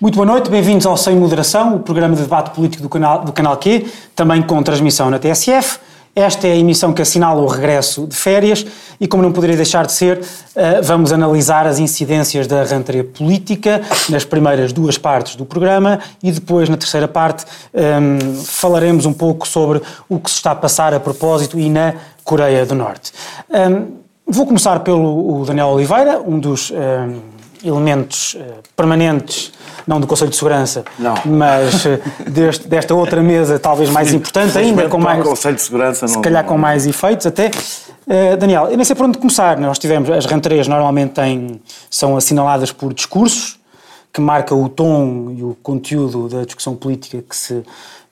Muito 0.00 0.14
boa 0.14 0.24
noite, 0.24 0.48
bem-vindos 0.48 0.86
ao 0.86 0.96
Sem 0.96 1.14
Moderação, 1.14 1.76
o 1.76 1.80
programa 1.80 2.16
de 2.16 2.22
debate 2.22 2.52
político 2.52 2.82
do 2.82 2.88
canal, 2.88 3.22
do 3.22 3.32
canal 3.34 3.54
Q, 3.58 3.86
também 4.16 4.40
com 4.40 4.62
transmissão 4.62 5.10
na 5.10 5.18
TSF. 5.18 5.78
Esta 6.16 6.48
é 6.48 6.52
a 6.52 6.56
emissão 6.56 6.94
que 6.94 7.02
assinala 7.02 7.42
o 7.42 7.46
regresso 7.46 8.06
de 8.06 8.16
férias 8.16 8.64
e, 8.98 9.06
como 9.06 9.22
não 9.22 9.30
poderia 9.30 9.56
deixar 9.56 9.84
de 9.84 9.92
ser, 9.92 10.22
eh, 10.56 10.80
vamos 10.80 11.12
analisar 11.12 11.66
as 11.66 11.78
incidências 11.78 12.46
da 12.46 12.64
rentrée 12.64 13.02
política 13.02 13.82
nas 14.08 14.24
primeiras 14.24 14.72
duas 14.72 14.96
partes 14.96 15.36
do 15.36 15.44
programa 15.44 16.00
e 16.22 16.32
depois, 16.32 16.70
na 16.70 16.78
terceira 16.78 17.06
parte, 17.06 17.44
ehm, 17.74 18.36
falaremos 18.42 19.04
um 19.04 19.12
pouco 19.12 19.46
sobre 19.46 19.82
o 20.08 20.18
que 20.18 20.30
se 20.30 20.36
está 20.36 20.52
a 20.52 20.56
passar 20.56 20.94
a 20.94 20.98
propósito 20.98 21.60
e 21.60 21.68
na 21.68 21.92
Coreia 22.24 22.64
do 22.64 22.74
Norte. 22.74 23.12
Ehm, 23.52 23.88
vou 24.26 24.46
começar 24.46 24.80
pelo 24.80 25.44
Daniel 25.44 25.68
Oliveira, 25.68 26.22
um 26.26 26.38
dos 26.38 26.72
ehm, 26.74 27.39
elementos 27.64 28.36
eh, 28.38 28.54
permanentes 28.74 29.52
não 29.86 30.00
do 30.00 30.06
Conselho 30.06 30.30
de 30.30 30.36
Segurança, 30.36 30.84
não. 30.98 31.14
mas 31.24 31.84
eh, 31.86 32.00
deste, 32.28 32.68
desta 32.68 32.94
outra 32.94 33.22
mesa 33.22 33.58
talvez 33.58 33.90
mais 33.90 34.12
importante 34.12 34.56
ainda, 34.56 34.88
com 34.88 34.98
mais, 34.98 35.22
Conselho 35.22 35.56
de 35.56 35.62
Segurança 35.62 36.06
se 36.06 36.20
calhar 36.20 36.44
com 36.44 36.56
mais 36.56 36.86
efeitos 36.86 37.26
até. 37.26 37.50
Uh, 38.06 38.36
Daniel, 38.36 38.68
eu 38.70 38.76
nem 38.76 38.84
sei 38.84 38.96
por 38.96 39.06
onde 39.06 39.18
começar, 39.18 39.56
nós 39.58 39.78
tivemos, 39.78 40.10
as 40.10 40.26
rentrées 40.26 40.66
normalmente 40.66 41.12
têm, 41.12 41.60
são 41.88 42.16
assinaladas 42.16 42.72
por 42.72 42.92
discursos, 42.92 43.58
que 44.12 44.20
marcam 44.20 44.62
o 44.62 44.68
tom 44.68 45.32
e 45.36 45.42
o 45.42 45.56
conteúdo 45.62 46.28
da 46.28 46.44
discussão 46.44 46.74
política 46.74 47.22
que 47.22 47.36
se, 47.36 47.62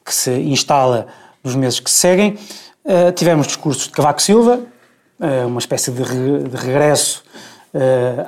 que 0.05 0.15
se 0.15 0.31
instala 0.31 1.07
nos 1.43 1.57
meses 1.57 1.81
que 1.81 1.91
se 1.91 1.97
seguem. 1.97 2.39
Uh, 2.85 3.11
tivemos 3.13 3.47
discursos 3.47 3.85
de 3.85 3.91
Cavaco 3.91 4.23
Silva, 4.23 4.61
uh, 5.19 5.47
uma 5.47 5.59
espécie 5.59 5.91
de, 5.91 6.03
re, 6.03 6.45
de 6.45 6.57
regresso 6.57 7.23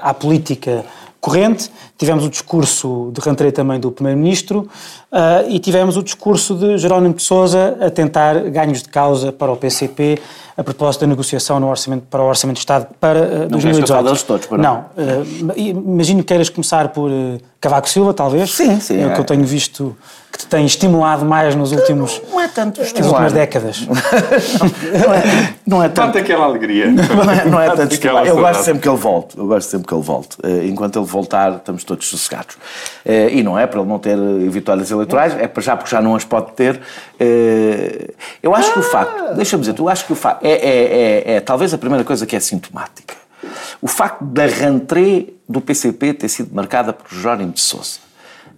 à 0.02 0.12
política 0.12 0.84
corrente, 1.20 1.70
tivemos 2.00 2.24
o 2.24 2.30
discurso 2.30 3.10
de 3.12 3.20
rentrée 3.20 3.52
também 3.52 3.78
do 3.78 3.92
Primeiro-Ministro 3.92 4.60
uh, 5.12 5.46
e 5.50 5.58
tivemos 5.58 5.98
o 5.98 6.02
discurso 6.02 6.54
de 6.54 6.78
Jerónimo 6.78 7.12
de 7.12 7.22
Sousa 7.22 7.76
a 7.78 7.90
tentar 7.90 8.40
ganhos 8.44 8.82
de 8.82 8.88
causa 8.88 9.30
para 9.30 9.52
o 9.52 9.56
PCP 9.56 10.18
a 10.56 10.64
propósito 10.64 11.02
da 11.02 11.06
negociação 11.06 11.60
no 11.60 11.68
orçamento, 11.68 12.04
para 12.10 12.22
o 12.22 12.26
Orçamento 12.26 12.56
de 12.56 12.60
Estado 12.60 12.86
para 12.98 13.20
uh, 13.44 13.48
2018. 13.48 14.02
Não 14.02 14.16
todos, 14.16 14.46
para 14.46 14.58
não. 14.58 14.86
Uh, 14.96 15.52
imagino 15.56 16.20
que 16.20 16.26
queiras 16.26 16.48
começar 16.48 16.88
por 16.88 17.10
uh, 17.10 17.38
Cavaco 17.60 17.88
Silva, 17.88 18.12
talvez. 18.14 18.50
Sim, 18.50 18.80
sim. 18.80 18.98
É, 18.98 19.02
é 19.02 19.06
o 19.06 19.14
que 19.14 19.20
eu 19.20 19.24
tenho 19.24 19.44
visto 19.44 19.96
que 20.30 20.38
te 20.38 20.46
tem 20.46 20.64
estimulado 20.64 21.24
mais 21.24 21.54
nos 21.54 21.72
últimos... 21.72 22.20
Não, 22.24 22.32
não 22.32 22.40
é 22.40 22.48
tanto 22.48 22.80
Nas 22.80 22.92
últimas 22.92 23.32
décadas. 23.32 23.86
não, 23.88 25.14
é, 25.14 25.54
não 25.66 25.82
é 25.82 25.88
tanto... 25.88 26.18
aquela 26.18 26.44
alegria. 26.44 26.90
Não 26.90 27.30
é, 27.30 27.44
não 27.46 27.60
é 27.60 27.70
tanto. 27.74 27.94
Eu 28.26 28.36
gosto 28.36 28.62
sempre 28.62 28.82
que 28.82 28.88
ele 28.88 28.98
volte. 28.98 29.38
Eu 29.38 29.46
gosto 29.46 29.68
sempre 29.68 29.88
que 29.88 29.94
ele 29.94 30.02
volte. 30.02 30.36
Uh, 30.44 30.66
enquanto 30.66 30.98
ele 30.98 31.06
voltar, 31.06 31.56
estamos 31.56 31.84
todos 31.90 32.08
sossegados. 32.08 32.54
Uh, 33.04 33.28
e 33.32 33.42
não 33.42 33.58
é 33.58 33.66
para 33.66 33.80
ele 33.80 33.88
não 33.88 33.98
ter 33.98 34.16
vitórias 34.48 34.90
eleitorais, 34.90 35.34
é 35.36 35.48
para 35.48 35.62
já 35.62 35.76
porque 35.76 35.90
já 35.90 36.00
não 36.00 36.14
as 36.14 36.24
pode 36.24 36.52
ter. 36.52 36.76
Uh, 36.76 38.12
eu 38.42 38.54
acho 38.54 38.70
ah. 38.70 38.72
que 38.72 38.78
o 38.78 38.82
facto... 38.82 39.34
Deixa-me 39.34 39.62
dizer, 39.62 39.78
eu 39.78 39.88
acho 39.88 40.06
que 40.06 40.12
o 40.12 40.16
facto... 40.16 40.44
É, 40.44 40.52
é, 40.52 41.32
é, 41.32 41.32
é 41.34 41.40
talvez 41.40 41.74
a 41.74 41.78
primeira 41.78 42.04
coisa 42.04 42.24
que 42.26 42.36
é 42.36 42.40
sintomática. 42.40 43.14
O 43.82 43.88
facto 43.88 44.24
da 44.24 44.46
rentrée 44.46 45.34
do 45.48 45.60
PCP 45.60 46.14
ter 46.14 46.28
sido 46.28 46.54
marcada 46.54 46.92
por 46.92 47.12
Jónimo 47.12 47.52
de 47.52 47.60
Sousa 47.60 48.10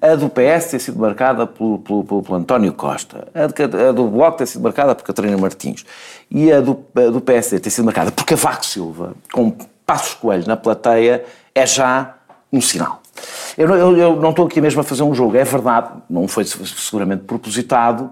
a 0.03 0.17
do 0.17 0.29
PS 0.29 0.67
ter 0.73 0.81
sido 0.81 0.99
marcada 0.99 1.47
pelo, 1.47 1.79
pelo, 1.79 2.03
pelo, 2.03 2.23
pelo 2.25 2.37
António 2.37 2.73
Costa, 2.73 3.29
a, 3.33 3.47
de, 3.47 3.63
a, 3.63 3.93
do 3.93 4.09
Bloco 4.09 4.37
ter 4.37 4.47
sido 4.47 4.61
marcada 4.61 4.97
por 4.97 5.05
Catarina 5.05 5.39
Martins 5.39 5.87
e 6.29 6.51
a 6.51 6.61
do, 6.61 6.85
a 6.97 7.09
do 7.09 7.21
PSD 7.21 7.61
ter 7.61 7.71
sido 7.71 7.85
marcada 7.85 8.11
por 8.11 8.25
Cavaco 8.25 8.67
Silva, 8.67 9.15
com 9.33 9.57
Passos 9.87 10.15
Coelho 10.15 10.47
na 10.47 10.57
plateia, 10.57 11.25
é 11.55 11.67
já 11.67 12.15
um 12.53 12.61
sinal. 12.61 13.02
Eu, 13.57 13.69
eu, 13.69 13.97
eu, 13.97 14.17
não 14.17 14.31
estou 14.31 14.47
aqui 14.47 14.61
mesmo 14.61 14.81
a 14.81 14.85
fazer 14.85 15.03
um 15.03 15.15
jogo, 15.15 15.37
é 15.37 15.45
verdade, 15.45 15.91
não 16.09 16.27
foi 16.27 16.45
seguramente 16.45 17.25
propositado, 17.25 18.11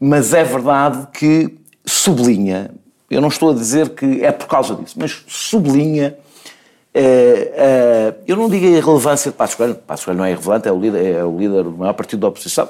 mas 0.00 0.32
é 0.32 0.44
verdade 0.44 1.06
que 1.12 1.58
sublinha, 1.84 2.70
eu 3.10 3.20
não 3.20 3.28
estou 3.28 3.50
a 3.50 3.54
dizer 3.54 3.90
que 3.90 4.24
é 4.24 4.32
por 4.32 4.46
causa 4.46 4.74
disso, 4.74 4.96
mas 4.98 5.24
sublinha 5.26 6.16
é, 6.94 7.52
é, 7.54 8.14
eu 8.26 8.36
não 8.36 8.48
digo 8.48 8.66
a 8.66 8.70
irrelevância 8.70 9.30
de 9.30 9.36
Passos 9.36 9.54
Coelho, 9.54 9.74
Passos 9.74 10.04
Coelho 10.04 10.18
não 10.18 10.24
é 10.24 10.30
irrelevante, 10.30 10.68
é 10.68 10.72
o 10.72 10.80
líder, 10.80 11.14
é 11.14 11.24
o 11.24 11.38
líder 11.38 11.62
do 11.64 11.70
maior 11.70 11.92
partido 11.92 12.20
da 12.20 12.28
oposição. 12.28 12.68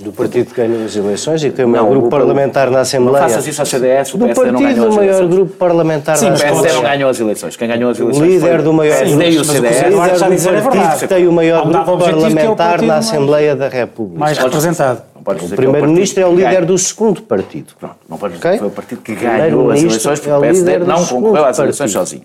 Do 0.00 0.12
partido 0.12 0.46
que 0.46 0.60
ganhou 0.60 0.84
as 0.84 0.96
eleições 0.96 1.44
e 1.44 1.50
que 1.50 1.56
tem 1.56 1.64
o 1.64 1.68
maior 1.68 1.84
não, 1.84 1.90
grupo 1.90 2.06
o, 2.06 2.10
parlamentar 2.10 2.70
na 2.70 2.80
Assembleia. 2.80 3.20
Não 3.20 3.28
faças 3.28 3.46
isso 3.46 3.60
ao 3.60 3.66
CDS, 3.66 4.14
o 4.14 4.18
do 4.18 4.26
PSD 4.26 4.50
não 4.50 4.60
ganhou 4.60 4.88
as 4.88 4.96
eleições. 4.96 4.96
maior 4.96 5.28
grupo 5.28 5.52
parlamentar 5.56 6.16
Sim, 6.16 6.28
na 6.28 6.32
Assembleia. 6.32 6.58
o 6.58 6.62
PSD 6.62 6.82
não 6.82 6.90
ganhou 6.90 7.10
as 7.10 7.20
eleições. 7.20 7.56
Quem 7.56 7.68
ganhou 7.68 7.90
as 7.90 7.98
eleições 8.00 8.22
O 8.22 8.26
líder 8.26 8.54
foi 8.54 8.62
do 8.62 8.72
maior 8.72 8.96
grupo, 9.04 9.40
o 9.40 9.44
CDS. 9.44 9.76
líder 9.82 9.90
do 9.90 10.68
partido 10.68 10.98
que 10.98 11.06
tem 11.06 11.28
o 11.28 11.32
maior 11.32 11.66
grupo 11.66 11.98
parlamentar 11.98 12.82
na 12.82 12.96
Assembleia 12.96 13.54
da 13.54 13.68
República. 13.68 14.18
Mais 14.18 14.38
representado. 14.38 15.09
O 15.20 15.48
Primeiro-Ministro 15.56 16.22
é 16.22 16.26
o 16.26 16.34
líder 16.34 16.64
do 16.64 16.76
segundo 16.78 17.22
partido. 17.22 17.74
Pronto, 17.78 17.96
não 18.08 18.16
pode 18.16 18.34
dizer 18.34 18.46
okay? 18.46 18.52
que 18.52 18.58
foi 18.58 18.68
o 18.68 18.70
partido 18.70 19.02
que 19.02 19.14
ganhou 19.14 19.70
as 19.70 19.82
eleições, 19.82 20.18
porque 20.18 20.30
é 20.30 20.36
o 20.36 20.40
PSD 20.40 20.78
não 20.78 21.04
concorreu 21.06 21.44
às 21.44 21.58
eleições 21.58 21.92
sozinho. 21.92 22.22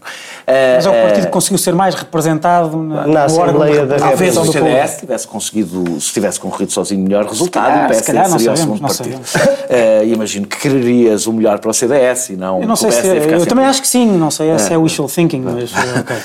Mas 0.47 0.85
é 0.85 0.89
o 0.89 0.93
eh, 0.93 1.01
partido 1.03 1.25
que 1.25 1.31
conseguiu 1.31 1.57
ser 1.57 1.73
mais 1.73 1.95
representado 1.95 2.77
na, 2.77 3.07
na 3.07 3.23
Assembleia 3.25 3.85
da 3.85 3.95
República. 3.95 4.09
Talvez 4.09 4.37
o 4.37 4.45
CDS 4.45 4.97
tivesse 4.97 5.27
conseguido, 5.27 6.01
se 6.01 6.13
tivesse 6.13 6.39
concorrido 6.39 6.71
sozinho, 6.71 7.03
melhor 7.03 7.25
resultado, 7.25 7.85
o 7.85 7.87
PSD 7.87 8.25
seria 8.25 8.51
o 8.53 8.57
segundo 8.57 8.81
partido. 8.81 9.15
Uh, 9.15 10.03
imagino 10.07 10.47
que 10.47 10.57
quererias 10.57 11.27
o 11.27 11.33
melhor 11.33 11.59
para 11.59 11.71
o 11.71 11.73
CDS 11.73 12.29
e 12.29 12.35
não 12.35 12.61
eu 12.61 12.67
não 12.67 12.75
sei 12.75 12.91
se, 12.91 13.07
Eu 13.07 13.45
também 13.45 13.65
acho 13.65 13.81
que 13.81 13.87
sim, 13.87 14.17
não 14.17 14.31
sei 14.31 14.57
se 14.59 14.73
é 14.73 14.77
wishful 14.77 15.07
thinking, 15.07 15.41
mas 15.41 15.71
ok. 15.73 16.15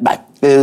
Bem, 0.00 0.14
eh, 0.14 0.18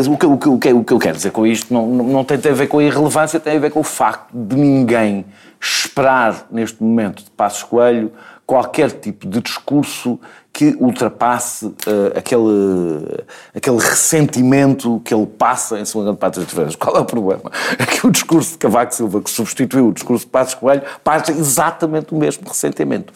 o 0.09 0.17
que, 0.17 0.25
o, 0.25 0.37
que, 0.37 0.49
o, 0.49 0.59
que, 0.59 0.73
o 0.73 0.83
que 0.83 0.93
eu 0.93 0.99
quero 0.99 1.15
dizer 1.15 1.31
com 1.31 1.45
isto 1.45 1.73
não, 1.73 1.87
não 1.87 2.23
tem 2.23 2.37
a 2.37 2.53
ver 2.53 2.67
com 2.67 2.79
a 2.79 2.83
irrelevância, 2.83 3.39
tem 3.39 3.57
a 3.57 3.59
ver 3.59 3.71
com 3.71 3.81
o 3.81 3.83
facto 3.83 4.29
de 4.33 4.55
ninguém 4.55 5.25
esperar, 5.59 6.47
neste 6.49 6.81
momento, 6.81 7.23
de 7.23 7.29
Passos 7.31 7.63
Coelho, 7.63 8.11
qualquer 8.45 8.91
tipo 8.91 9.27
de 9.27 9.41
discurso 9.41 10.19
que 10.53 10.77
ultrapasse 10.79 11.65
uh, 11.65 11.73
aquele, 12.15 13.25
aquele 13.53 13.77
ressentimento 13.77 15.01
que 15.03 15.13
ele 15.13 15.25
passa 15.25 15.79
em 15.79 15.83
cima 15.83 16.09
de 16.09 16.17
Patas 16.17 16.45
de 16.45 16.53
Freitas. 16.53 16.75
Qual 16.75 16.95
é 16.95 16.99
o 16.99 17.05
problema? 17.05 17.51
É 17.77 17.85
que 17.85 18.07
o 18.07 18.11
discurso 18.11 18.51
de 18.51 18.57
Cavaco 18.59 18.93
Silva, 18.93 19.21
que 19.21 19.29
substituiu 19.29 19.89
o 19.89 19.91
discurso 19.91 20.25
de 20.25 20.31
Passos 20.31 20.53
Coelho, 20.53 20.83
passa 21.03 21.31
exatamente 21.31 22.13
o 22.13 22.17
mesmo 22.17 22.47
ressentimento. 22.47 23.11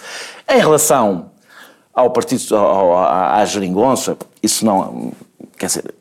Em 0.50 0.58
relação 0.58 1.32
ao 1.94 2.10
partido, 2.10 2.58
ao, 2.58 2.98
à, 2.98 3.38
à 3.38 3.46
geringonça, 3.46 4.18
isso 4.44 4.66
não... 4.66 5.14
Quer 5.58 5.68
dizer, 5.68 5.94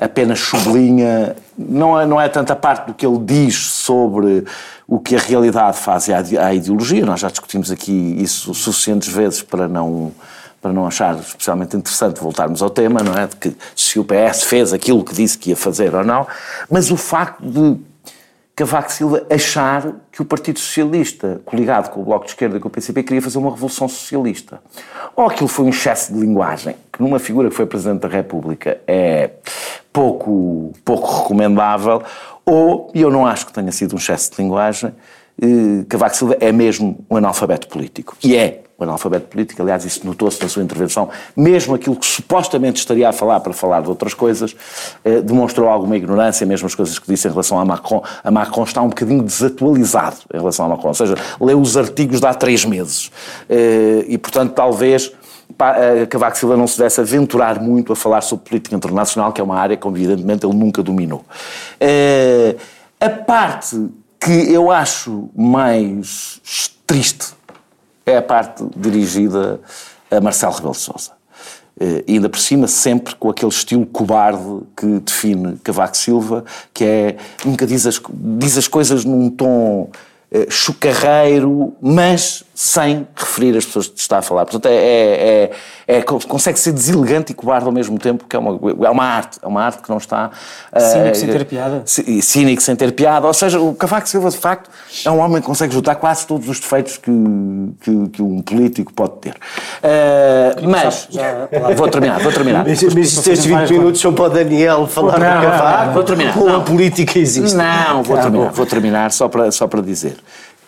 apenas 0.00 0.40
sublinha, 0.40 1.36
não 1.58 2.00
é, 2.00 2.06
não 2.06 2.20
é 2.20 2.28
tanta 2.28 2.56
parte 2.56 2.86
do 2.86 2.94
que 2.94 3.06
ele 3.06 3.18
diz 3.18 3.54
sobre 3.56 4.44
o 4.88 4.98
que 4.98 5.14
a 5.14 5.18
realidade 5.18 5.76
faz 5.76 6.08
à 6.08 6.54
ideologia, 6.54 7.04
nós 7.04 7.20
já 7.20 7.28
discutimos 7.28 7.70
aqui 7.70 8.16
isso 8.18 8.52
suficientes 8.54 9.08
vezes 9.08 9.42
para 9.42 9.68
não, 9.68 10.10
para 10.60 10.72
não 10.72 10.86
achar 10.86 11.16
especialmente 11.16 11.76
interessante 11.76 12.20
voltarmos 12.20 12.62
ao 12.62 12.70
tema, 12.70 13.00
não 13.02 13.14
é? 13.16 13.26
De 13.26 13.36
que 13.36 13.56
se 13.76 13.98
o 13.98 14.04
PS 14.04 14.44
fez 14.44 14.72
aquilo 14.72 15.04
que 15.04 15.14
disse 15.14 15.38
que 15.38 15.50
ia 15.50 15.56
fazer 15.56 15.94
ou 15.94 16.04
não, 16.04 16.26
mas 16.68 16.90
o 16.90 16.96
facto 16.96 17.40
de 17.42 17.78
Cavaco 18.54 18.92
Silva 18.92 19.26
achar 19.30 19.92
que 20.12 20.20
o 20.20 20.24
Partido 20.24 20.58
Socialista, 20.58 21.40
coligado 21.44 21.90
com 21.90 22.00
o 22.00 22.04
Bloco 22.04 22.26
de 22.26 22.32
Esquerda 22.32 22.58
e 22.58 22.60
com 22.60 22.68
o 22.68 22.70
PCP, 22.70 23.02
queria 23.02 23.22
fazer 23.22 23.38
uma 23.38 23.50
revolução 23.50 23.88
socialista. 23.88 24.60
Ou 25.16 25.26
aquilo 25.26 25.48
foi 25.48 25.64
um 25.64 25.70
excesso 25.70 26.12
de 26.12 26.20
linguagem, 26.20 26.76
que 26.92 27.02
numa 27.02 27.18
figura 27.18 27.48
que 27.48 27.54
foi 27.54 27.64
Presidente 27.64 28.00
da 28.00 28.08
República 28.08 28.80
é 28.86 29.30
pouco, 29.92 30.72
pouco 30.84 31.22
recomendável, 31.22 32.02
ou, 32.44 32.90
e 32.94 33.00
eu 33.00 33.10
não 33.10 33.24
acho 33.26 33.46
que 33.46 33.52
tenha 33.52 33.72
sido 33.72 33.94
um 33.94 33.98
excesso 33.98 34.32
de 34.32 34.42
linguagem, 34.42 34.94
eh, 35.40 35.84
Cavaco 35.88 36.16
Silva 36.16 36.36
é 36.40 36.52
mesmo 36.52 36.98
um 37.08 37.16
analfabeto 37.16 37.66
político. 37.68 38.16
E 38.22 38.36
é 38.36 38.62
o 38.80 38.84
analfabeto 38.84 39.26
político, 39.26 39.60
aliás, 39.62 39.84
isso 39.84 40.06
notou-se 40.06 40.40
na 40.42 40.48
sua 40.48 40.62
intervenção, 40.62 41.08
mesmo 41.36 41.74
aquilo 41.74 41.96
que 41.96 42.06
supostamente 42.06 42.78
estaria 42.78 43.08
a 43.08 43.12
falar 43.12 43.40
para 43.40 43.52
falar 43.52 43.82
de 43.82 43.88
outras 43.88 44.14
coisas, 44.14 44.56
eh, 45.04 45.20
demonstrou 45.20 45.68
alguma 45.68 45.96
ignorância, 45.96 46.46
mesmo 46.46 46.66
as 46.66 46.74
coisas 46.74 46.98
que 46.98 47.06
disse 47.06 47.28
em 47.28 47.30
relação 47.30 47.58
a 47.58 47.64
Macron. 47.64 48.02
A 48.24 48.30
Macron 48.30 48.64
está 48.64 48.80
um 48.82 48.88
bocadinho 48.88 49.22
desatualizado 49.22 50.16
em 50.32 50.38
relação 50.38 50.66
a 50.66 50.68
Macron, 50.70 50.88
ou 50.88 50.94
seja, 50.94 51.14
leu 51.40 51.60
os 51.60 51.76
artigos 51.76 52.20
de 52.20 52.26
há 52.26 52.34
três 52.34 52.64
meses. 52.64 53.10
Eh, 53.48 54.06
e, 54.08 54.18
portanto, 54.18 54.52
talvez 54.52 55.12
eh, 55.58 56.06
Cavaco 56.06 56.38
Silva 56.38 56.56
não 56.56 56.66
se 56.66 56.78
desse 56.78 57.00
aventurar 57.00 57.60
muito 57.60 57.92
a 57.92 57.96
falar 57.96 58.20
sobre 58.20 58.48
política 58.48 58.76
internacional, 58.76 59.32
que 59.32 59.40
é 59.40 59.44
uma 59.44 59.58
área 59.58 59.76
que, 59.76 59.86
evidentemente, 59.86 60.46
ele 60.46 60.56
nunca 60.56 60.82
dominou. 60.82 61.24
Eh, 61.78 62.56
a 63.00 63.10
parte 63.10 63.88
que 64.18 64.52
eu 64.52 64.70
acho 64.70 65.30
mais 65.34 66.40
triste 66.86 67.32
é 68.10 68.16
a 68.18 68.22
parte 68.22 68.64
dirigida 68.76 69.60
a 70.10 70.20
Marcelo 70.20 70.52
Rebelo 70.52 70.72
de 70.72 70.78
Sousa. 70.78 71.12
Eh, 71.78 72.04
e 72.06 72.14
ainda 72.14 72.28
por 72.28 72.38
cima, 72.38 72.66
sempre 72.66 73.14
com 73.14 73.30
aquele 73.30 73.50
estilo 73.50 73.86
cobarde 73.86 74.62
que 74.76 74.86
define 75.00 75.56
Cavaco 75.64 75.96
Silva, 75.96 76.44
que 76.74 76.84
é, 76.84 77.16
nunca 77.44 77.66
diz 77.66 77.86
as, 77.86 78.00
diz 78.12 78.58
as 78.58 78.68
coisas 78.68 79.04
num 79.04 79.30
tom 79.30 79.90
chocarreiro, 80.48 81.74
mas 81.82 82.44
sem 82.54 83.08
referir 83.16 83.56
as 83.56 83.64
pessoas 83.64 83.88
que 83.88 83.98
está 83.98 84.18
a 84.18 84.22
falar. 84.22 84.44
Portanto, 84.44 84.66
é, 84.66 84.76
é, 84.76 85.50
é, 85.88 85.96
é, 85.96 86.02
consegue 86.02 86.60
ser 86.60 86.72
deselegante 86.72 87.32
e 87.32 87.34
cobarde 87.34 87.64
ao 87.64 87.72
mesmo 87.72 87.98
tempo, 87.98 88.26
que 88.28 88.36
é 88.36 88.38
uma, 88.38 88.60
é 88.86 88.90
uma 88.90 89.04
arte, 89.04 89.38
é 89.42 89.46
uma 89.46 89.64
arte 89.64 89.82
que 89.82 89.88
não 89.88 89.96
está... 89.96 90.30
Cínico 90.78 91.10
uh, 91.10 91.14
sem 91.14 91.28
ter 91.30 91.44
piada. 91.46 91.82
Cínico 91.86 92.62
sem 92.62 92.76
ter 92.76 92.92
piada, 92.92 93.26
ou 93.26 93.32
seja, 93.32 93.58
o 93.58 93.74
Cavaco 93.74 94.06
Silva, 94.06 94.28
de 94.28 94.36
facto, 94.36 94.70
é 95.06 95.10
um 95.10 95.20
homem 95.20 95.40
que 95.40 95.46
consegue 95.46 95.72
juntar 95.72 95.94
quase 95.94 96.26
todos 96.26 96.46
os 96.50 96.60
defeitos 96.60 96.98
que, 96.98 97.10
que, 97.80 98.08
que 98.10 98.22
um 98.22 98.42
político 98.42 98.92
pode 98.92 99.14
ter. 99.20 99.32
Uh, 99.32 100.68
mas, 100.68 101.08
já, 101.10 101.48
vou 101.74 101.88
terminar, 101.88 102.20
vou 102.20 102.30
terminar. 102.30 102.64
Mas, 102.68 102.82
mas 102.82 103.26
estes 103.26 103.46
20 103.46 103.70
minutos 103.70 104.00
são 104.02 104.12
para 104.12 104.24
o 104.26 104.28
Daniel 104.28 104.86
falar 104.86 105.18
não, 105.18 105.40
do 105.40 105.46
Cavaco, 105.46 105.92
vou 105.94 106.04
terminar. 106.04 106.34
como 106.34 106.56
a 106.56 106.60
política 106.60 107.18
existe. 107.18 107.56
Não, 107.56 108.02
vou 108.02 108.18
terminar, 108.18 108.52
vou 108.52 108.66
terminar 108.66 109.12
só 109.12 109.28
para, 109.28 109.50
só 109.50 109.66
para 109.66 109.80
dizer 109.80 110.19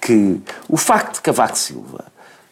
que 0.02 0.40
o 0.69 0.76
facto 0.76 1.14
de 1.14 1.20
Cavaco 1.20 1.56
Silva 1.56 2.04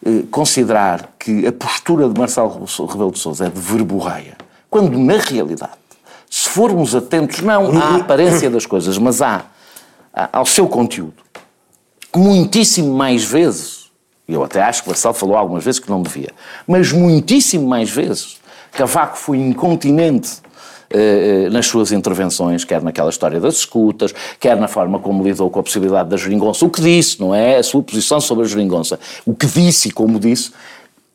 eh, 0.05 0.23
considerar 0.31 1.11
que 1.19 1.45
a 1.45 1.51
postura 1.51 2.07
de 2.07 2.17
Marcelo 2.17 2.65
Rebelo 2.87 3.11
de 3.11 3.19
Sousa 3.19 3.47
é 3.47 3.49
de 3.49 3.59
verborreia, 3.59 4.37
quando 4.69 4.97
na 4.97 5.17
realidade, 5.17 5.73
se 6.29 6.47
formos 6.47 6.95
atentos 6.95 7.41
não 7.41 7.77
à 7.77 7.97
aparência 7.97 8.49
das 8.49 8.65
coisas, 8.65 8.97
mas 8.97 9.21
à, 9.21 9.43
ao 10.31 10.45
seu 10.45 10.65
conteúdo, 10.65 11.21
muitíssimo 12.15 12.95
mais 12.95 13.25
vezes, 13.25 13.91
e 14.29 14.33
eu 14.33 14.41
até 14.43 14.61
acho 14.63 14.83
que 14.83 14.89
Marcelo 14.89 15.13
falou 15.13 15.35
algumas 15.35 15.65
vezes 15.65 15.79
que 15.79 15.89
não 15.89 16.01
devia, 16.01 16.31
mas 16.65 16.93
muitíssimo 16.93 17.67
mais 17.67 17.89
vezes, 17.89 18.39
Cavaco 18.71 19.17
foi 19.17 19.37
incontinente 19.39 20.41
eh, 20.93 21.45
eh, 21.45 21.49
nas 21.49 21.67
suas 21.67 21.91
intervenções, 21.91 22.63
quer 22.63 22.81
naquela 22.81 23.09
história 23.09 23.39
das 23.39 23.55
escutas, 23.55 24.13
quer 24.39 24.57
na 24.57 24.67
forma 24.67 24.99
como 24.99 25.23
lidou 25.23 25.49
com 25.49 25.59
a 25.59 25.63
possibilidade 25.63 26.09
da 26.09 26.17
geringonça. 26.17 26.65
O 26.65 26.69
que 26.69 26.81
disse, 26.81 27.19
não 27.19 27.33
é? 27.33 27.57
A 27.57 27.63
sua 27.63 27.81
posição 27.81 28.19
sobre 28.19 28.45
a 28.45 28.47
geringonça. 28.47 28.99
O 29.25 29.33
que 29.33 29.45
disse 29.45 29.89
e 29.89 29.91
como 29.91 30.19
disse, 30.19 30.51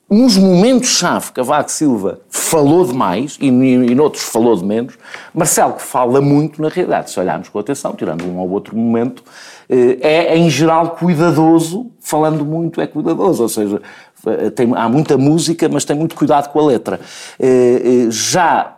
nos 0.08 0.36
momentos-chave, 0.36 1.32
Cavaco 1.32 1.68
Silva 1.68 2.20
falou 2.30 2.86
demais 2.86 3.36
e, 3.40 3.48
e 3.48 3.92
noutros 3.92 4.22
falou 4.22 4.54
de 4.54 4.64
menos. 4.64 4.94
Marcelo, 5.34 5.72
que 5.72 5.82
fala 5.82 6.20
muito, 6.20 6.62
na 6.62 6.68
realidade, 6.68 7.10
se 7.10 7.18
olharmos 7.18 7.48
com 7.48 7.58
atenção, 7.58 7.92
tirando 7.92 8.24
um 8.24 8.38
ou 8.38 8.48
outro 8.50 8.76
momento, 8.76 9.24
eh, 9.68 9.98
é, 10.00 10.38
em 10.38 10.48
geral, 10.48 10.90
cuidadoso. 10.90 11.90
Falando 12.00 12.44
muito, 12.44 12.80
é 12.80 12.86
cuidadoso. 12.86 13.42
Ou 13.42 13.48
seja, 13.48 13.82
tem, 14.54 14.72
há 14.76 14.88
muita 14.88 15.18
música, 15.18 15.68
mas 15.68 15.84
tem 15.84 15.96
muito 15.96 16.14
cuidado 16.14 16.52
com 16.52 16.60
a 16.60 16.66
letra. 16.66 17.00
Já 18.08 18.60
eh, 18.60 18.75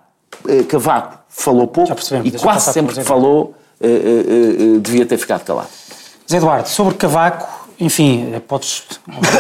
Cavaco 0.68 1.18
falou 1.28 1.66
pouco 1.66 1.94
e 2.24 2.30
quase 2.32 2.72
sempre 2.72 2.94
que 2.94 3.04
falou 3.04 3.54
eh, 3.80 3.88
eh, 3.88 4.78
devia 4.80 5.06
ter 5.06 5.18
ficado 5.18 5.44
calado. 5.44 5.68
Zé 6.30 6.36
Eduardo, 6.36 6.68
sobre 6.68 6.94
Cavaco, 6.94 7.46
enfim, 7.80 8.32
podes. 8.46 8.84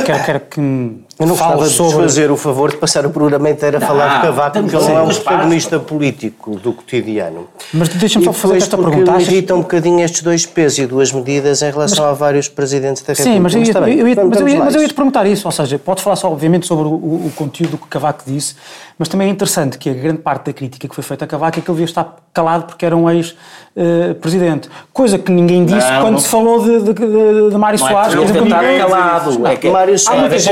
Quero, 0.06 0.24
quero 0.24 0.40
que 0.40 0.60
me 0.60 1.07
eu 1.18 1.26
não 1.26 1.34
gostava 1.34 1.66
sobre... 1.66 1.96
de 1.96 2.02
fazer 2.02 2.30
o 2.30 2.36
favor 2.36 2.70
de 2.70 2.76
passar 2.76 3.04
o 3.04 3.10
programa 3.10 3.50
inteiro 3.50 3.78
a 3.78 3.80
falar 3.80 4.16
de 4.16 4.26
Cavaco, 4.26 4.60
porque 4.60 4.76
ele 4.76 4.84
não 4.84 4.98
é 4.98 5.02
um 5.02 5.08
protagonista 5.08 5.80
político 5.80 6.56
do 6.56 6.72
cotidiano. 6.72 7.48
Mas 7.74 7.88
deixa-me 7.88 8.24
só 8.24 8.32
fazer 8.32 8.58
esta 8.58 8.78
pergunta. 8.78 9.12
Achas... 9.12 9.28
irritam 9.28 9.58
um 9.58 9.62
bocadinho 9.62 10.00
estes 10.00 10.22
dois 10.22 10.46
pesos 10.46 10.78
e 10.78 10.86
duas 10.86 11.10
medidas 11.10 11.60
em 11.62 11.70
relação 11.70 12.04
mas... 12.04 12.12
a 12.12 12.14
vários 12.14 12.48
presidentes 12.48 13.02
da 13.02 13.12
República. 13.14 13.34
Sim, 13.34 13.40
mas 13.40 13.54
eu 13.54 13.62
ia, 13.62 13.72
mas, 13.80 13.90
eu 13.98 14.08
ia, 14.08 14.24
mas, 14.24 14.40
eu 14.40 14.48
ia, 14.48 14.58
mas 14.60 14.74
eu 14.76 14.82
ia 14.82 14.88
te 14.88 14.94
perguntar 14.94 15.26
isso, 15.26 15.48
ou 15.48 15.52
seja, 15.52 15.76
podes 15.78 16.04
falar 16.04 16.16
só, 16.16 16.30
obviamente, 16.30 16.66
sobre 16.66 16.86
o, 16.86 16.92
o, 16.92 17.32
conteúdo 17.34 17.76
que 17.76 17.86
Cavaco 17.88 18.22
disse, 18.24 18.54
mas 18.96 19.08
também 19.08 19.28
é 19.28 19.30
interessante 19.30 19.76
que 19.76 19.90
a 19.90 19.94
grande 19.94 20.18
parte 20.18 20.46
da 20.46 20.52
crítica 20.52 20.86
que 20.86 20.94
foi 20.94 21.02
feita 21.02 21.24
a 21.24 21.28
Cavaco 21.28 21.58
é 21.58 21.62
que 21.62 21.68
ele 21.68 21.76
devia 21.76 21.84
estar 21.84 22.16
calado 22.32 22.64
porque 22.64 22.86
era 22.86 22.96
um 22.96 23.10
ex-presidente. 23.10 24.68
Coisa 24.92 25.18
que 25.18 25.32
ninguém 25.32 25.64
disse 25.64 25.90
não, 25.90 26.02
quando 26.02 26.12
não. 26.12 26.20
se 26.20 26.28
falou 26.28 26.62
de, 26.62 26.78
de, 26.82 26.94
de, 26.94 27.50
de 27.50 27.56
Mário 27.56 27.80
não 27.80 27.88
Soares. 27.88 28.14
Não 28.14 28.22
é 28.22 28.26
que 28.26 28.38
ele 28.38 28.78
calado. 28.78 29.46
É 29.46 29.56
que 29.56 29.70
Mário 29.70 29.98
Soares 29.98 30.46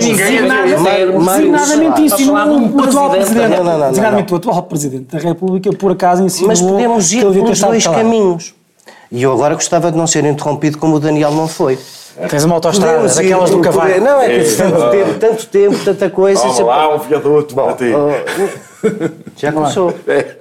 vi 0.00 0.40
nada, 0.40 0.66
designadamente 0.66 2.02
insinuou 2.02 2.70
o 2.70 2.82
atual 2.82 3.10
Presidente. 3.10 3.48
Não, 3.48 3.64
não, 3.64 3.78
não, 3.78 3.88
designadamente 3.88 4.32
o 4.32 4.36
atual 4.36 4.62
Presidente 4.64 5.16
da 5.16 5.18
República, 5.18 5.72
por 5.72 5.92
acaso, 5.92 6.22
insinuou 6.22 6.48
Mas 6.48 6.60
podemos 6.60 7.12
ir 7.12 7.20
pelos 7.20 7.60
dois 7.60 7.86
caminhos. 7.86 8.54
E 9.10 9.22
eu 9.22 9.32
agora 9.32 9.54
gostava 9.54 9.92
de 9.92 9.98
não 9.98 10.06
ser 10.06 10.24
interrompido 10.24 10.78
como 10.78 10.96
o 10.96 11.00
Daniel 11.00 11.32
não 11.32 11.46
foi. 11.46 11.78
Tens 12.28 12.44
uma 12.44 12.56
autostrada, 12.56 13.08
daquelas 13.08 13.50
do 13.50 13.60
cavalo. 13.60 14.00
Não, 14.00 14.20
é 14.20 14.38
que 14.38 14.56
tanto 14.56 14.90
tempo, 14.90 15.18
tanto 15.18 15.46
tempo, 15.46 15.84
tanta 15.84 16.10
coisa. 16.10 16.42
Vamos 16.42 16.58
lá, 16.60 16.94
um 16.94 16.98
viaduto 16.98 17.54
Bom, 17.54 17.76
já 19.36 19.52
começou. 19.52 19.94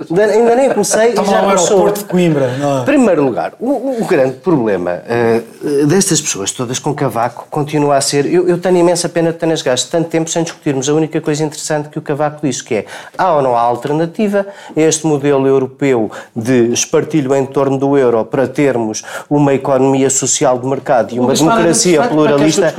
Ainda, 0.09 0.25
ainda 0.25 0.55
nem 0.55 0.69
comecei 0.69 1.11
e 1.11 1.15
já 1.15 1.41
começou. 1.41 1.81
Porto 1.81 1.99
de 1.99 2.05
Coimbra. 2.05 2.49
Primeiro 2.85 3.23
lugar, 3.23 3.53
o, 3.59 4.01
o 4.01 4.05
grande 4.05 4.37
problema 4.37 5.01
uh, 5.05 5.60
destas 5.87 6.19
pessoas 6.19 6.51
todas 6.51 6.79
com 6.79 6.93
Cavaco 6.93 7.47
continua 7.49 7.95
a 7.95 8.01
ser. 8.01 8.25
Eu, 8.25 8.47
eu 8.47 8.57
tenho 8.57 8.77
imensa 8.77 9.07
pena 9.07 9.31
de 9.31 9.37
ter 9.37 9.63
gasto 9.63 9.89
tanto 9.89 10.09
tempo 10.09 10.29
sem 10.29 10.43
discutirmos 10.43 10.89
a 10.89 10.93
única 10.93 11.19
coisa 11.21 11.43
interessante 11.43 11.89
que 11.89 11.99
o 11.99 12.01
Cavaco 12.01 12.45
disse, 12.45 12.63
que 12.63 12.75
é 12.75 12.85
há 13.17 13.35
ou 13.35 13.41
não 13.41 13.55
há 13.55 13.61
alternativa 13.61 14.47
a 14.75 14.79
este 14.79 15.05
modelo 15.05 15.45
europeu 15.45 16.09
de 16.35 16.71
espartilho 16.71 17.35
em 17.35 17.45
torno 17.45 17.77
do 17.77 17.97
euro 17.97 18.23
para 18.25 18.47
termos 18.47 19.03
uma 19.29 19.53
economia 19.53 20.09
social 20.09 20.57
de 20.57 20.65
mercado 20.65 21.13
e 21.13 21.19
uma 21.19 21.33
democracia 21.33 22.03
pluralista. 22.07 22.73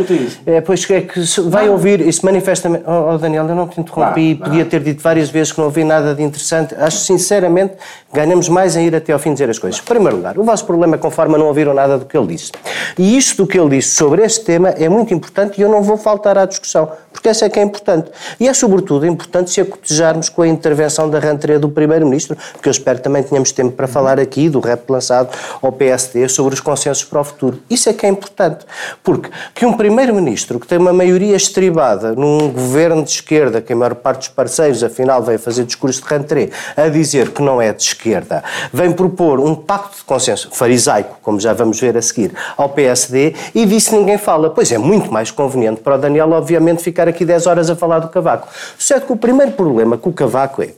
É, 0.47 0.61
pois 0.61 0.89
é 0.91 1.01
que 1.03 1.21
vai 1.43 1.69
ouvir 1.69 2.01
isso 2.01 2.25
manifestamente. 2.25 2.85
Oh, 2.87 3.15
oh 3.15 3.19
Daniel, 3.19 3.47
eu 3.49 3.55
não 3.55 3.69
te 3.69 3.81
interrompi, 3.81 4.35
não, 4.35 4.49
podia 4.49 4.65
ter 4.65 4.81
dito 4.81 5.03
várias 5.03 5.31
vezes 5.31 5.53
que 5.53 5.59
não 5.59 5.67
ouvi 5.67 5.85
nada 5.85 6.15
de 6.15 6.23
interessante. 6.23 6.75
Acho 6.75 6.99
sinceramente 6.99 7.75
ganhamos 8.13 8.49
mais 8.49 8.77
em 8.77 8.87
ir 8.87 8.95
até 8.95 9.13
ao 9.13 9.19
fim 9.19 9.33
dizer 9.33 9.49
as 9.51 9.59
coisas. 9.59 9.81
Em 9.81 9.85
primeiro 9.85 10.17
lugar, 10.17 10.39
o 10.39 10.45
vosso 10.45 10.65
problema 10.65 10.97
é 10.97 10.99
conforme 10.99 11.39
não 11.39 11.47
ouviram 11.47 11.75
nada 11.75 11.99
do 11.99 12.05
que 12.05 12.17
ele 12.17 12.27
disse. 12.27 12.53
E 12.99 13.17
isto 13.17 13.43
do 13.43 13.47
que 13.47 13.59
ele 13.59 13.77
disse 13.77 13.95
sobre 13.95 14.23
este 14.23 14.45
tema 14.45 14.71
é 14.71 14.89
muito 14.89 15.13
importante 15.13 15.59
e 15.59 15.63
eu 15.63 15.69
não 15.69 15.83
vou 15.83 15.97
faltar 15.97 16.39
à 16.39 16.45
discussão, 16.45 16.91
porque 17.13 17.29
essa 17.29 17.45
é 17.45 17.49
que 17.49 17.59
é 17.59 17.63
importante. 17.63 18.11
E 18.41 18.49
é 18.49 18.55
sobretudo 18.55 19.07
importante 19.07 19.51
se 19.51 19.61
acotejarmos 19.61 20.29
com 20.29 20.43
a 20.43 20.49
intervenção 20.49 21.09
da 21.09 21.19
rentrée 21.19 21.59
do 21.59 21.69
Primeiro-Ministro, 21.69 22.37
porque 22.53 22.69
eu 22.69 22.71
espero 22.71 22.99
que 22.99 23.05
também 23.05 23.23
tenhamos 23.23 23.53
tempo 23.53 23.73
para 23.73 23.87
falar 23.87 24.19
aqui 24.19 24.49
do 24.49 24.61
rep 24.61 24.89
lançado 24.91 25.29
ao 25.61 25.73
PSD 25.73 26.29
sobre 26.29 26.55
os 26.55 26.61
consensos 26.61 27.05
para 27.05 27.21
o 27.21 27.25
futuro. 27.25 27.61
Isso 27.69 27.89
é 27.89 27.93
que 27.93 28.07
é 28.07 28.09
importante, 28.09 28.65
porque 29.03 29.31
que 29.55 29.67
um 29.67 29.73
Primeiro-Ministro 29.73 30.59
que 30.59 30.67
tem 30.67 30.79
uma 30.79 30.93
maioria 30.93 31.37
estribada 31.37 32.13
num 32.13 32.51
governo 32.51 33.03
de 33.03 33.11
esquerda, 33.11 33.61
que 33.61 33.73
a 33.73 33.77
maior 33.77 33.95
parte 33.95 34.19
dos 34.19 34.29
parceiros 34.29 34.83
afinal 34.83 35.23
veio 35.23 35.39
fazer 35.39 35.65
discurso 35.65 36.03
de 36.03 36.09
rentrée, 36.09 36.51
a 36.77 36.89
dizer 36.89 37.31
que 37.31 37.43
não 37.43 37.61
é 37.61 37.73
de 37.73 37.83
esquerda, 37.83 38.43
vem 38.73 38.93
propor 38.93 39.41
um 39.41 39.55
pacto 39.55 39.99
de 39.99 40.05
consenso 40.05 40.49
farisaico, 40.53 41.19
como 41.23 41.41
já 41.41 41.53
vamos 41.53 41.81
ver 41.81 41.97
a 41.97 42.03
seguir, 42.03 42.33
ao 42.57 42.69
PSD 42.69 43.35
e 43.55 43.67
disso 43.67 43.95
ninguém 43.95 44.19
fala. 44.19 44.51
Pois 44.51 44.71
é 44.73 44.79
muito 44.79 45.13
mais 45.13 45.31
conveniente 45.31 45.81
para 45.81 45.97
o 45.97 45.99
Daniel, 45.99 46.31
obviamente, 46.33 46.83
ficar 46.83 47.02
aqui 47.09 47.25
10 47.25 47.47
horas 47.47 47.71
a 47.71 47.77
falar 47.77 47.99
do 47.99 48.09
Cavaco. 48.09 48.49
Certo 48.79 49.07
que 49.07 49.13
o 49.13 49.17
primeiro 49.17 49.53
problema 49.53 49.97
com 49.97 50.11
o 50.11 50.13
Cavaco 50.13 50.63
é 50.63 50.71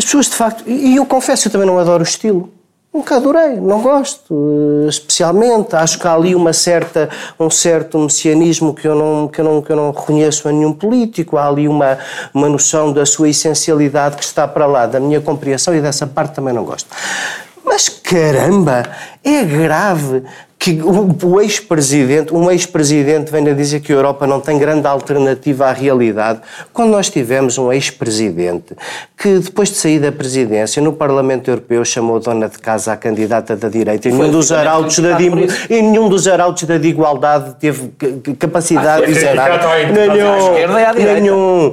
as 0.00 0.04
pessoas 0.06 0.26
de 0.30 0.34
facto, 0.34 0.64
e 0.66 0.96
eu 0.96 1.04
confesso, 1.04 1.48
eu 1.48 1.52
também 1.52 1.66
não 1.66 1.78
adoro 1.78 2.02
o 2.02 2.06
estilo. 2.06 2.50
Nunca 2.92 3.16
adorei, 3.16 3.60
não 3.60 3.82
gosto, 3.82 4.34
eh, 4.84 4.88
especialmente. 4.88 5.76
Acho 5.76 5.98
que 5.98 6.08
há 6.08 6.14
ali 6.14 6.34
uma 6.34 6.54
certa, 6.54 7.10
um 7.38 7.50
certo 7.50 7.98
messianismo 7.98 8.74
que 8.74 8.88
eu, 8.88 8.94
não, 8.94 9.28
que, 9.28 9.40
eu 9.40 9.44
não, 9.44 9.60
que 9.60 9.70
eu 9.70 9.76
não 9.76 9.90
reconheço 9.92 10.48
a 10.48 10.52
nenhum 10.52 10.72
político. 10.72 11.36
Há 11.36 11.46
ali 11.46 11.68
uma, 11.68 11.98
uma 12.32 12.48
noção 12.48 12.92
da 12.92 13.04
sua 13.04 13.28
essencialidade 13.28 14.16
que 14.16 14.24
está 14.24 14.48
para 14.48 14.64
lá 14.64 14.86
da 14.86 14.98
minha 14.98 15.20
compreensão 15.20 15.74
e 15.74 15.82
dessa 15.82 16.06
parte 16.06 16.34
também 16.34 16.54
não 16.54 16.64
gosto. 16.64 16.88
Mas 17.62 17.88
caramba, 17.88 18.82
é 19.24 19.44
grave 19.44 20.22
que 20.60 20.78
o 20.82 21.40
ex-presidente, 21.40 22.34
um 22.34 22.50
ex-presidente 22.50 23.32
venha 23.32 23.54
dizer 23.54 23.80
que 23.80 23.90
a 23.90 23.96
Europa 23.96 24.26
não 24.26 24.42
tem 24.42 24.58
grande 24.58 24.86
alternativa 24.86 25.68
à 25.68 25.72
realidade, 25.72 26.40
quando 26.70 26.90
nós 26.90 27.08
tivemos 27.08 27.56
um 27.56 27.72
ex-presidente 27.72 28.76
que 29.16 29.38
depois 29.38 29.70
de 29.70 29.76
sair 29.76 29.98
da 29.98 30.12
presidência 30.12 30.82
no 30.82 30.92
Parlamento 30.92 31.50
Europeu 31.50 31.82
chamou 31.82 32.20
dona 32.20 32.46
de 32.46 32.58
casa 32.58 32.92
a 32.92 32.96
candidata 32.96 33.56
da 33.56 33.70
direita 33.70 34.08
e 34.08 34.12
nenhum 34.12 34.30
dos 34.30 34.52
arautos 34.52 34.98
da 34.98 35.18
e 35.18 35.82
nenhum 35.82 36.10
dos 36.10 36.28
arautos 36.28 36.64
da 36.64 36.76
igualdade 36.76 37.54
teve 37.58 37.90
capacidade 38.38 39.06
de 39.06 39.14
dizer 39.14 39.34
nada. 39.34 39.60
Nenhum, 39.86 41.14
nenhum. 41.14 41.72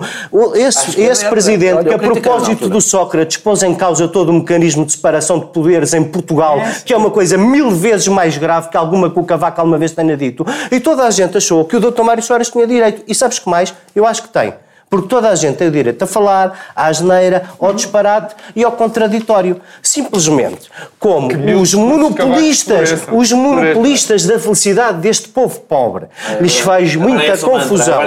Esse, 0.56 1.02
esse 1.02 1.26
presidente 1.30 1.84
que 1.84 1.94
a 1.94 2.00
propósito 2.00 2.70
do 2.70 2.80
Sócrates 2.80 3.36
pôs 3.36 3.64
em 3.64 3.76
causa 3.76 4.08
todo 4.08 4.30
o 4.30 4.34
mecanismo 4.34 4.86
de 4.86 4.94
separação 4.94 5.40
de 5.40 5.48
poderes 5.48 5.94
em 5.94 6.06
Portugal, 6.06 6.58
que 6.86 6.94
é 6.94 6.98
uma 6.98 7.12
coisa 7.12 7.37
mil 7.38 7.72
vezes 7.72 8.08
mais 8.08 8.38
grave 8.38 8.70
que 8.70 8.78
alguma 8.78 9.10
que 9.10 9.20
o 9.20 9.24
Cavaco 9.24 9.62
alguma 9.62 9.78
vez 9.78 9.92
tenha 9.92 10.18
dito. 10.18 10.46
E 10.72 10.80
toda 10.80 11.04
a 11.04 11.12
gente 11.12 11.38
achou 11.38 11.66
que 11.66 11.76
o 11.76 11.80
Dr. 11.80 12.02
Mário 12.04 12.24
Soares 12.24 12.50
tinha 12.50 12.66
direito. 12.66 13.04
E 13.08 13.14
sabes 13.14 13.40
que 13.40 13.50
mais? 13.50 13.74
Eu 13.96 14.06
acho 14.06 14.24
que 14.24 14.30
tem. 14.30 14.54
Porque 14.90 15.08
toda 15.10 15.30
a 15.30 15.36
gente 15.36 15.58
tem 15.58 15.68
o 15.68 15.72
direito 15.72 16.02
a 16.02 16.08
falar, 16.08 16.72
à 16.76 16.88
asneira, 16.88 17.44
ao 17.60 17.74
disparate 17.74 18.36
e 18.56 18.64
ao 18.64 18.72
contraditório. 18.72 19.60
Simplesmente 19.82 20.70
como 21.00 21.28
os 21.60 21.74
monopolistas, 21.74 22.92
os 23.12 23.32
monopolistas 23.32 24.26
da 24.26 24.40
felicidade 24.40 25.00
deste 25.00 25.28
povo 25.30 25.60
pobre 25.62 26.06
lhes 26.40 26.60
faz 26.60 26.96
muita 26.96 27.38
confusão. 27.38 28.00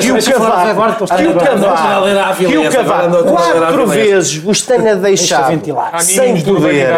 que 0.00 0.10
o 0.12 0.14
Cavaco, 0.32 1.06
que 1.16 1.26
o 1.26 1.34
Cavaco, 1.38 2.36
que 2.46 2.56
o 2.58 2.70
Cavaco 2.70 3.24
quatro 3.24 3.86
vezes 3.86 4.36
vos 4.36 4.62
tenha 4.62 4.96
deixado. 4.96 5.50
sem 6.00 6.34
poder. 6.42 6.88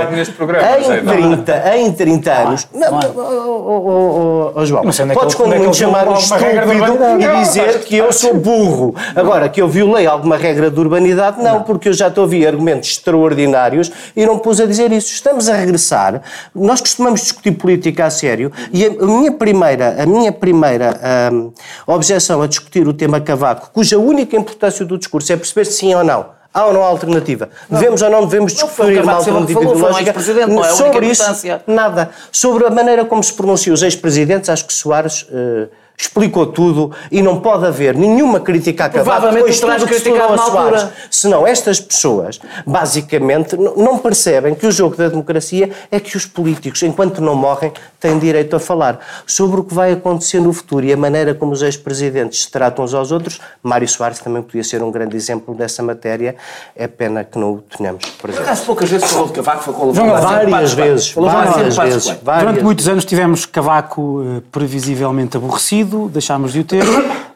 em 0.81 1.05
30, 1.05 1.77
em 1.77 1.93
30 1.93 2.33
anos. 2.33 2.69
Não, 2.73 3.01
oh, 3.17 4.53
oh, 4.53 4.53
oh, 4.55 4.67
João, 4.67 4.83
podes 5.15 5.35
quando 5.35 5.57
muito 5.57 5.77
chamar 5.77 6.09
um 6.09 6.15
estúpido 6.15 7.21
e 7.21 7.41
dizer 7.41 7.81
que 7.85 7.97
eu 7.97 8.13
sou 8.13 8.35
burro. 8.35 8.95
Agora, 9.25 9.49
que 9.49 9.61
eu 9.61 9.69
violei 9.69 10.07
alguma 10.07 10.37
regra 10.37 10.71
de 10.71 10.79
urbanidade, 10.79 11.43
não, 11.43 11.63
porque 11.63 11.89
eu 11.89 11.93
já 11.93 12.09
estou 12.09 12.23
a 12.23 12.25
ouvir 12.25 12.47
argumentos 12.47 12.91
extraordinários 12.91 13.91
e 14.15 14.27
não 14.27 14.39
pus 14.39 14.61
a 14.61 14.67
dizer 14.67 14.93
isso. 14.93 15.13
Estamos 15.13 15.49
a 15.49 15.55
regressar. 15.55 16.23
Nós 16.55 16.81
costumamos 16.81 17.23
discutir 17.23 17.53
política 17.53 18.07
a 18.07 18.11
sério 18.11 18.53
e 18.73 18.85
a 18.85 18.91
minha 18.91 19.33
primeira, 19.33 20.03
a 20.03 20.07
minha 20.07 20.31
primeira 20.31 21.01
hum, 21.33 21.53
objeção 21.87 22.43
a 22.43 22.47
discutir 22.47 22.87
o 22.87 22.93
tema 22.93 23.21
Cavaco, 23.21 23.71
cuja 23.73 23.99
única 23.99 24.37
importância 24.37 24.85
do 24.85 24.99
discurso 24.99 25.33
é 25.33 25.37
perceber 25.37 25.65
se 25.65 25.73
sim 25.73 25.95
ou 25.95 26.05
não. 26.05 26.27
Há 26.53 26.67
ou 26.67 26.73
não 26.73 26.85
há 26.85 26.87
alternativa? 26.87 27.49
Devemos 27.69 28.01
ou 28.01 28.11
não 28.11 28.27
devemos 28.27 28.53
discutir 28.53 29.03
uma 29.03 29.15
alternativa 29.15 29.61
ideológica? 29.61 30.15
Não 30.47 30.65
é 30.65 30.69
Sobre 30.69 31.07
isso, 31.07 31.25
nada. 31.67 32.11
Sobre 32.31 32.65
a 32.65 32.71
maneira 32.71 33.05
como 33.05 33.25
se 33.25 33.33
pronunciam 33.33 33.75
os 33.75 33.83
ex-presidentes, 33.83 34.49
acho 34.49 34.65
que 34.65 34.73
Soares... 34.73 35.23
Uh, 35.23 35.69
explicou 35.97 36.47
tudo 36.47 36.91
e 37.11 37.23
não 37.23 37.41
pode 37.41 37.67
haver 37.67 37.95
nenhuma 37.95 38.41
crítica 38.41 38.87
a 38.87 38.89
Cavaco 38.89 39.31
depois 39.31 39.61
tudo 39.61 39.87
que 39.87 39.95
se 39.95 40.03
tornou 40.03 40.35
a 40.35 40.39
Soares. 40.39 40.87
Senão 41.11 41.47
estas 41.47 41.81
pessoas, 41.81 42.41
basicamente, 42.67 43.57
não 43.57 43.99
percebem 43.99 44.55
que 44.55 44.67
o 44.67 44.73
jogo 44.73 44.97
da 44.97 45.09
democracia 45.09 45.71
é 45.91 46.01
que 46.01 46.17
os 46.17 46.27
políticos, 46.27 46.83
enquanto 46.83 47.21
não 47.21 47.35
morrem, 47.35 47.73
têm 48.01 48.19
direito 48.19 48.57
a 48.57 48.61
falar. 48.61 48.99
Sobre 49.27 49.61
o 49.61 49.65
que 49.65 49.73
vai 49.73 49.93
acontecer 49.93 50.41
no 50.41 50.53
futuro 50.53 50.85
e 50.85 50.93
a 50.93 50.97
maneira 50.97 51.35
como 51.35 51.53
os 51.53 51.63
ex-presidentes 51.63 52.43
se 52.43 52.51
tratam 52.51 52.85
uns 52.85 52.93
aos 52.93 53.13
outros, 53.13 53.41
Mário 53.63 53.89
Soares 53.89 54.19
também 54.19 54.43
podia 54.43 54.65
ser 54.65 54.83
um 54.83 54.91
grande 54.91 55.17
exemplo 55.17 55.55
dessa 55.55 55.83
matéria. 55.83 56.35
É 56.75 56.89
pena 56.89 57.25
que 57.25 57.39
não 57.39 57.55
o 57.55 57.59
tenhamos 57.77 58.05
presente. 58.21 58.49
Há 58.49 58.57
poucas 58.57 58.91
vezes 58.91 59.09
falou 59.09 59.29
de 59.29 59.33
Cavaco, 59.33 59.73
falou 59.73 59.93
de 59.93 60.01
Várias 60.01 60.73
vezes. 60.75 61.13
Várias 61.13 61.77
vezes. 61.77 62.19
Durante 62.23 62.63
muitos 62.63 62.89
anos 62.89 63.05
tivemos 63.05 63.47
Cavaco 63.47 64.23
eh, 64.23 64.43
previsivelmente 64.51 65.37
aborrecido 65.37 65.84
deixámos 66.09 66.53
de 66.53 66.61
o 66.61 66.65
ter, 66.65 66.85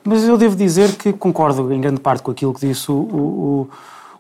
mas 0.05 0.25
eu 0.25 0.37
devo 0.37 0.57
dizer 0.57 0.97
que 0.97 1.13
concordo 1.13 1.73
em 1.73 1.81
grande 1.81 2.01
parte 2.01 2.23
com 2.23 2.31
aquilo 2.31 2.55
que 2.55 2.67
disse 2.67 2.91
o, 2.91 2.95
o, 2.95 3.69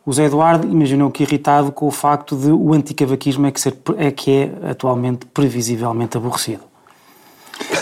o 0.04 0.12
Zé 0.12 0.24
Eduardo, 0.24 0.66
imaginou 0.66 1.10
que 1.10 1.22
irritado 1.22 1.72
com 1.72 1.86
o 1.86 1.90
facto 1.90 2.36
de 2.36 2.50
o 2.50 2.72
anticavaquismo 2.72 3.46
é 3.46 3.50
que, 3.50 3.60
ser, 3.60 3.76
é 3.96 4.10
que 4.10 4.30
é 4.30 4.70
atualmente 4.70 5.26
previsivelmente 5.26 6.16
aborrecido. 6.16 6.67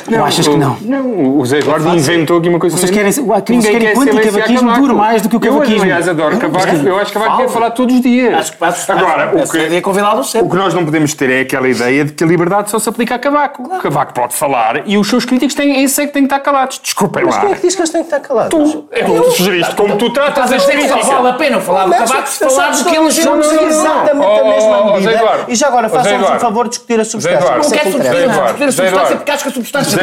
Não, 0.08 0.20
Ou 0.20 0.24
achas 0.24 0.46
que 0.46 0.56
não? 0.56 0.76
Não, 0.80 1.38
o 1.38 1.46
Zé 1.46 1.58
Eduardo 1.58 1.88
é 1.88 1.94
inventou 1.94 2.38
aqui 2.38 2.48
uma 2.48 2.58
coisa. 2.58 2.76
Vocês 2.76 2.90
querem, 2.90 3.12
ninguém 3.48 3.72
querem 3.72 3.92
que 3.92 3.98
o 3.98 4.02
anticavaquismo 4.02 4.72
dure 4.74 4.94
mais 4.94 5.22
do 5.22 5.28
que 5.28 5.36
o 5.36 5.40
cavaquismo. 5.40 5.76
Eu, 5.78 5.82
aliás, 5.82 6.08
adoro 6.08 6.38
cavaco. 6.38 6.66
Eu 6.86 6.98
acho 6.98 7.12
que 7.12 7.18
Cavaco 7.18 7.36
quer 7.38 7.48
falar 7.48 7.70
todos 7.70 7.94
os 7.94 8.00
dias. 8.00 8.34
Acho 8.34 8.52
que 8.52 8.58
passa, 8.58 8.92
Agora, 8.92 9.32
o 9.34 9.48
que, 9.48 9.58
é 9.58 9.80
convidado 9.80 10.22
sempre. 10.24 10.46
o 10.46 10.50
que 10.50 10.56
nós 10.56 10.74
não 10.74 10.84
podemos 10.84 11.14
ter 11.14 11.30
é 11.30 11.40
aquela 11.40 11.68
ideia 11.68 12.04
de 12.04 12.12
que 12.12 12.22
a 12.22 12.26
liberdade 12.26 12.70
só 12.70 12.78
se 12.78 12.88
aplica 12.88 13.14
a 13.14 13.18
Cavaco. 13.18 13.62
Claro. 13.64 13.82
Cavaco 13.82 14.14
pode 14.14 14.34
falar 14.34 14.82
e 14.86 14.96
os 14.96 15.08
seus 15.08 15.24
críticos 15.24 15.54
têm, 15.54 15.82
esse 15.82 16.02
é 16.02 16.06
que 16.06 16.12
têm 16.12 16.22
que 16.22 16.26
estar 16.26 16.40
calados. 16.40 16.78
Desculpem 16.82 17.24
lá. 17.24 17.30
Mas 17.30 17.40
quem 17.40 17.50
é 17.50 17.54
que 17.54 17.62
diz 17.62 17.74
que 17.74 17.80
eles 17.80 17.90
têm 17.90 18.02
que 18.02 18.06
estar 18.14 18.20
calados? 18.20 18.50
Tu, 18.50 18.88
é 18.92 19.04
tu 19.04 19.30
sugeriste 19.32 19.74
como 19.74 19.96
tu 19.96 20.10
tratas 20.12 20.52
as 20.52 20.64
críticas. 20.64 21.06
Só 21.06 21.16
vale 21.16 21.28
a 21.28 21.32
pena 21.34 21.60
falar 21.60 21.86
do 21.86 21.92
Cavaco 21.92 22.28
se 22.28 22.38
falares 22.44 22.82
que 22.82 22.96
eles 22.96 23.14
são 23.14 23.40
exatamente 23.40 24.40
a 24.40 24.44
mesma 24.44 24.92
medida. 24.92 25.44
E 25.48 25.54
já 25.54 25.68
agora, 25.68 25.88
façam-nos 25.88 26.30
o 26.30 26.38
favor 26.38 26.64
de 26.64 26.70
discutir 26.70 27.00
a 27.00 27.04
substância. 27.04 27.56
Não 27.56 27.70
quero 27.70 27.90
discutir 27.90 28.64
a 28.64 28.72
substância 28.72 29.16
porque 29.16 29.30
acho 29.30 29.42
que 29.42 29.48
a 29.48 29.52
substância 29.52 29.95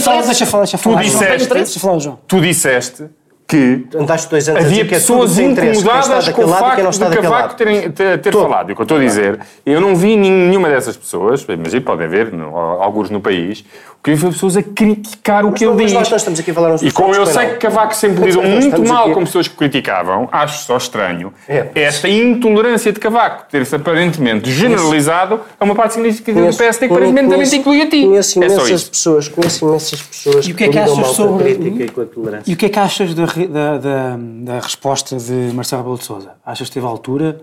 falar, 0.00 0.22
deixa 0.22 0.46
falar, 0.46 0.62
deixa 0.62 0.78
falar. 0.78 0.96
Tu 0.98 1.02
disseste, 1.04 1.48
deixa 1.48 1.80
falar, 1.80 1.98
João. 1.98 2.18
Tu 2.26 2.40
disseste 2.40 3.08
que 3.52 4.30
dois 4.30 4.48
anos 4.48 4.64
havia 4.64 4.84
pessoas 4.84 5.38
incomodadas 5.38 6.28
com 6.30 6.44
o 6.44 6.48
facto 6.48 6.90
de 6.90 7.16
Cavaco 7.16 7.54
terem, 7.54 7.90
ter, 7.90 8.18
ter 8.20 8.32
falado. 8.32 8.70
E 8.70 8.72
o 8.72 8.76
que 8.76 8.82
eu 8.82 8.84
estou 8.84 8.98
a 8.98 9.00
dizer, 9.00 9.40
eu 9.64 9.80
não 9.80 9.94
vi 9.94 10.16
nenhuma 10.16 10.68
dessas 10.68 10.96
pessoas, 10.96 11.44
mas 11.58 11.74
podem 11.80 12.06
haver, 12.06 12.32
alguns 12.80 13.10
no 13.10 13.20
país, 13.20 13.64
que 14.02 14.10
havia 14.10 14.30
pessoas 14.30 14.56
a 14.56 14.62
criticar 14.62 15.44
o 15.44 15.50
mas 15.50 15.58
que 15.58 15.64
ele 15.64 15.76
diz. 15.76 15.92
Nós 15.92 16.10
estamos 16.10 16.40
aqui 16.40 16.50
a 16.50 16.54
falar 16.54 16.76
e 16.82 16.90
como 16.90 17.14
eu 17.14 17.24
sei 17.24 17.50
que 17.50 17.56
Cavaco 17.58 17.94
sempre 17.94 18.24
lidou 18.24 18.42
muito 18.44 18.82
mal 18.84 19.04
aqui... 19.04 19.14
com 19.14 19.20
pessoas 19.20 19.46
que 19.46 19.54
criticavam, 19.54 20.28
acho 20.32 20.64
só 20.64 20.76
estranho 20.76 21.32
é. 21.48 21.68
esta 21.74 22.08
intolerância 22.08 22.92
de 22.92 22.98
Cavaco 22.98 23.44
ter-se 23.48 23.76
aparentemente 23.76 24.50
generalizado 24.50 25.40
a 25.58 25.64
uma 25.64 25.74
parte 25.74 25.94
significativa 25.94 26.50
do 26.50 26.56
PSD 26.56 26.88
que 26.88 26.94
aparentemente 26.94 27.56
inclui 27.56 27.82
a 27.82 27.88
ti. 27.88 28.02
Conheço 28.02 28.42
é 28.42 28.46
imensas 28.46 28.84
pessoas, 28.84 29.28
conheço 29.28 29.68
imensas 29.68 30.02
pessoas 30.02 30.48
e 30.48 30.52
o 30.52 30.54
que 30.54 30.64
é 30.64 30.68
que 30.68 30.78
achas 30.78 31.06
sobre 31.08 31.54
crítica 31.54 31.84
e 31.84 31.88
com 31.88 32.00
a 32.00 32.06
tolerância. 32.06 32.50
E 32.50 32.54
o 32.54 32.56
que 32.56 32.66
é 32.66 32.68
que 32.68 32.78
achas 32.78 33.14
da, 33.14 33.24
da, 33.46 33.78
da, 33.78 34.16
da 34.18 34.60
resposta 34.60 35.16
de 35.16 35.52
Marcelo 35.54 35.82
Rebelo 35.82 35.98
de 35.98 36.04
Sousa? 36.04 36.32
Achas 36.44 36.58
que 36.58 36.64
esteve 36.64 36.86
à 36.86 36.88
altura? 36.88 37.40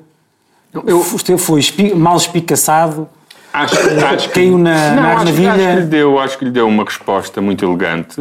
Eu, 0.85 1.01
foi 1.37 1.61
mal 1.95 2.17
espicaçado? 2.17 3.07
Acho, 3.51 3.75
acho 4.05 4.27
que 4.27 4.35
caiu 4.35 4.57
na, 4.59 4.91
não, 4.91 5.01
na 5.01 5.09
armadilha. 5.09 5.51
Acho, 5.51 5.61
acho, 5.61 5.75
que 5.75 5.79
lhe 5.79 5.87
deu, 5.87 6.19
acho 6.19 6.37
que 6.37 6.45
lhe 6.45 6.51
deu 6.51 6.67
uma 6.67 6.83
resposta 6.83 7.41
muito 7.41 7.65
elegante, 7.65 8.15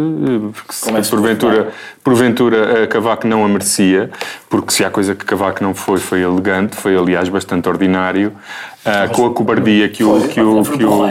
porque 0.54 0.72
se, 0.72 0.90
é 0.90 1.02
porventura, 1.02 1.72
porventura 2.08 2.86
Cavaco 2.86 3.26
não 3.26 3.44
a 3.44 3.48
merecia, 3.48 4.10
porque 4.48 4.72
se 4.72 4.82
há 4.82 4.90
coisa 4.90 5.14
que 5.14 5.26
Cavaco 5.26 5.62
não 5.62 5.74
foi, 5.74 5.98
foi 5.98 6.22
elegante, 6.22 6.74
foi 6.74 6.96
aliás 6.96 7.28
bastante 7.28 7.68
ordinário. 7.68 8.32
Uh, 8.78 9.12
com 9.12 9.26
a 9.26 9.34
cobardia 9.34 9.88
que 9.90 10.02
o 10.02 10.28
que 10.28 10.40
o 10.40 10.62
que 10.62 10.84
o 10.84 11.04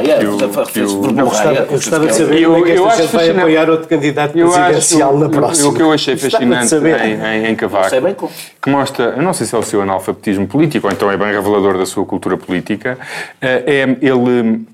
que 0.66 0.82
o 0.82 1.20
eu 1.20 1.28
gostava 1.28 2.08
de 2.08 2.16
saber 2.16 2.46
como 2.46 2.58
é 2.58 2.62
que 2.64 2.72
esta 2.72 3.02
gente 3.04 3.16
vai 3.16 3.30
apoiar 3.30 3.70
outro 3.70 3.88
candidato 3.88 4.32
presidencial 4.32 5.16
na 5.16 5.30
próxima. 5.30 5.70
O 5.70 5.74
que 5.76 5.82
eu 5.84 5.92
achei 5.92 6.18
fascinante 6.18 6.74
em, 6.74 7.46
em, 7.46 7.56
Cavaco, 7.56 8.32
que 8.60 8.70
mostra, 8.70 9.14
eu 9.18 9.22
não 9.22 9.34
sei 9.34 9.46
se 9.46 9.54
é 9.54 9.58
o 9.60 9.62
seu 9.62 9.82
analfabetismo 9.82 10.48
político 10.48 10.88
ou 10.88 10.94
então 10.94 11.12
é 11.12 11.18
bem 11.18 11.32
revelador 11.32 11.78
da 11.78 11.86
sua 11.86 12.06
cultura 12.06 12.36
política, 12.36 12.98
é 13.40 13.96
ele 14.02 14.66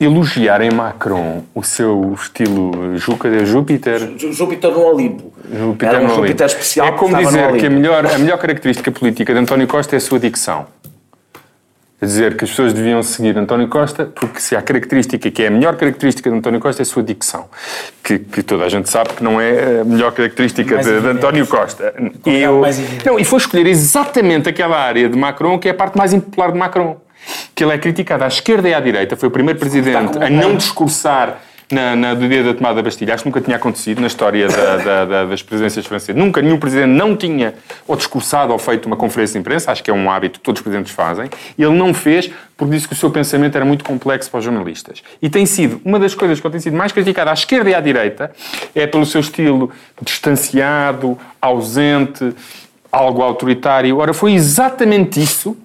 elogiar 0.00 0.62
em 0.62 0.70
Macron 0.70 1.44
o 1.54 1.62
seu 1.62 2.14
estilo 2.14 2.96
Júpiter, 2.96 3.44
Júpiter, 3.44 4.14
Júpiter 4.16 4.70
no 4.70 4.80
Olimpo. 4.80 5.32
Júpiter, 5.52 5.88
Era 5.88 6.00
um 6.00 6.08
no 6.08 6.14
Júpiter 6.14 6.46
especial. 6.46 6.88
É 6.88 6.92
como 6.92 7.14
dizer 7.16 7.56
que 7.56 7.66
a 7.66 7.70
melhor, 7.70 8.06
a 8.06 8.18
melhor 8.18 8.38
característica 8.38 8.90
política 8.90 9.34
de 9.34 9.38
António 9.38 9.66
Costa 9.66 9.94
é 9.94 9.98
a 9.98 10.00
sua 10.00 10.18
dicção. 10.18 10.66
A 12.00 12.06
dizer 12.06 12.34
que 12.34 12.44
as 12.44 12.50
pessoas 12.50 12.72
deviam 12.72 13.02
seguir 13.02 13.36
António 13.36 13.68
Costa, 13.68 14.06
porque 14.06 14.40
se 14.40 14.56
há 14.56 14.62
característica 14.62 15.30
que 15.30 15.42
é 15.42 15.48
a 15.48 15.50
melhor 15.50 15.76
característica 15.76 16.30
de 16.30 16.36
António 16.36 16.58
Costa 16.58 16.80
é 16.80 16.84
a 16.84 16.86
sua 16.86 17.02
dicção, 17.02 17.44
que, 18.02 18.18
que 18.18 18.42
toda 18.42 18.64
a 18.64 18.70
gente 18.70 18.88
sabe 18.88 19.10
que 19.10 19.22
não 19.22 19.38
é 19.38 19.82
a 19.82 19.84
melhor 19.84 20.12
característica 20.12 20.78
de, 20.78 20.98
de, 20.98 21.06
António 21.08 21.46
Costa. 21.46 21.92
E, 22.24 22.36
eu, 22.38 22.62
não, 23.04 23.18
e 23.18 23.24
foi 23.24 23.38
escolher 23.38 23.66
exatamente 23.66 24.48
aquela 24.48 24.78
área 24.78 25.10
de 25.10 25.18
Macron 25.18 25.58
que 25.58 25.68
é 25.68 25.72
a 25.72 25.74
parte 25.74 25.98
mais 25.98 26.14
impopular 26.14 26.50
de 26.50 26.58
Macron, 26.58 26.96
que 27.54 27.64
ele 27.64 27.72
é 27.72 27.78
criticado 27.78 28.24
à 28.24 28.28
esquerda 28.28 28.68
e 28.68 28.74
à 28.74 28.80
direita, 28.80 29.16
foi 29.16 29.28
o 29.28 29.32
primeiro 29.32 29.58
presidente 29.58 30.18
a 30.18 30.30
não 30.30 30.56
discursar 30.56 31.40
na, 31.70 31.94
na, 31.94 32.14
do 32.14 32.28
dia 32.28 32.42
da 32.42 32.52
tomada 32.52 32.76
da 32.76 32.82
Bastilha. 32.82 33.14
Acho 33.14 33.22
que 33.22 33.28
nunca 33.28 33.40
tinha 33.40 33.56
acontecido 33.56 34.00
na 34.00 34.06
história 34.06 34.48
da, 34.48 34.76
da, 34.76 35.04
da, 35.04 35.24
das 35.26 35.42
presidências 35.42 35.86
francesas. 35.86 36.16
Nunca 36.16 36.42
nenhum 36.42 36.58
presidente 36.58 36.88
não 36.88 37.16
tinha 37.16 37.54
ou 37.86 37.96
discursado 37.96 38.52
ou 38.52 38.58
feito 38.58 38.86
uma 38.86 38.96
conferência 38.96 39.34
de 39.34 39.40
imprensa. 39.40 39.70
Acho 39.70 39.82
que 39.82 39.90
é 39.90 39.94
um 39.94 40.10
hábito 40.10 40.40
que 40.40 40.44
todos 40.44 40.60
os 40.60 40.62
presidentes 40.62 40.92
fazem. 40.92 41.30
E 41.56 41.62
ele 41.62 41.76
não 41.76 41.94
fez 41.94 42.30
porque 42.56 42.74
disse 42.74 42.86
que 42.86 42.92
o 42.92 42.96
seu 42.96 43.10
pensamento 43.10 43.56
era 43.56 43.64
muito 43.64 43.84
complexo 43.84 44.30
para 44.30 44.38
os 44.38 44.44
jornalistas. 44.44 45.02
E 45.22 45.30
tem 45.30 45.46
sido, 45.46 45.80
uma 45.84 45.98
das 45.98 46.14
coisas 46.14 46.40
que 46.40 46.46
ele 46.46 46.52
tem 46.52 46.60
sido 46.60 46.76
mais 46.76 46.92
criticada 46.92 47.30
à 47.30 47.34
esquerda 47.34 47.70
e 47.70 47.74
à 47.74 47.80
direita 47.80 48.32
é 48.74 48.86
pelo 48.86 49.06
seu 49.06 49.20
estilo 49.20 49.70
distanciado, 50.02 51.16
ausente, 51.40 52.34
algo 52.90 53.22
autoritário. 53.22 53.96
Ora, 53.96 54.12
foi 54.12 54.32
exatamente 54.32 55.22
isso 55.22 55.56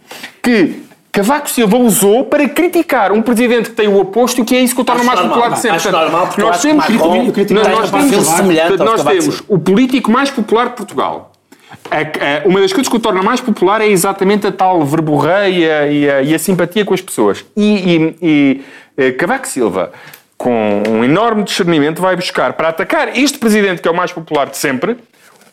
que 0.42 0.85
Cavaco 1.16 1.50
Silva 1.50 1.78
usou 1.78 2.26
para 2.26 2.50
criticar 2.50 3.14
um 3.14 3.22
presidente 3.22 3.70
que 3.70 3.76
tem 3.78 3.88
o 3.88 3.98
oposto 3.98 4.42
e 4.42 4.44
que 4.44 4.54
é 4.54 4.60
isso 4.60 4.76
que 4.76 4.82
o 4.82 4.84
torna 4.84 5.02
mais 5.02 5.22
popular 5.22 5.52
de 5.52 5.60
sempre. 5.60 5.78
Acho 5.78 5.90
normal, 5.90 6.28
porque 6.28 6.42
nós 6.42 6.62
temos, 6.62 6.90
Macron, 6.90 7.24
nós, 7.52 7.90
nós 7.90 7.90
temos, 7.90 8.80
nós 8.80 9.04
temos 9.04 9.44
o 9.48 9.58
político 9.58 10.12
mais 10.12 10.30
popular 10.30 10.68
de 10.68 10.76
Portugal. 10.76 11.32
uma 12.44 12.60
das 12.60 12.74
coisas 12.74 12.90
que 12.90 12.98
o 12.98 13.00
torna 13.00 13.24
mais 13.24 13.40
popular 13.40 13.80
é 13.80 13.88
exatamente 13.88 14.46
a 14.46 14.52
tal 14.52 14.84
verborreia 14.84 15.88
e 15.88 16.10
a, 16.10 16.22
e 16.22 16.36
a 16.36 16.40
simpatia 16.40 16.84
com 16.84 16.94
as 16.94 17.00
pessoas. 17.00 17.46
E, 17.56 17.64
e, 17.64 18.16
e 18.22 18.66
eh, 18.98 19.12
Cavaco 19.14 19.48
Silva, 19.48 19.94
com 20.38 20.84
um 20.90 21.02
enorme 21.02 21.44
discernimento, 21.44 22.02
vai 22.02 22.18
buscar 22.18 22.52
para 22.54 22.68
atacar 22.68 23.18
este 23.18 23.38
presidente 23.38 23.82
que 23.82 23.88
é 23.88 23.92
o 23.92 23.96
mais 23.96 24.12
popular 24.12 24.50
de 24.50 24.58
sempre, 24.58 24.98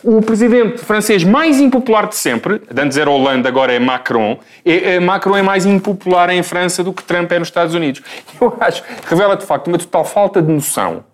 o 0.03 0.21
presidente 0.21 0.79
francês 0.79 1.25
mais 1.25 1.61
impopular 1.61 2.09
de 2.09 2.17
sempre, 2.17 2.61
antes 2.77 2.97
era 2.97 3.09
Hollande, 3.09 3.47
agora 3.47 3.73
é 3.73 3.79
Macron, 3.79 4.39
é, 4.65 4.95
é, 4.95 5.01
Macron 5.01 5.37
é 5.37 5.43
mais 5.43 5.65
impopular 5.65 6.31
em 6.31 6.43
França 6.43 6.83
do 6.83 6.93
que 6.93 7.03
Trump 7.03 7.31
é 7.33 7.39
nos 7.39 7.49
Estados 7.49 7.75
Unidos. 7.75 8.03
Eu 8.41 8.57
acho 8.61 8.83
revela 9.09 9.37
de 9.37 9.47
facto 9.47 9.69
uma 9.69 9.79
total 9.79 10.05
falta 10.05 10.43
de 10.43 10.53
noção 10.53 11.05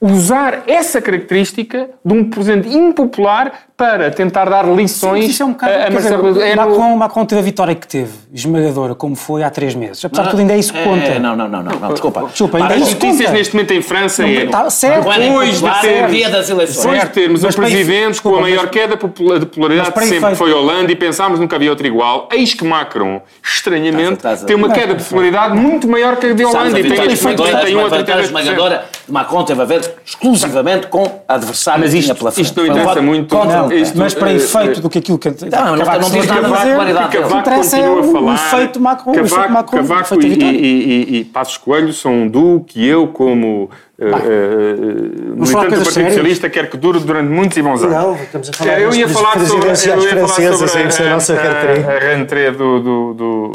usar 0.00 0.62
essa 0.66 1.00
característica 1.00 1.90
de 2.02 2.14
um 2.14 2.24
presidente 2.30 2.68
impopular 2.74 3.52
para 3.76 4.10
tentar 4.10 4.44
dar 4.46 4.66
lições 4.66 5.26
Isso 5.30 5.42
é 5.42 5.46
um 5.46 5.52
bocado. 5.52 5.72
a, 5.72 5.76
a 5.76 5.88
dizer, 5.88 5.92
Marcelo 6.10 6.42
é 6.42 6.54
no- 6.56 6.62
Macron, 6.68 6.96
Macron 6.96 7.24
teve 7.26 7.40
a 7.40 7.44
vitória 7.44 7.74
que 7.74 7.86
teve, 7.86 8.10
esmagadora, 8.32 8.94
como 8.94 9.14
foi 9.16 9.42
há 9.42 9.48
três 9.50 9.74
meses. 9.74 10.04
Apesar 10.04 10.24
de 10.24 10.30
tudo, 10.30 10.40
ainda 10.40 10.52
é 10.54 10.58
isso 10.58 10.72
que 10.72 10.82
conta. 10.84 11.04
É, 11.06 11.18
não, 11.18 11.34
não, 11.36 11.48
não, 11.48 11.62
não, 11.62 11.78
não, 11.78 11.88
desculpa. 11.90 12.26
Desculpa, 12.28 12.56
ainda 12.58 12.68
Para, 12.68 12.78
é 12.78 12.82
As 12.82 12.88
isso 12.88 12.94
notícias 12.96 13.26
conta. 13.26 13.38
neste 13.38 13.54
momento 13.54 13.70
em 13.72 13.82
França 13.82 14.26
é. 14.26 14.46
Tá 14.46 14.68
certo. 14.70 15.08
Depois 15.08 15.60
de 15.60 15.80
termos, 15.80 16.12
dia 16.12 16.28
das 16.30 16.50
eleições. 16.50 16.82
depois 16.84 17.00
de 17.02 17.08
termos 17.08 17.40
um 17.42 17.46
Mas 17.46 17.54
efe- 17.56 17.62
presidente 17.66 18.08
desculpa, 18.10 18.36
com 18.38 18.42
a 18.44 18.46
maior 18.48 18.62
mas- 18.62 18.70
queda 18.70 18.96
de 18.96 19.46
popularidade 19.46 19.92
Mas 19.96 20.08
sempre 20.08 20.34
foi 20.34 20.52
Hollande 20.52 20.92
e 20.92 20.96
pensámos 20.96 21.38
que 21.38 21.42
nunca 21.42 21.56
havia 21.56 21.70
outro 21.70 21.86
igual, 21.86 22.28
eis 22.32 22.52
que 22.54 22.64
Macron, 22.66 23.22
estranhamente, 23.42 24.26
a- 24.26 24.36
tem 24.36 24.56
uma 24.56 24.68
Mas- 24.68 24.78
queda 24.78 24.94
de 24.94 25.02
popularidade 25.04 25.56
muito 25.56 25.88
maior 25.88 26.16
que 26.16 26.26
a 26.26 26.32
de 26.34 26.42
Sabes, 26.42 26.54
Hollande 26.54 26.76
a 26.76 26.78
e 26.78 26.82
tem 26.82 26.90
vitória 26.90 27.12
este 27.12 27.22
momento 27.24 27.38
esmagadora- 27.44 27.64
31 27.64 27.80
a 27.80 27.82
a 27.82 27.88
vitória 27.98 28.04
32%. 28.04 28.24
esmagadora 28.42 28.84
de 29.06 29.12
Macron 29.12 29.44
teve 29.44 29.62
a 29.62 29.64
ver 29.64 29.89
exclusivamente 30.04 30.86
com 30.88 31.04
a 31.28 31.34
adversário 31.34 31.80
Mas 31.84 31.94
isto- 31.94 32.14
pela 32.14 32.30
frente. 32.30 32.46
isto 32.46 32.60
não 32.60 32.66
interessa 32.66 33.02
muito. 33.02 33.34
contra 33.36 33.56
Não, 33.58 33.68
o 33.68 33.72
Isto- 33.72 33.98
mas 33.98 34.14
para 34.14 34.30
eh, 34.32 34.36
efeito 34.36 34.78
eh, 34.78 34.82
do 34.82 34.90
que 34.90 34.98
aquilo 34.98 35.18
que 35.18 35.28
não, 35.28 35.76
não 35.76 35.84
Cavaco 35.84 36.10
diz 36.10 36.14
está 36.24 36.34
a 36.34 36.40
nada 36.40 36.48
da 36.48 37.08
que 37.08 37.16
dele. 37.16 37.22
Cavaco 37.22 37.38
interessa 37.40 37.76
é 37.78 37.84
a 37.86 37.90
o- 37.90 38.24
o 38.26 38.34
efeito 38.34 38.80
Macron, 38.80 39.10
o 39.12 39.14
efeito 39.14 39.34
Cavaco, 39.34 39.76
o 39.76 39.78
Cavaco 39.78 40.22
e, 40.22 40.26
e, 40.26 41.14
e, 41.14 41.16
e 41.20 41.24
Passos 41.24 41.56
Coelho 41.56 41.92
são 41.92 42.12
um 42.22 42.28
duo 42.28 42.64
que 42.64 42.86
eu, 42.86 43.08
como 43.08 43.70
eh, 43.98 44.04
eh, 44.06 44.10
falar 44.10 44.16
militante 44.16 45.36
do 45.36 45.68
coisas 45.68 45.68
Partido 45.70 45.92
sérias? 45.92 46.08
Socialista, 46.14 46.50
quero 46.50 46.68
que 46.68 46.76
dure 46.76 46.98
durante 47.00 47.28
muitos 47.28 47.56
e 47.58 47.62
bons 47.62 47.82
anos. 47.82 47.94
Não, 47.94 48.14
estamos 48.16 48.48
a 48.48 48.52
falar 48.52 48.70
É, 48.72 48.84
eu 48.84 48.94
ia 48.94 49.08
falar 49.08 49.32
sobre, 49.46 49.68
eu 49.68 49.72
ia 49.72 49.76
falar 49.76 50.08
francesas, 50.08 50.70
sobre 50.70 50.82
é 50.82 50.88
isso 50.88 51.02
a 51.02 51.10
nossa 51.10 51.34
rentrée. 51.34 51.84
a, 51.84 51.90
a 51.90 51.98
rentrée 52.16 52.50
do... 52.52 52.80
do, 52.80 53.14
do- 53.14 53.52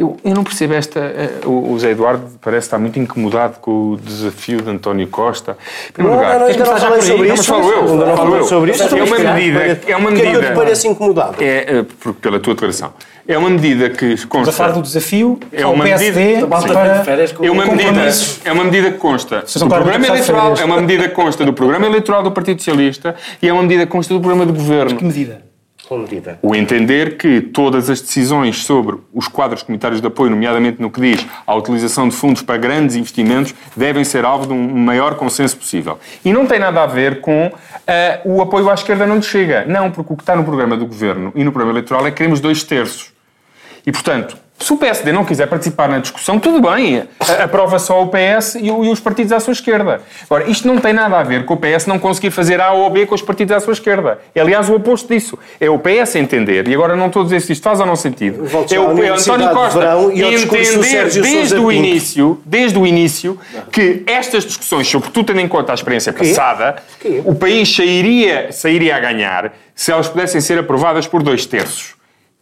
Eu, 0.00 0.16
eu 0.24 0.34
não 0.34 0.42
percebo 0.42 0.72
esta... 0.72 0.98
eh, 0.98 1.30
O, 1.44 1.72
o 1.72 1.78
Zé 1.78 1.90
Eduardo 1.90 2.22
parece 2.40 2.68
estar 2.68 2.78
muito 2.78 2.98
incomodado 2.98 3.58
com 3.60 3.90
o 3.92 3.96
desafio 3.98 4.62
de 4.62 4.70
António 4.70 5.06
Costa. 5.08 5.58
Em 5.90 5.92
primeiro 5.92 6.16
Não, 6.16 6.24
lugar, 6.24 6.38
não, 6.40 6.46
não, 6.46 6.52
ainda 6.52 6.64
não 6.64 6.76
falei 6.78 7.02
sobre 7.02 7.26
isso. 7.26 7.36
mas 7.36 7.46
falo 7.46 7.68
eu, 7.70 7.80
Ainda 7.92 8.06
não 8.06 8.16
falo 8.16 8.36
eu. 8.36 8.44
sobre 8.44 8.70
isso. 8.70 8.82
É 8.82 9.02
uma 9.02 9.18
medida- 9.34 9.80
é 9.86 9.96
uma 9.96 10.08
Porque 10.08 10.22
é 10.22 10.24
que 10.24 10.28
eu 10.28 10.32
medida- 10.32 10.46
te 10.52 10.54
pareço 10.56 10.86
incomodado? 10.86 11.34
é, 11.38 11.78
eh, 11.78 11.84
por- 12.02 12.14
pela 12.14 12.40
tua 12.40 12.54
declaração, 12.54 12.94
é 13.28 13.36
uma 13.36 13.50
medida 13.50 13.90
que 13.90 14.06
Estamos 14.14 14.48
a 14.48 14.52
falar 14.52 14.68
consta... 14.70 14.80
do 14.80 14.86
desafio 14.86 15.38
É 15.52 15.66
uma 15.66 15.84
PSD 15.84 16.24
medida- 16.24 16.46
para 16.46 16.56
É 17.46 17.50
uma, 17.50 17.66
medida, 17.66 18.10
é 18.46 18.52
uma 18.52 18.64
medida 18.64 18.90
que 18.92 18.98
consta 18.98 19.42
do 19.58 19.68
programa 19.68 20.06
eleitoral, 20.06 20.54
é 20.56 20.64
uma 20.64 20.80
medida 20.80 21.08
que 21.10 21.14
consta 21.14 21.44
do 21.44 21.52
programa 21.52 21.86
eleitoral 21.86 22.22
do 22.22 22.32
Partido 22.32 22.58
Socialista 22.60 23.14
e 23.42 23.46
é 23.48 23.52
uma 23.52 23.62
medida 23.62 23.84
que 23.84 23.92
consta 23.92 24.14
do 24.14 24.20
programa 24.20 24.46
de 24.50 24.52
governo. 24.58 24.96
Que 24.96 25.04
medida? 25.04 25.49
O 26.42 26.54
entender 26.54 27.16
que 27.16 27.40
todas 27.40 27.90
as 27.90 28.00
decisões 28.00 28.64
sobre 28.64 28.96
os 29.12 29.26
quadros 29.26 29.62
comunitários 29.62 30.00
de 30.00 30.06
apoio, 30.06 30.30
nomeadamente 30.30 30.80
no 30.80 30.90
que 30.90 31.00
diz 31.00 31.26
à 31.46 31.54
utilização 31.54 32.08
de 32.08 32.14
fundos 32.14 32.42
para 32.42 32.56
grandes 32.56 32.96
investimentos, 32.96 33.54
devem 33.76 34.04
ser 34.04 34.24
alvo 34.24 34.46
de 34.46 34.52
um 34.52 34.78
maior 34.78 35.16
consenso 35.16 35.56
possível. 35.56 35.98
E 36.24 36.32
não 36.32 36.46
tem 36.46 36.58
nada 36.58 36.82
a 36.82 36.86
ver 36.86 37.20
com 37.20 37.50
ah, 37.86 38.20
o 38.24 38.40
apoio 38.40 38.70
à 38.70 38.74
esquerda 38.74 39.04
não 39.06 39.16
lhe 39.16 39.22
chega. 39.22 39.64
Não, 39.66 39.90
porque 39.90 40.12
o 40.12 40.16
que 40.16 40.22
está 40.22 40.36
no 40.36 40.44
programa 40.44 40.76
do 40.76 40.86
governo 40.86 41.32
e 41.34 41.42
no 41.42 41.50
programa 41.50 41.72
eleitoral 41.76 42.06
é 42.06 42.10
que 42.10 42.18
queremos 42.18 42.40
dois 42.40 42.62
terços. 42.62 43.12
E, 43.84 43.90
portanto, 43.90 44.36
se 44.60 44.72
o 44.74 44.76
PSD 44.76 45.10
não 45.10 45.24
quiser 45.24 45.46
participar 45.46 45.88
na 45.88 45.98
discussão, 45.98 46.38
tudo 46.38 46.60
bem, 46.60 47.04
aprova 47.42 47.78
só 47.78 48.02
o 48.02 48.08
PS 48.08 48.56
e, 48.60 48.70
os 48.70 49.00
partidos 49.00 49.32
à 49.32 49.40
sua 49.40 49.52
esquerda. 49.52 50.02
Agora, 50.24 50.48
isto 50.50 50.68
não 50.68 50.78
tem 50.78 50.92
nada 50.92 51.18
a 51.18 51.22
ver 51.22 51.46
com 51.46 51.54
o 51.54 51.56
PS 51.56 51.86
não 51.86 51.98
conseguir 51.98 52.30
fazer 52.30 52.60
A 52.60 52.72
ou 52.72 52.90
B 52.90 53.06
com 53.06 53.14
os 53.14 53.22
partidos 53.22 53.56
à 53.56 53.60
sua 53.60 53.72
esquerda. 53.72 54.18
É, 54.34 54.40
aliás, 54.40 54.68
o 54.68 54.74
oposto 54.74 55.12
disso. 55.12 55.38
É 55.58 55.70
o 55.70 55.78
PS 55.78 56.16
entender, 56.16 56.68
e 56.68 56.74
agora 56.74 56.94
não 56.94 57.06
estou 57.06 57.22
a 57.22 57.24
dizer 57.24 57.40
se 57.40 57.52
isto 57.52 57.62
faz 57.62 57.80
ou 57.80 57.86
não 57.86 57.96
sentido, 57.96 58.44
é 58.70 58.78
o 58.78 58.82
é 58.82 58.86
o 58.86 58.90
Universidade 58.90 59.42
António 59.42 59.54
Costa 59.54 59.96
e 60.12 60.22
entender 60.22 61.22
desde 61.22 61.58
o 61.58 61.72
início, 61.72 62.40
desde 62.44 62.78
o 62.78 62.86
início, 62.86 63.38
que 63.72 64.02
estas 64.06 64.44
discussões, 64.44 64.86
sobretudo 64.86 65.26
tendo 65.26 65.40
em 65.40 65.48
conta 65.48 65.72
a 65.72 65.74
experiência 65.74 66.12
passada, 66.12 66.76
o 67.24 67.34
país 67.34 67.74
sairia, 67.74 68.52
sairia 68.52 68.96
a 68.96 69.00
ganhar 69.00 69.52
se 69.74 69.90
elas 69.90 70.08
pudessem 70.08 70.40
ser 70.40 70.58
aprovadas 70.58 71.06
por 71.06 71.22
dois 71.22 71.46
terços. 71.46 71.99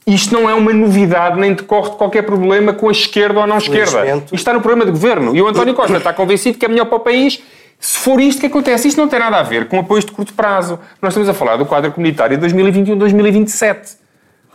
Isto 0.08 0.32
não 0.32 0.48
é 0.48 0.54
uma 0.54 0.72
novidade, 0.72 1.38
nem 1.38 1.52
decorre 1.52 1.90
de 1.90 1.96
qualquer 1.96 2.22
problema 2.22 2.72
com 2.72 2.88
a 2.88 2.92
esquerda 2.92 3.40
ou 3.40 3.44
a 3.44 3.46
não 3.46 3.58
esquerda. 3.58 4.06
Isto 4.16 4.34
está 4.34 4.54
no 4.54 4.60
programa 4.62 4.86
de 4.86 4.90
governo. 4.90 5.36
E 5.36 5.42
o 5.42 5.46
António 5.46 5.74
Costa 5.74 5.98
está 5.98 6.14
convencido 6.14 6.56
que 6.56 6.64
é 6.64 6.68
melhor 6.68 6.86
para 6.86 6.96
o 6.96 7.00
país 7.00 7.42
se 7.78 7.98
for 7.98 8.18
isto 8.18 8.40
que 8.40 8.46
acontece. 8.46 8.88
Isto 8.88 8.98
não 8.98 9.06
tem 9.06 9.18
nada 9.18 9.36
a 9.36 9.42
ver 9.42 9.68
com 9.68 9.78
apoios 9.78 10.06
de 10.06 10.12
curto 10.12 10.32
prazo. 10.32 10.78
Nós 11.02 11.12
estamos 11.12 11.28
a 11.28 11.34
falar 11.34 11.56
do 11.56 11.66
quadro 11.66 11.92
comunitário 11.92 12.38
de 12.38 12.46
2021-2027. 12.46 13.96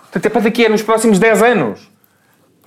Portanto, 0.01 0.25
é 0.25 0.29
para 0.29 0.41
daqui, 0.41 0.65
é 0.65 0.69
nos 0.69 0.81
próximos 0.81 1.19
10 1.19 1.43
anos. 1.43 1.91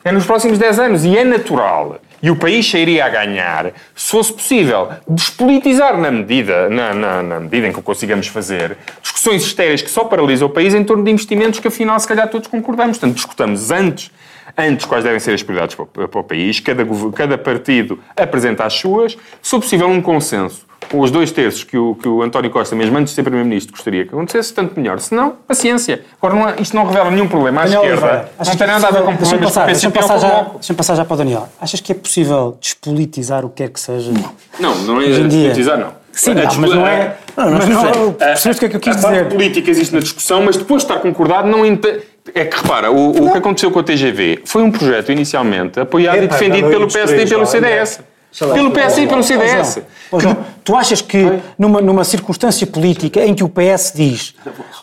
É 0.04 0.12
nos 0.12 0.24
próximos 0.24 0.56
10 0.56 0.78
anos. 0.78 1.04
E 1.04 1.18
é 1.18 1.24
natural. 1.24 1.98
E 2.22 2.30
o 2.30 2.36
país 2.36 2.68
sairia 2.68 3.04
a 3.04 3.08
ganhar 3.08 3.72
se 3.94 4.10
fosse 4.10 4.32
possível 4.32 4.88
despolitizar 5.08 5.98
na 5.98 6.10
medida, 6.10 6.68
na, 6.68 6.94
na- 6.94 7.22
na 7.22 7.40
medida 7.40 7.66
em 7.68 7.72
que 7.72 7.78
o 7.78 7.82
consigamos 7.82 8.26
fazer 8.28 8.76
discussões 9.02 9.42
estéreis 9.42 9.82
que 9.82 9.90
só 9.90 10.04
paralisam 10.04 10.48
o 10.48 10.50
país 10.50 10.72
em 10.74 10.82
torno 10.82 11.04
de 11.04 11.10
investimentos 11.10 11.60
que 11.60 11.68
afinal 11.68 11.98
se 12.00 12.08
calhar 12.08 12.28
todos 12.28 12.48
concordamos. 12.48 12.98
Portanto, 12.98 13.16
discutamos 13.16 13.70
antes, 13.70 14.10
antes 14.56 14.86
quais 14.86 15.04
devem 15.04 15.20
ser 15.20 15.34
as 15.34 15.42
prioridades 15.42 15.74
para 15.74 15.82
o, 16.04 16.08
para 16.08 16.20
o 16.20 16.24
país, 16.24 16.58
cada, 16.60 16.84
cada 17.14 17.36
partido 17.36 17.98
apresenta 18.16 18.64
as 18.64 18.72
suas, 18.74 19.16
se 19.42 19.56
possível 19.56 19.88
um 19.88 20.00
consenso 20.00 20.64
os 20.92 21.10
dois 21.10 21.30
terços 21.32 21.64
que 21.64 21.76
o, 21.76 21.94
que 21.94 22.08
o 22.08 22.22
António 22.22 22.50
Costa, 22.50 22.74
mesmo 22.76 22.96
antes 22.98 23.10
de 23.12 23.16
ser 23.16 23.22
Primeiro-Ministro, 23.22 23.72
gostaria 23.72 24.04
que 24.04 24.10
acontecesse, 24.14 24.52
tanto 24.54 24.78
melhor. 24.78 24.98
Se 25.00 25.14
não, 25.14 25.30
paciência. 25.46 26.02
Agora, 26.20 26.34
não 26.38 26.46
há- 26.48 26.54
isto 26.60 26.74
não 26.76 26.84
revela 26.86 27.10
nenhum 27.10 27.28
problema 27.28 27.62
à 27.62 27.64
Daniel 27.64 27.82
esquerda. 27.82 28.06
Oliveira, 28.06 28.32
Não 28.38 28.44
tem 28.46 28.56
que 28.56 28.66
nada 28.66 28.86
a 28.86 28.90
ver 28.90 28.98
é 28.98 29.02
com 29.02 29.16
problemas 29.16 29.44
passar, 29.54 29.60
ou 29.60 29.92
passar, 29.92 30.18
já, 30.18 30.42
deixa-me 30.52 30.76
passar 30.76 30.94
já 30.94 31.04
para 31.04 31.14
o 31.14 31.16
Daniel. 31.16 31.48
Achas 31.60 31.80
que 31.80 31.92
é 31.92 31.94
possível 31.94 32.56
despolitizar 32.60 33.44
o 33.44 33.48
que 33.48 33.56
quer 33.64 33.70
que 33.70 33.80
seja? 33.80 34.12
Não, 34.60 34.74
não 34.84 35.00
é 35.00 35.06
Hoje 35.06 35.20
em 35.22 35.28
dia. 35.28 35.42
politizar, 35.50 35.78
não. 35.78 36.06
Sim, 36.12 36.30
A 36.30 36.34
não, 36.34 36.42
mas 36.56 36.70
não 36.72 36.86
é. 36.86 37.16
a- 37.36 37.44
mas 37.50 37.68
não, 37.68 38.12
percebes 38.14 38.56
o 38.56 38.60
que 38.60 38.66
é 38.66 38.68
que 38.70 38.76
eu 38.76 38.80
quis 38.80 39.04
a 39.04 39.08
dizer? 39.10 39.28
política 39.28 39.70
existe 39.70 39.92
na 39.94 40.00
discussão, 40.00 40.42
mas 40.42 40.56
depois 40.56 40.82
de 40.82 40.90
estar 40.90 41.00
concordado, 41.02 41.46
não 41.46 41.62
É 42.34 42.44
que 42.44 42.56
repara, 42.56 42.90
o, 42.90 43.10
o 43.26 43.30
que 43.32 43.38
aconteceu 43.38 43.70
com 43.70 43.78
a 43.80 43.82
TGV 43.82 44.40
foi 44.46 44.62
um 44.62 44.70
projeto 44.72 45.12
inicialmente 45.12 45.78
apoiado 45.78 46.22
e 46.22 46.26
defendido 46.26 46.62
não 46.62 46.70
pelo 46.70 46.88
PSD 46.90 47.24
e 47.24 47.28
pelo 47.28 47.44
CDS. 47.46 48.00
Lá. 48.40 48.54
Pelo 48.54 48.70
PSD 48.70 49.02
e 49.04 49.06
pelo 49.08 49.22
CDS. 49.22 49.78
Ó, 50.12 50.20
João, 50.20 50.36
tu 50.62 50.76
achas 50.76 51.00
que 51.00 51.40
numa, 51.58 51.80
numa 51.80 52.04
circunstância 52.04 52.66
política 52.66 53.24
em 53.24 53.34
que 53.34 53.42
o 53.42 53.48
PS 53.48 53.92
diz, 53.94 54.34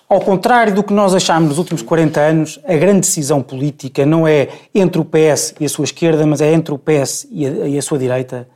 ao 0.09 0.19
contrário 0.21 0.73
do 0.73 0.81
que 0.83 0.91
nós 0.91 1.13
achámos 1.13 1.49
nos 1.49 1.57
últimos 1.59 1.81
40 1.83 2.19
anos, 2.19 2.59
a 2.67 2.73
grande 2.75 3.01
decisão 3.01 3.41
política 3.41 4.05
não 4.05 4.27
é 4.27 4.47
entre 4.73 4.99
o 4.99 5.05
PS 5.05 5.53
e 5.59 5.65
a 5.65 5.69
sua 5.69 5.85
esquerda, 5.85 6.25
mas 6.25 6.41
é 6.41 6.51
entre 6.51 6.73
o 6.73 6.77
PS 6.79 7.27
e 7.31 7.45
a, 7.45 7.49
e 7.67 7.77
a 7.77 7.81
sua 7.81 7.99
direita? 7.99 8.47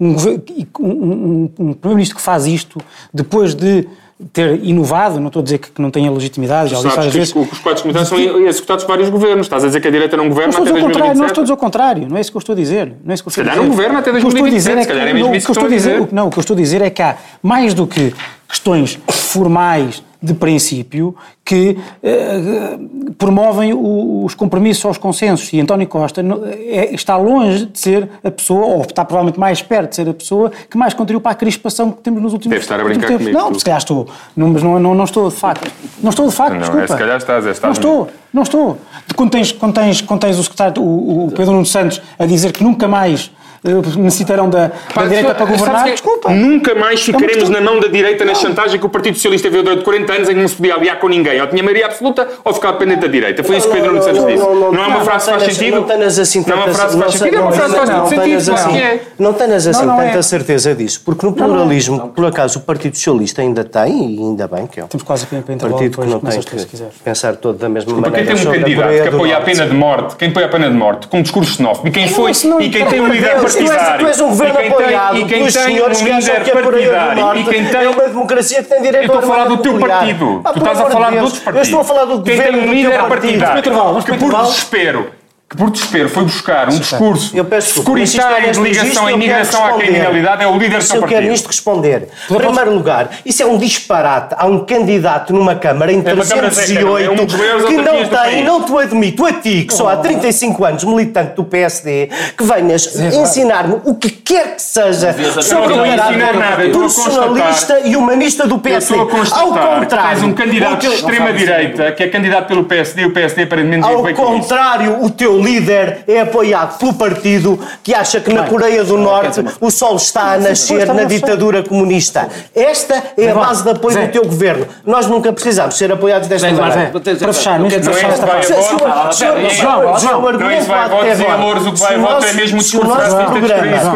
Um, 0.00 0.10
um, 0.10 0.84
um- 0.84 1.50
um 1.58 1.72
primeiro-ministro 1.72 2.16
que 2.16 2.22
faz 2.22 2.46
isto, 2.46 2.78
depois 3.12 3.54
de 3.54 3.88
ter 4.32 4.60
inovado, 4.64 5.18
não 5.20 5.28
estou 5.28 5.40
a 5.40 5.42
dizer 5.42 5.58
que 5.58 5.80
não 5.80 5.90
tenha 5.90 6.10
legitimidade, 6.10 6.70
já 6.70 6.78
o 6.78 6.82
Sabes 6.82 7.06
que 7.12 7.18
vezes, 7.18 7.34
os, 7.34 7.52
os 7.52 7.58
quadros 7.58 7.82
comunitários 7.82 8.08
são 8.08 8.46
executados 8.46 8.84
por 8.84 8.90
vários 8.92 9.08
governos. 9.10 9.46
Estás 9.46 9.64
a 9.64 9.66
dizer 9.66 9.80
que 9.80 9.88
a 9.88 9.90
direita 9.90 10.16
não 10.16 10.28
governa 10.28 10.52
até 10.54 10.64
todos 10.64 10.72
ao 10.72 10.80
contrário, 10.80 11.08
nós 11.08 11.32
2027? 11.32 11.34
todos 11.34 11.50
ao 11.50 11.56
contrário, 11.56 12.08
não 12.08 12.16
é 12.16 12.20
isso 12.20 12.30
que 12.30 12.36
eu 12.36 12.40
estou 12.40 12.52
a 12.52 12.56
dizer. 12.56 12.92
Não 13.04 13.10
é 13.10 13.14
isso 13.14 13.22
que 13.22 13.28
eu 13.28 13.30
estou 13.30 13.44
calhar 13.44 13.56
a 13.56 13.60
dizer. 13.60 13.68
não 13.68 13.76
governa 13.76 13.98
até 13.98 14.10
O 14.10 14.14
que 14.14 14.24
eu 14.24 14.28
estou 14.28 14.46
a 14.46 14.50
dizer 14.50 14.74
2027, 14.74 14.78
é 14.78 14.82
se 14.82 14.88
calhar 14.88 15.08
é 15.08 15.12
mesmo 15.12 15.28
não, 15.28 15.34
isso 15.36 15.44
o 15.44 15.46
que 15.46 15.52
estou 15.52 15.64
a 15.64 15.66
a 15.66 15.70
dizer. 15.76 16.00
dizer. 16.00 16.14
Não, 16.14 16.26
o 16.28 16.30
que 16.30 16.38
eu 16.38 16.40
estou 16.40 16.54
a 16.54 16.58
dizer 16.58 16.82
é 16.82 16.90
que 16.90 17.02
há 17.02 17.16
mais 17.42 17.74
do 17.74 17.86
que 17.86 18.14
questões 18.48 18.98
formais 19.08 20.02
de 20.22 20.34
princípio 20.34 21.14
que 21.44 21.76
eh, 22.02 22.78
promovem 23.18 23.72
o- 23.72 24.24
os 24.24 24.34
compromissos 24.34 24.84
aos 24.84 24.96
consensos. 24.98 25.52
E 25.52 25.60
António 25.60 25.86
Costa 25.88 26.22
não- 26.22 26.44
é- 26.46 26.94
está 26.94 27.16
longe 27.16 27.66
de 27.66 27.78
ser 27.78 28.08
a 28.22 28.30
pessoa, 28.30 28.64
ou 28.66 28.82
está 28.82 29.04
provavelmente 29.04 29.40
mais 29.40 29.60
perto 29.62 29.90
de 29.90 29.96
ser 29.96 30.08
a 30.08 30.14
pessoa, 30.14 30.52
que 30.70 30.78
mais 30.78 30.94
contribuiu 30.94 31.20
para 31.20 31.32
a 31.32 31.34
crispação 31.34 31.90
que 31.90 32.00
temos 32.02 32.22
nos 32.22 32.32
últimos 32.32 32.52
Deve 32.54 32.64
estar 32.64 32.80
a 32.80 32.84
brincar 32.84 33.08
tempos. 33.08 33.26
comigo, 33.26 33.38
Não, 33.38 33.52
tu. 33.52 33.58
se 33.58 33.64
calhar 33.64 33.78
estou. 33.78 34.06
Não, 34.36 34.48
mas 34.48 34.62
não, 34.62 34.78
não, 34.78 34.94
não 34.94 35.04
estou, 35.04 35.28
de 35.28 35.34
facto. 35.36 35.70
Não 36.02 36.10
estou, 36.10 36.28
de 36.28 36.34
facto, 36.34 36.50
Não, 36.52 36.56
é, 36.58 36.60
desculpa. 36.60 36.86
se 36.86 36.96
calhar 36.98 37.16
estás, 37.16 37.46
é, 37.46 37.50
estás 37.50 37.62
Não 37.62 37.72
estou, 37.72 38.08
não 38.32 38.42
estou. 38.42 38.78
Quando 39.16 39.30
tens, 39.30 39.50
quando 39.52 39.74
tens, 39.74 40.00
quando 40.00 40.20
tens 40.20 40.38
o 40.38 40.42
secretário, 40.42 40.82
o, 40.82 41.26
o 41.26 41.32
Pedro 41.32 41.52
Nuno 41.52 41.66
Santos, 41.66 42.00
a 42.18 42.24
dizer 42.26 42.52
que 42.52 42.62
nunca 42.62 42.86
mais 42.86 43.30
eh, 43.64 43.70
necessitarão 43.98 44.48
da, 44.50 44.70
da 44.94 45.02
direita 45.06 45.34
para 45.34 45.46
governar, 45.46 45.84
que 45.84 45.90
desculpa. 45.92 46.30
Nunca 46.30 46.74
mais 46.74 47.00
É 47.00 47.04
ficaremos 47.04 47.48
na 47.48 47.60
mão 47.60 47.78
da 47.80 47.88
direita 47.88 48.24
na 48.24 48.32
Não. 48.32 48.40
chantagem 48.40 48.78
que 48.78 48.86
o 48.86 48.88
Partido 48.88 49.14
Socialista 49.14 49.48
viu 49.50 49.62
durante 49.62 49.84
40 49.84 50.12
anos 50.12 50.28
em 50.28 50.34
que 50.34 50.40
não 50.40 50.48
se 50.48 50.56
podia 50.56 50.74
aliar 50.74 50.98
com 50.98 51.08
ninguém. 51.08 51.40
Ou 51.40 51.46
tinha 51.46 51.62
maioria 51.62 51.86
absoluta 51.86 52.26
ou 52.44 52.52
ficava 52.54 52.74
dependente 52.74 53.00
da 53.02 53.08
direita. 53.08 53.44
Foi 53.44 53.56
isso 53.56 53.68
que 53.68 53.74
Pedro 53.74 53.92
Nuno 53.92 54.02
Santos 54.02 54.26
disse. 54.26 54.42
Não 54.42 54.82
é 54.84 54.86
uma 54.86 55.00
frase 55.04 55.30
que 55.32 55.38
faz 55.38 55.54
sentido? 55.54 55.74
Não 55.76 55.84
tenhas 55.84 56.18
assim 56.18 56.44
Não 56.46 56.52
é 56.52 56.54
uma 56.56 56.64
tanta- 56.66 56.78
frase 56.78 56.96
que 56.96 57.02
faz 57.02 57.12
não 57.14 57.18
sentido? 57.18 57.36
É 57.36 57.40
uma 57.40 57.50
não- 57.50 57.56
frase 57.56 57.70
que 57.72 57.76
faz 57.78 57.90
não 57.90 58.00
todo 58.00 58.08
sentido. 58.10 58.52
assim- 58.54 58.78
é. 58.78 59.00
Não 59.18 59.32
tenhas 59.32 59.66
assim 59.66 59.86
Não, 59.86 59.96
não 59.96 60.04
tanta 60.04 60.18
é. 60.18 60.22
certeza 60.22 60.74
disso, 60.74 61.02
porque 61.04 61.24
no 61.26 61.32
pluralismo, 61.32 62.00
que 62.00 62.08
por 62.08 62.26
acaso 62.26 62.58
o 62.58 62.62
Partido 62.62 62.96
Socialista 62.96 63.42
ainda 63.42 63.64
tem, 63.64 64.14
e 64.14 64.18
ainda 64.18 64.48
bem 64.48 64.66
que 64.66 64.80
é 64.80 64.84
um 64.84 64.88
Temos 64.88 65.02
quase 65.04 65.26
para 65.26 65.40
para 65.42 65.54
intervalo, 65.54 65.78
partido 65.78 66.00
que 66.02 66.06
não 66.08 66.20
tem 66.20 66.40
que 66.40 66.84
pensar 67.04 67.36
todo 67.36 67.58
da 67.58 67.68
mesma 67.68 67.92
quem 67.92 68.00
maneira 68.00 68.34
tem 68.34 68.46
um 68.48 68.52
candidato 68.52 68.90
que 69.02 69.08
apoia 69.08 69.36
a 69.36 69.40
pena 69.40 69.66
de 69.66 69.74
morte, 69.74 70.16
quem 70.16 70.28
apoia 70.28 70.46
a 70.46 70.48
pena 70.48 70.68
de 70.70 70.74
morte, 70.76 71.06
com 71.06 71.18
um 71.18 71.22
discurso 71.22 71.52
xenófobo, 71.56 71.88
e 71.88 71.90
quem 71.90 72.08
foi, 72.08 72.32
não 72.44 72.60
e 72.60 72.70
quem 72.70 72.86
tem 72.86 73.00
um 73.00 73.08
líder 73.08 73.36
Deus, 73.54 73.70
tu 73.70 73.72
és- 73.72 73.98
tu 73.98 74.06
és 74.06 74.20
um 74.20 74.28
governo 74.28 74.60
e 74.60 74.66
apoiado 74.68 75.12
tem, 75.14 75.22
e 75.22 75.28
quem 75.28 75.38
pelos 75.38 75.52
tem 75.54 75.62
senhores 75.64 76.00
um 76.00 76.04
que 76.04 76.10
acham 76.10 76.34
que 76.42 76.50
a 76.50 76.62
Coreia 76.62 76.86
do 76.86 76.92
partidário, 76.92 77.18
e 77.18 77.22
Norte 77.22 77.44
quem 77.44 77.66
é 77.66 77.70
tem... 77.70 77.86
uma 77.88 78.02
democracia 78.02 78.62
que 78.62 78.68
tem 78.68 78.82
direito 78.82 79.10
Eu 79.12 79.18
estou 79.18 79.18
a 79.18 79.34
falar 79.34 79.48
do 79.48 79.56
teu 79.58 79.78
partido. 79.78 80.40
Ah, 80.44 80.52
tu 80.52 80.58
estás 80.58 80.80
a 80.80 80.84
de 80.84 80.92
falar 80.92 81.10
de 81.10 81.16
outros 81.18 81.38
partidos. 81.38 81.56
Eu 81.56 81.62
estou 81.62 81.80
a 81.80 81.84
falar 81.84 82.04
do 82.04 82.22
Quem 82.22 82.36
governo 82.36 82.58
tem 82.58 82.62
um 82.62 82.66
do 82.66 82.72
líder 82.74 82.98
partidário 83.08 83.62
que 83.62 84.12
por 84.18 84.34
desespero 84.34 85.10
que 85.52 85.56
por 85.58 85.70
desespero 85.70 86.08
foi 86.08 86.24
buscar 86.24 86.68
um 86.70 86.78
discurso 86.78 87.36
Eu 87.36 87.44
peço 87.44 87.80
é 87.80 87.82
securitário 87.82 88.52
de 88.52 88.60
ligação 88.60 89.06
à 89.06 89.12
imigração 89.12 89.66
à 89.66 89.72
criminalidade 89.74 90.42
é 90.42 90.46
o 90.46 90.56
líder 90.56 90.78
do 90.78 90.82
Se 90.82 90.88
seu 90.88 90.96
eu 90.96 91.02
quero 91.02 91.12
partido. 91.14 91.30
nisto 91.30 91.46
responder. 91.46 92.08
Em 92.30 92.34
primeiro 92.34 92.74
lugar, 92.74 93.10
isso 93.24 93.42
é 93.42 93.46
um 93.46 93.58
disparate. 93.58 94.34
Há 94.38 94.46
um 94.46 94.64
candidato 94.64 95.34
numa 95.34 95.54
Câmara 95.54 95.92
em 95.92 96.02
É 96.04 96.14
uma 96.14 96.24
Câmara 96.24 96.50
Zé 96.50 96.74
Câmara, 96.74 97.02
é 97.02 97.08
308 97.08 97.26
dos 97.26 97.34
maiores 97.34 97.64
que 97.66 97.76
não 97.76 98.08
tem, 98.08 98.44
não 98.44 98.62
te 98.62 98.78
admito, 98.78 99.26
a 99.26 99.32
ti, 99.34 99.64
que 99.64 99.74
sou 99.74 99.88
há 99.88 99.96
35 99.96 100.64
anos 100.64 100.84
militante 100.84 101.34
do 101.34 101.44
PSD, 101.44 102.08
que 102.36 102.44
venhas 102.44 102.86
ensinar-me 102.96 103.76
o 103.84 103.94
que 103.94 104.08
quer 104.08 104.56
que 104.56 104.62
seja 104.62 105.14
sobre 105.42 105.74
o 105.74 105.76
caráter 105.76 106.72
personalista 106.72 107.80
e 107.84 107.94
humanista 107.94 108.46
do 108.46 108.58
PSD. 108.58 108.98
Ao 108.98 109.06
contrário, 109.06 109.86
tens 109.86 110.22
um 110.22 110.32
candidato 110.32 110.80
de 110.80 110.86
extrema-direita 110.86 111.92
que 111.92 112.02
é 112.02 112.08
candidato 112.08 112.48
pelo 112.48 112.64
PSD 112.64 113.02
e 113.02 113.06
o 113.06 113.12
PSD 113.12 113.42
aparentemente 113.42 113.86
Ao 113.86 114.02
contrário, 114.14 115.04
o 115.04 115.10
teu 115.10 115.41
líder 115.42 116.04
é 116.06 116.20
apoiado 116.20 116.78
pelo 116.78 116.94
partido 116.94 117.58
que 117.82 117.94
acha 117.94 118.20
que 118.20 118.32
na 118.32 118.44
Coreia 118.44 118.84
do 118.84 118.96
Norte 118.96 119.44
o 119.60 119.70
sol 119.70 119.96
está 119.96 120.32
a 120.34 120.38
nascer 120.38 120.86
na 120.92 121.04
ditadura 121.04 121.62
comunista. 121.62 122.28
Esta 122.54 123.02
é 123.16 123.30
a 123.30 123.34
base 123.34 123.62
de 123.62 123.70
apoio 123.70 123.98
do 124.06 124.08
teu 124.12 124.24
governo. 124.24 124.66
Nós 124.86 125.06
nunca 125.06 125.32
precisamos 125.32 125.76
ser 125.76 125.92
apoiados 125.92 126.28
desta 126.28 126.50
maneira. 126.50 126.92
Para 127.18 127.32
fechar, 127.32 127.58
mesmo 127.58 127.80
para 127.80 127.90
Não 127.90 127.92
é 127.92 127.94
fechar 127.94 128.10
esta 128.12 128.26
parte. 128.26 128.52
voto. 128.52 130.00
João, 130.00 130.22
o 130.22 130.28
argumento 130.28 130.62
é 130.62 130.64
vai 130.64 131.10
e 131.10 131.14
valores, 131.14 131.66
o 131.66 131.72
que 131.72 131.80
vai 131.80 131.96
o 131.96 132.00
voto 132.00 132.12
nosso- 132.14 132.26
é 132.26 132.32
mesmo 132.32 132.58
o 132.58 132.62
discurso 132.62 132.88
nosso 132.88 133.16
racista 133.16 133.40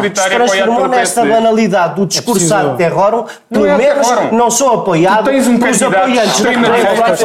de 0.01 0.09
transformou 0.09 0.87
nesta 0.87 1.25
banalidade 1.25 1.95
do 1.95 2.05
discurso 2.05 2.39
preciso- 2.47 2.55
ad 2.69 2.77
terrorum, 2.77 3.23
pelo 3.51 3.65
é 3.65 3.77
menos 3.77 4.07
não 4.31 4.49
sou 4.51 4.73
apoiado 4.75 5.29
um 5.29 5.57
pelos 5.59 5.81
apoiantes 5.83 6.41
da 6.41 6.51
extrema 6.51 6.67
Coreia 6.67 6.85
do 6.85 6.95
Norte 6.97 7.23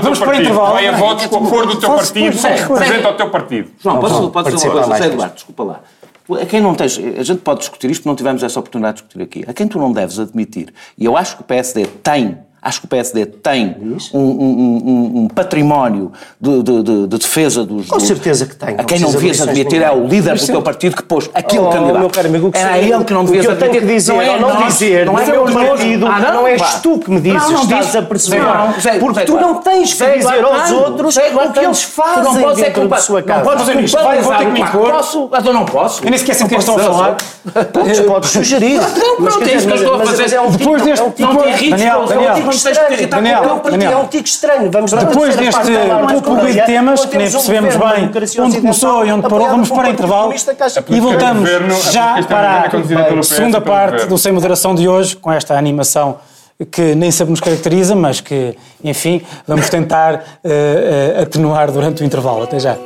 Vamos 0.00 0.18
para 0.18 0.26
partido. 0.28 0.42
intervalo. 0.50 0.72
Vai 0.74 0.86
a 0.88 0.92
votos 0.92 1.26
com 1.26 1.40
do 1.40 1.76
teu 1.76 1.90
partido, 1.90 2.38
representa 2.42 3.08
o 3.08 3.12
teu 3.14 3.30
partido. 3.30 3.39
João, 3.78 4.00
posso, 4.00 4.30
posso 4.30 4.50
dizer 4.50 4.68
uma 4.68 4.82
coisa? 4.82 4.96
José. 4.96 5.12
Eduardo, 5.12 5.34
desculpa 5.34 5.64
lá. 5.64 5.80
A 6.40 6.46
quem 6.46 6.60
não 6.60 6.74
tens, 6.74 6.98
a 6.98 7.22
gente 7.22 7.40
pode 7.40 7.60
discutir 7.60 7.90
isto, 7.90 8.06
não 8.06 8.14
tivemos 8.14 8.42
essa 8.42 8.58
oportunidade 8.60 8.98
de 8.98 9.02
discutir 9.02 9.22
aqui. 9.22 9.44
A 9.50 9.52
quem 9.52 9.66
tu 9.66 9.78
não 9.78 9.92
deves 9.92 10.18
admitir, 10.18 10.72
e 10.96 11.04
eu 11.04 11.16
acho 11.16 11.36
que 11.36 11.42
o 11.42 11.44
PSD 11.44 11.86
tem, 11.86 12.38
acho 12.62 12.80
que 12.80 12.86
o 12.86 12.88
PSD 12.88 13.26
tem 13.26 13.76
um, 14.12 14.18
um- 14.18 14.20
um- 14.20 15.12
um 15.22 15.28
património 15.28 16.12
de, 16.40 16.62
de- 16.62 16.82
de- 16.82 17.06
de 17.06 17.18
defesa 17.18 17.64
dos. 17.64 17.86
Com 17.88 18.00
certeza 18.00 18.46
que 18.46 18.54
tem, 18.56 18.70
A 18.74 18.78
não 18.78 18.84
quem 18.84 18.98
não 19.00 19.10
devias 19.10 19.40
admitir 19.40 19.82
é 19.82 19.90
o 19.90 20.06
líder 20.06 20.36
do 20.38 20.46
teu 20.46 20.62
partido 20.62 20.96
que 20.96 21.02
pôs 21.02 21.30
aquele 21.34 21.62
Oh, 21.62 21.70
candidato. 21.70 21.98
meu 21.98 22.10
caro 22.10 22.28
amigo, 22.28 22.52
que 22.52 22.58
Era 22.58 22.78
ele 22.78 23.04
que 23.04 23.12
não 23.12 23.22
o 23.22 23.24
devias 23.24 23.46
que 23.46 23.52
eu 23.52 23.56
tenho 23.58 23.70
que 23.72 23.76
admitir. 23.78 23.96
dizer 23.96 24.12
Não 24.12 24.22
é 24.22 24.38
não 24.38 24.48
nós, 24.54 24.64
dizer, 24.74 25.06
não 25.06 25.18
é 25.18 25.24
meu 25.26 25.44
partido, 25.44 26.06
Ah, 26.06 26.18
não 26.32 26.46
és 26.46 26.60
pá. 26.60 26.80
tu 26.82 26.98
que 26.98 27.10
me 27.10 27.20
dizes, 27.20 27.42
Não, 27.42 27.50
não 27.52 27.62
estás 27.62 27.96
a 27.96 28.02
perceber. 28.02 28.40
Não, 28.42 28.72
Porque 29.00 29.20
tu 29.24 29.34
não 29.40 29.54
tens 29.56 29.94
que 29.94 30.10
dizer 30.18 30.44
aos 30.44 30.70
não. 30.70 30.78
outros 30.82 31.16
o 31.16 31.20
que 31.20 31.30
não. 31.30 31.62
eles 31.64 31.82
Tu 31.82 31.96
não 31.96 32.34
fazem 32.34 32.42
podes 32.42 32.62
é 32.62 33.00
sua 33.00 33.20
Não 33.20 33.26
casa. 33.26 33.42
podes 33.42 33.68
Ministro, 33.70 34.02
vai, 34.02 34.20
vou 34.20 34.34
ter 34.34 34.44
que 34.46 34.50
me 34.52 34.60
impor. 34.60 34.90
Posso? 34.90 35.28
Mas 35.30 35.46
eu 35.46 35.52
não 35.52 35.64
posso. 35.64 36.04
Eu 36.04 36.10
nem 36.10 36.18
sequer 36.18 36.34
sei 36.34 36.46
o 36.46 36.48
que 36.48 36.54
é 36.54 36.58
estão 36.58 36.76
a 36.76 36.78
falar. 36.80 37.16
Podes, 38.06 38.30
sugerir. 38.30 38.80
Não, 38.80 39.16
pronto, 39.16 39.38
quer 39.38 39.50
é 39.50 39.54
isso 39.56 39.66
que 39.66 39.72
eu 39.72 39.76
estou 39.76 39.94
a 39.94 40.00
fazer. 40.06 40.34
é 40.34 40.40
um 40.40 40.50
Depois 40.50 40.82
deste- 40.82 41.00
é 41.00 41.06
um 41.06 41.10
tico- 41.10 41.32
depois- 42.56 42.76
é 42.78 42.82
um 42.82 42.96
tico- 42.96 43.08
Daniel, 43.10 43.44
é 43.44 43.52
um 43.52 43.60
Daniel. 43.60 43.60
tico 43.60 43.64
estranho. 43.64 43.70
Daniel, 43.70 43.70
É 43.70 43.70
um 43.70 43.70
Daniel. 43.70 43.90
É 43.92 44.08
tico 44.08 44.26
estranho. 44.28 44.70
Vamos 44.70 44.92
lá. 44.92 45.04
Depois 45.04 45.36
deste 45.36 45.70
Malásia, 45.70 46.52
de 46.52 46.62
temas, 46.66 47.04
que 47.04 47.16
nem 47.18 47.28
um 47.28 47.30
percebemos 47.32 47.76
bem 47.76 48.10
onde 48.44 48.60
começou 48.60 49.06
e 49.06 49.12
onde 49.12 49.28
parou, 49.28 49.48
vamos 49.48 49.70
para 49.70 49.88
intervalo 49.90 50.32
que- 50.32 50.94
e 50.94 51.00
voltamos 51.00 51.50
já 51.90 52.22
para 52.24 52.70
é 52.72 53.18
a 53.18 53.22
segunda 53.22 53.60
parte 53.60 54.06
do 54.06 54.18
Sem 54.18 54.32
Moderação 54.32 54.74
de 54.74 54.88
hoje, 54.88 55.16
com 55.16 55.30
esta 55.32 55.56
animação 55.56 56.18
que 56.70 56.94
nem 56.94 57.10
sempre 57.10 57.30
nos 57.30 57.40
caracteriza, 57.40 57.94
mas 57.94 58.20
que, 58.20 58.54
enfim, 58.84 59.22
vamos 59.46 59.70
tentar 59.70 60.22
eh, 60.44 61.14
eh, 61.16 61.22
atenuar 61.22 61.70
durante 61.70 62.02
o 62.02 62.04
intervalo. 62.04 62.42
Até 62.42 62.58
já. 62.60 62.76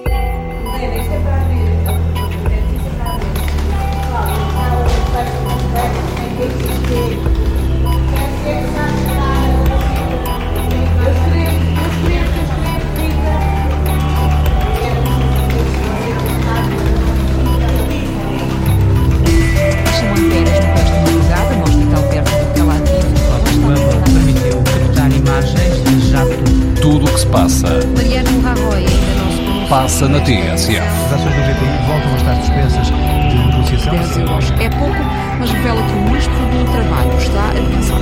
Que 27.14 27.20
se 27.20 27.27
passa, 27.29 27.68
Mariano 27.94 28.40
Rajoy 28.40 28.79
ainda 28.79 29.14
não 29.14 29.68
passa 29.68 30.09
na 30.09 30.20
TSF. 30.20 30.79
As 30.81 31.12
ações 31.12 31.35
do 31.35 31.42
GTI 31.42 31.79
voltam 31.87 32.12
a 32.12 32.16
estar 32.16 32.35
suspensas 32.40 32.87
de 32.88 33.38
negociação. 33.38 33.92
10 33.92 34.16
euros. 34.18 34.50
É 34.61 34.68
pouco, 34.68 34.96
mas 35.38 35.50
revela 35.50 35.81
que 35.81 35.92
o 35.92 35.96
Ministro 36.00 36.33
do 36.35 36.72
Trabalho 36.72 37.16
está 37.18 37.50
a 37.50 37.53
pensar. 37.70 38.00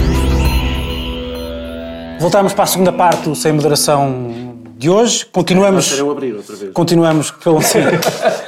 Voltamos 2.20 2.55
para 2.55 2.64
a 2.64 2.66
segunda 2.66 2.92
parte 2.92 3.25
do 3.25 3.35
Sem 3.35 3.53
Moderação 3.53 4.57
de 4.79 4.88
hoje. 4.88 5.27
Continuamos. 5.27 5.92
Continuamos, 6.72 7.31
pelo, 7.33 7.61
sim, 7.62 7.81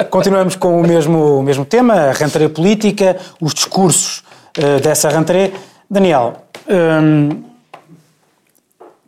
continuamos 0.08 0.56
com 0.56 0.80
o 0.80 0.82
mesmo, 0.82 1.40
o 1.40 1.42
mesmo 1.42 1.66
tema, 1.66 1.94
a 1.94 2.12
rentrée 2.12 2.48
política, 2.48 3.18
os 3.38 3.52
discursos 3.52 4.22
eh, 4.56 4.80
dessa 4.80 5.10
rentrée. 5.10 5.52
Daniel, 5.90 6.46
hum, 6.66 7.53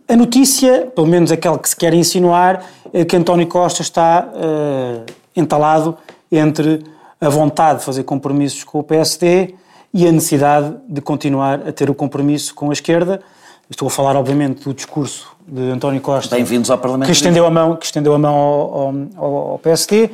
a 0.08 0.16
notícia, 0.16 0.86
pelo 0.94 1.06
menos 1.06 1.32
aquela 1.32 1.58
que 1.58 1.68
se 1.68 1.76
quer 1.76 1.92
insinuar, 1.94 2.64
é 2.92 3.04
que 3.04 3.16
António 3.16 3.46
Costa 3.46 3.82
está 3.82 4.28
eh, 4.34 5.00
entalado 5.34 5.96
entre 6.30 6.84
a 7.20 7.28
vontade 7.28 7.80
de 7.80 7.84
fazer 7.84 8.04
compromissos 8.04 8.62
com 8.64 8.78
o 8.78 8.82
PSD 8.82 9.54
e 9.92 10.06
a 10.06 10.12
necessidade 10.12 10.74
de 10.88 11.00
continuar 11.00 11.66
a 11.66 11.72
ter 11.72 11.88
o 11.90 11.94
compromisso 11.94 12.54
com 12.54 12.70
a 12.70 12.72
esquerda. 12.72 13.20
Estou 13.68 13.88
a 13.88 13.90
falar, 13.90 14.14
obviamente, 14.16 14.62
do 14.64 14.72
discurso 14.72 15.34
de 15.46 15.70
António 15.70 16.00
Costa. 16.00 16.36
Bem-vindos 16.36 16.70
ao 16.70 16.78
Parlamento. 16.78 17.06
Que 17.06 17.12
estendeu 17.12 17.46
a 17.46 17.50
mão, 17.50 17.74
que 17.76 17.86
estendeu 17.86 18.14
a 18.14 18.18
mão 18.18 18.34
ao, 18.34 18.94
ao- 19.16 19.36
ao 19.52 19.58
PSD 19.58 20.10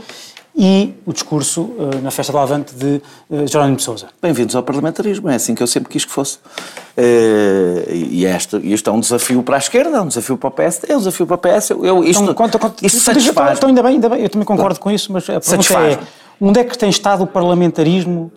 e 0.55 0.95
o 1.07 1.13
discurso 1.15 1.71
eh, 1.79 2.01
na 2.03 2.11
festa 2.11 2.31
do 2.31 2.39
Avante 2.39 2.75
de 2.75 3.01
eh, 3.31 3.47
Jerónimo 3.47 3.77
de 3.77 3.83
Sousa. 3.83 4.09
Bem-vindos 4.21 4.55
ao 4.55 4.63
parlamentarismo, 4.63 5.29
é 5.31 5.35
assim 5.37 5.55
que 5.55 5.63
eu 5.63 5.67
sempre 5.67 5.91
quis 5.91 6.05
que 6.05 6.11
fosse. 6.13 6.39
Eh, 6.97 7.85
e 7.91 8.27
este, 8.27 8.57
isto 8.59 8.91
é 8.91 8.93
um 8.93 9.01
desafio 9.01 9.43
para 9.43 9.57
a 9.57 9.59
esquerda, 9.59 9.97
é 9.97 10.01
um 10.01 10.09
desafio 10.09 10.37
para 10.37 10.49
o 10.49 10.51
PSD, 10.51 10.93
é 10.93 10.97
um 10.97 10.99
desafio 10.99 11.27
para 11.27 11.35
o 11.37 11.39
PS. 11.39 11.71
Eu, 11.71 11.85
eu- 11.87 12.05
isto, 12.05 12.23
Então, 12.23 12.35
quanto, 12.35 12.59
quanto, 12.59 12.85
isto 12.85 12.99
então, 13.01 13.15
satisfaz. 13.15 13.57
Então, 13.59 13.69
ainda 13.71 13.83
bem, 13.83 13.93
ainda 13.95 14.09
bem, 14.11 14.23
eu 14.23 14.29
também 14.29 14.45
concordo 14.47 14.79
com 14.79 14.91
isso, 14.91 15.11
mas 15.13 15.25
a 15.31 15.41
pergunta 15.41 15.75
é: 15.75 15.99
onde 16.41 16.61
é 16.61 16.65
que 16.65 16.77
tem 16.77 16.91
estado 16.91 17.25
o 17.25 17.27
parlamentarismo 17.27 18.31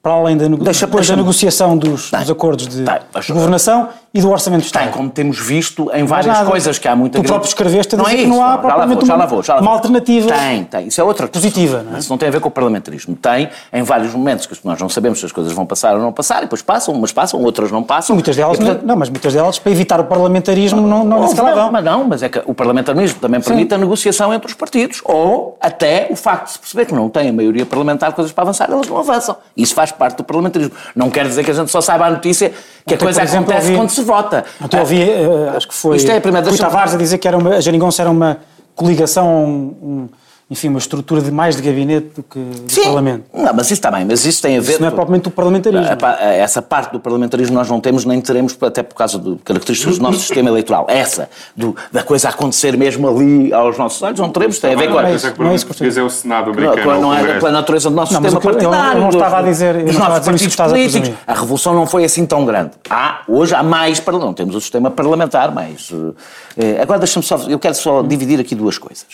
para 0.00 0.12
além 0.12 0.36
da, 0.36 0.48
nego- 0.48 0.62
Deixa- 0.62 0.86
da 0.86 1.16
negociação 1.16 1.76
dos, 1.76 2.10
dos 2.12 2.30
acordos 2.30 2.68
de. 2.68 2.82
Deixa- 2.84 3.26
de 3.26 3.32
governação 3.32 3.88
e 4.18 4.20
do 4.20 4.30
Orçamento 4.30 4.64
de 4.64 4.72
Tem, 4.72 4.82
Estado? 4.82 4.96
como 4.96 5.08
temos 5.10 5.38
visto 5.38 5.90
em 5.94 6.04
várias 6.04 6.38
coisas 6.40 6.78
que 6.78 6.88
há 6.88 6.96
muita 6.96 7.18
Tu 7.18 7.22
grande- 7.22 7.28
próprio 7.28 7.48
escreveste 7.48 7.94
a 7.94 7.98
não 7.98 8.04
dizer 8.04 8.16
é 8.16 8.20
que 8.22 8.26
não 8.26 8.36
isso, 8.36 8.42
há 8.44 8.46
já 8.46 8.50
lá 8.50 8.56
vou, 8.56 8.68
propriamente 8.70 9.06
já 9.06 9.16
lá 9.16 9.26
vou, 9.26 9.42
já 9.42 9.54
lá 9.54 9.60
uma 9.60 9.70
alternativa 9.72 10.32
Tem, 10.32 10.64
tem. 10.64 10.86
Isso 10.88 11.00
é 11.00 11.04
outra 11.04 11.28
questão. 11.28 11.40
positiva, 11.50 11.82
não 11.88 11.96
é? 11.96 11.98
Isso 12.00 12.10
não 12.10 12.18
tem 12.18 12.28
a 12.28 12.32
ver 12.32 12.40
com 12.40 12.48
o 12.48 12.50
parlamentarismo. 12.50 13.14
Tem 13.16 13.48
em 13.72 13.82
vários 13.82 14.12
momentos 14.12 14.46
que 14.46 14.58
nós 14.64 14.80
não 14.80 14.88
sabemos 14.88 15.20
se 15.20 15.26
as 15.26 15.32
coisas 15.32 15.52
vão 15.52 15.64
passar 15.64 15.94
ou 15.94 16.02
não 16.02 16.12
passar, 16.12 16.38
e 16.38 16.40
depois 16.42 16.62
passam, 16.62 16.94
umas 16.94 17.12
passam, 17.12 17.40
outras 17.42 17.70
não 17.70 17.82
passam. 17.82 18.14
Muitas 18.16 18.34
delas, 18.36 18.58
E, 18.58 18.60
portanto, 18.60 18.82
não, 18.84 18.96
mas 18.96 19.08
muitas 19.08 19.32
delas, 19.32 19.58
para 19.58 19.72
evitar 19.72 20.00
o 20.00 20.04
parlamentarismo, 20.04 20.80
não, 20.80 21.04
não, 21.04 21.20
Não, 21.20 21.28
se 21.28 21.36
não, 21.36 21.54
vão. 21.54 21.72
mas 21.72 21.84
não, 21.84 22.04
mas 22.04 22.22
é 22.22 22.28
que 22.28 22.42
o 22.44 22.54
parlamentarismo 22.54 23.20
também 23.20 23.40
permite 23.40 23.72
a 23.74 23.78
negociação 23.78 24.32
entre 24.34 24.48
os 24.48 24.54
partidos. 24.54 25.00
Ou 25.04 25.56
até 25.60 26.08
o 26.10 26.16
facto 26.16 26.46
de 26.46 26.52
se 26.52 26.58
perceber 26.58 26.86
que 26.86 26.94
não 26.94 27.08
tem 27.08 27.28
a 27.28 27.32
maioria 27.32 27.64
parlamentar 27.66 28.12
coisas 28.12 28.32
para 28.32 28.42
avançar, 28.42 28.68
elas 28.70 28.88
não 28.88 28.98
avançam. 28.98 29.36
Isso 29.56 29.74
faz 29.74 29.92
parte 29.92 30.16
do 30.16 30.24
parlamentarismo. 30.24 30.72
Não 30.96 31.10
quer 31.10 31.26
dizer 31.26 31.44
que 31.44 31.50
a 31.50 31.54
gente 31.54 31.70
só 31.70 31.80
saiba 31.80 32.06
a 32.06 32.10
notícia 32.10 32.52
que 32.86 32.94
a 32.94 32.98
coisa 32.98 33.22
exemplo, 33.22 33.50
acontece 33.52 33.74
quando 33.76 33.90
se 33.90 34.00
vota. 34.08 34.44
Ontem 34.64 34.80
ouvi, 34.80 35.02
eh, 35.02 35.52
acho 35.56 35.68
que 35.68 35.74
foi 35.74 35.96
Isto 35.96 36.10
é 36.10 36.16
a 36.16 36.20
primeira- 36.20 36.48
Rui 36.48 36.58
Tavares 36.58 36.94
a 36.94 36.98
dizer 36.98 37.18
que 37.18 37.28
era 37.28 37.36
uma, 37.36 37.50
a 37.56 37.60
Jeringonça 37.60 38.02
era 38.02 38.10
uma 38.10 38.38
coligação, 38.74 39.26
um- 39.88 40.08
enfim, 40.50 40.68
uma 40.68 40.78
estrutura 40.78 41.20
de 41.20 41.30
mais 41.30 41.56
de 41.56 41.62
gabinete 41.62 42.08
do 42.16 42.22
que 42.22 42.38
do 42.38 42.72
Sim. 42.72 42.84
Parlamento. 42.84 43.24
Não, 43.34 43.52
mas 43.52 43.66
isso 43.66 43.74
está 43.74 43.90
bem, 43.90 44.04
mas 44.06 44.24
isso 44.24 44.40
tem 44.40 44.56
a 44.56 44.60
ver. 44.62 44.72
Isso 44.72 44.80
não 44.80 44.88
é 44.88 44.90
propriamente 44.90 45.28
o 45.28 45.30
parlamentarismo. 45.30 45.92
A 45.92 45.94
pa- 45.96 46.16
Essa 46.22 46.62
parte 46.62 46.90
do 46.92 46.98
parlamentarismo 47.00 47.54
nós 47.54 47.68
não 47.68 47.80
temos 47.80 48.06
nem 48.06 48.18
teremos, 48.20 48.56
até 48.62 48.82
por 48.82 48.94
causa 48.94 49.18
de 49.18 49.36
características 49.44 49.98
do 49.98 50.02
nosso 50.04 50.20
sistema 50.20 50.48
eleitoral. 50.48 50.86
Essa, 50.88 51.28
do- 51.54 51.76
da 51.92 52.02
coisa 52.02 52.30
acontecer 52.30 52.76
mesmo 52.78 53.06
ali 53.08 53.52
aos 53.52 53.76
nossos 53.76 54.00
olhos, 54.00 54.18
não 54.18 54.30
teremos, 54.30 54.58
tem 54.58 54.72
a 54.72 54.76
ver 54.76 54.90
com 54.90 54.98
a, 54.98 55.10
é 55.10 55.14
isso, 55.14 55.26
é 55.26 55.34
não 55.38 55.50
é 55.50 55.54
isso 55.54 55.66
que 55.66 55.70
eu 55.72 55.74
português 55.74 55.98
é 55.98 56.02
o 56.02 56.08
Senado 56.08 56.46
Não, 56.46 56.52
americano. 56.70 57.00
não 57.00 57.08
ou 57.08 57.14
o 57.14 57.16
é 57.16 57.38
pela 57.38 57.52
natureza 57.52 57.90
do 57.90 57.96
nosso 57.96 58.14
Não, 58.14 58.22
sistema 58.22 58.42
não- 58.42 58.50
partidário. 58.52 58.96
eu 58.96 59.00
não 59.02 59.08
estava 59.10 59.38
a 59.38 59.42
dizer- 59.42 59.74
não 59.74 59.84
dos 59.84 59.96
a 59.96 60.08
nossos 60.08 60.24
partidos 60.26 60.60
a 60.60 60.64
políticos. 60.68 60.92
presumir. 61.00 61.18
A 61.26 61.34
revolução 61.34 61.74
não 61.74 61.86
foi 61.86 62.04
assim 62.04 62.24
tão 62.24 62.46
grande. 62.46 62.70
Há, 62.88 63.20
hoje 63.28 63.54
há 63.54 63.62
mais 63.62 64.00
não 64.18 64.32
temos 64.32 64.54
o 64.56 64.60
sistema 64.62 64.90
parlamentar, 64.90 65.52
mas 65.54 65.92
eh, 66.56 66.80
agora 66.80 66.98
deixa-me 67.00 67.24
só, 67.24 67.36
eu 67.48 67.58
quero 67.58 67.74
só 67.74 68.00
dividir 68.02 68.40
aqui 68.40 68.54
duas 68.54 68.78
coisas. 68.78 69.04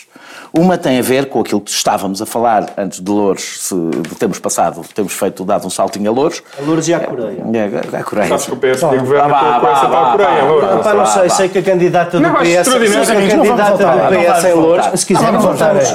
Uma 0.57 0.77
tem 0.77 0.99
a 0.99 1.01
ver 1.01 1.25
com 1.25 1.41
aquilo 1.41 1.59
que 1.59 1.69
estávamos 1.69 2.21
a 2.21 2.25
falar 2.25 2.67
antes 2.77 3.01
de 3.01 3.11
Louros, 3.11 3.57
se 3.59 3.75
de 3.75 4.15
termos 4.15 4.39
passado, 4.39 4.81
temos 4.95 5.11
feito, 5.11 5.43
dado 5.43 5.67
um 5.67 5.69
saltinho 5.69 6.09
a 6.09 6.13
Louros. 6.13 6.41
A 6.57 6.61
Lourdes 6.61 6.87
e 6.87 6.93
a 6.93 6.99
Coreia. 7.01 7.43
É, 7.53 7.97
a 7.97 8.03
Coreia. 8.03 8.29
Sabes 8.29 8.45
que 8.45 8.53
o 8.53 8.55
PSD 8.55 8.97
governa 8.99 9.27
Vá, 9.27 9.39
com, 9.39 9.59
com 9.59 9.65
vá, 9.65 9.71
essa 9.73 9.87
vá, 9.87 10.01
tal 10.01 10.11
Coreia, 10.13 10.43
vá. 10.45 10.77
Pá, 10.77 10.93
não 10.93 11.05
sei, 11.05 11.29
sei 11.29 11.49
que 11.49 11.57
a 11.57 11.61
candidata 11.61 12.17
do 12.17 12.23
Não, 12.23 12.35
PS, 12.35 12.67
a 12.67 12.71
Não 12.71 12.79
vamos 12.79 13.07
candidata 13.09 13.77
do 13.77 13.83
não 13.83 14.21
PS 14.21 14.25
vamos 14.25 14.45
em 14.45 14.53
voltar. 14.53 14.53
Lourdes, 14.55 14.99
se 15.01 15.05
quiser 15.05 15.31
Não, 15.31 15.41
vamos 15.41 15.45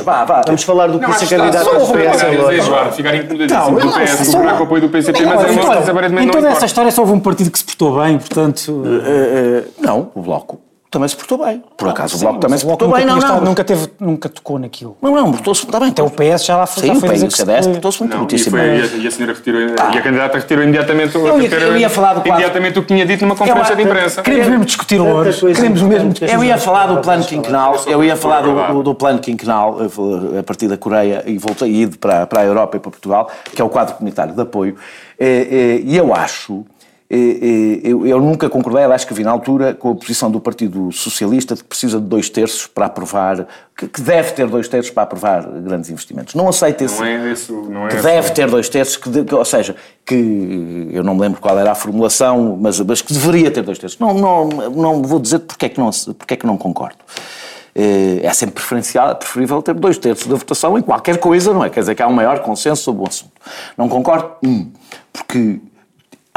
voltar, 0.05 0.43
vamos 0.47 0.63
falar 0.63 0.87
do 0.89 0.99
que 0.99 1.07
Não, 1.07 1.15
a 1.15 1.19
candidata 1.19 1.65
do 1.65 1.71
uma 1.71 1.79
PS 1.79 1.95
em 1.95 2.27
coisa, 2.27 2.43
Lourdes. 2.43 2.67
Eduardo, 2.67 2.93
ficar 2.93 3.15
incomodadíssimo 3.15 3.65
Não, 3.65 3.75
do 3.75 3.87
não, 3.87 3.93
PS 3.93 4.27
governar 4.27 4.55
com 4.57 4.61
o 4.61 4.67
apoio 4.67 4.83
do 4.83 4.89
PCP, 4.91 5.25
mas 5.25 5.39
Olha, 5.39 5.49
em 5.49 5.57
Lourdes 5.57 5.71
olha, 5.71 5.91
aparentemente 5.91 6.23
em 6.23 6.27
não 6.27 6.35
toda 6.35 6.49
essa 6.49 6.67
história 6.67 6.91
só 6.91 7.01
houve 7.01 7.13
um 7.15 7.21
partido 7.21 7.51
que 7.51 7.59
se 7.59 7.65
portou 7.65 7.99
bem, 7.99 8.19
portanto. 8.19 8.83
Eh, 9.07 9.65
eh, 9.65 9.71
não, 9.81 10.11
o 10.15 10.21
Bloco 10.21 10.61
também 10.91 11.09
se 11.09 11.17
portou 11.17 11.39
bem. 11.45 11.63
Por 11.77 11.89
acaso, 11.89 12.17
o 12.17 12.19
Bloco 12.19 12.41
também 12.41 12.59
se 12.59 12.67
portou 12.67 12.89
bem. 12.91 13.03
nunca, 13.03 13.13
Não, 13.13 13.19
estado- 13.19 13.37
não. 13.41 13.45
nunca, 13.47 13.63
teve, 13.65 13.89
nunca 14.01 14.29
tocou 14.29 14.59
naquilo. 14.59 14.97
Não, 15.01 15.15
não, 15.15 15.31
portou-se 15.31 15.65
está 15.65 15.79
bem. 15.79 15.91
Até 15.91 16.03
o 16.03 16.11
PS 16.11 16.45
já 16.45 16.57
lá 16.57 16.67
foi, 16.67 16.81
Sim, 16.83 16.87
já 16.89 16.93
o 16.95 17.01
foi 17.01 17.09
o 17.27 17.31
CDS 17.31 17.65
se- 17.65 17.71
portou-se 17.71 18.01
muito, 18.01 18.11
Não, 18.11 18.17
e, 18.17 18.21
muitíssimo 18.21 18.57
foi, 18.57 18.61
bem. 18.69 18.79
e, 18.79 18.83
a, 18.83 18.87
e 19.03 19.07
a 19.07 19.11
senhora 19.11 19.33
retirou, 19.35 19.61
e 19.61 19.73
a 19.99 20.03
candidata 20.03 20.39
retirou 20.39 20.65
imediatamente, 20.65 21.17
o- 21.17 21.27
Eu 21.29 21.41
ia- 21.41 21.49
eu 21.49 21.77
ia 21.77 21.89
falar 21.89 22.15
do 22.15 22.29
imediatamente 22.29 22.79
o 22.79 22.83
que 22.83 22.89
tinha 22.89 23.07
dito 23.07 23.25
numa 23.25 23.37
conferência 23.37 23.77
de 23.77 23.83
imprensa. 23.83 24.23
Queremos 24.23 24.49
mesmo 24.49 24.65
discutir 24.65 25.01
hoje. 25.01 25.41
Queremos 25.55 25.83
mesmo 25.83 26.11
discutir. 26.11 26.35
Eu 26.35 26.43
ia 26.43 26.59
falar 26.59 26.87
do 26.87 27.01
plano 27.01 27.25
quinquenal, 27.25 27.77
eu 27.87 28.03
ia 28.03 28.17
falar 28.17 28.41
do, 28.43 28.73
do, 28.75 28.83
do 28.83 28.95
plano 28.95 29.21
quinquenal 29.21 29.79
eh, 29.81 30.39
a 30.41 30.43
partir 30.43 30.67
da 30.67 30.77
Coreia 30.77 31.23
e 31.27 31.39
voltei 31.39 31.71
ir 31.71 31.97
para, 31.99 32.27
para 32.27 32.41
a 32.41 32.45
Europa 32.45 32.77
e 32.77 32.81
para 32.81 32.91
Portugal, 32.91 33.31
que 33.55 33.63
é 33.63 33.65
o 33.65 33.69
quadro 33.69 33.95
comunitário 33.95 34.35
de 34.35 34.41
apoio. 34.41 34.75
Eh, 35.19 35.47
eh, 35.51 35.81
E 35.85 35.97
eu 35.97 36.13
acho, 36.15 36.65
eu, 37.11 38.07
eu 38.07 38.21
nunca 38.21 38.49
concordei, 38.49 38.85
acho 38.85 39.05
que 39.07 39.13
vi 39.13 39.25
na 39.25 39.33
altura, 39.33 39.75
com 39.75 39.91
a 39.91 39.95
posição 39.97 40.31
do 40.31 40.41
Partido 40.41 40.93
Socialista 40.93 41.57
de 41.57 41.63
que 41.63 41.69
precisa 41.69 41.99
de 42.01 42.07
dois 42.07 42.29
terços 42.31 42.69
para 42.69 42.87
aprovar, 42.87 43.49
que, 43.77 43.89
que 43.89 44.01
deve 44.01 44.31
ter 44.33 44.47
dois 44.47 44.69
terços 44.69 44.93
para 44.93 45.03
aprovar 45.03 45.43
grandes 45.43 45.91
investimentos. 45.91 46.35
Não 46.37 46.49
aceito 46.49 46.85
esse 46.85 46.99
Não 47.01 47.07
é 47.07 47.33
esse, 47.33 47.51
não 47.53 47.87
é 47.87 47.89
que 47.91 47.97
esse 47.97 48.05
deve 48.05 48.31
ter 48.31 48.49
dois 48.49 48.69
terços, 48.69 48.97
que, 48.97 49.09
de- 49.11 49.25
que- 49.25 49.35
ou 49.35 49.45
seja, 49.45 49.75
que 50.07 50.89
eu 50.93 51.03
não 51.03 51.15
me 51.17 51.21
lembro 51.23 51.41
qual 51.41 51.59
era 51.59 51.73
a 51.73 51.75
formulação, 51.75 52.57
mas, 52.61 52.79
mas 52.81 53.03
que 53.03 53.13
deveria 53.13 53.51
ter 53.51 53.63
dois 53.63 53.79
terços. 53.79 53.99
Não, 53.99 54.15
não, 54.15 54.47
não 54.71 55.03
vou 55.03 55.19
dizer 55.19 55.41
porque 55.41 55.67
é 55.67 55.69
que 55.69 55.81
não, 55.81 55.91
porque 56.17 56.35
é 56.35 56.37
que 56.37 56.47
não 56.47 56.57
concordo. 56.57 56.99
Eh, 57.75 58.21
É 58.23 58.33
sempre 58.33 58.55
preferencial, 58.57 59.17
preferível 59.17 59.61
ter 59.63 59.75
dois 59.75 59.99
terços 59.99 60.27
da 60.29 60.37
votação 60.37 60.79
em 60.79 60.83
qualquer 60.83 61.19
coisa, 61.19 61.53
não 61.53 61.65
é? 61.65 61.71
Quer 61.71 61.81
dizer 61.81 61.95
que 61.97 62.03
há 62.03 62.07
um 62.09 62.13
maior 62.13 62.39
consenso 62.41 62.83
sobre 62.83 63.03
o 63.03 63.09
assunto. 63.09 63.33
Não 63.77 63.89
concordo, 63.89 64.31
um, 64.45 64.71
porque 65.13 65.61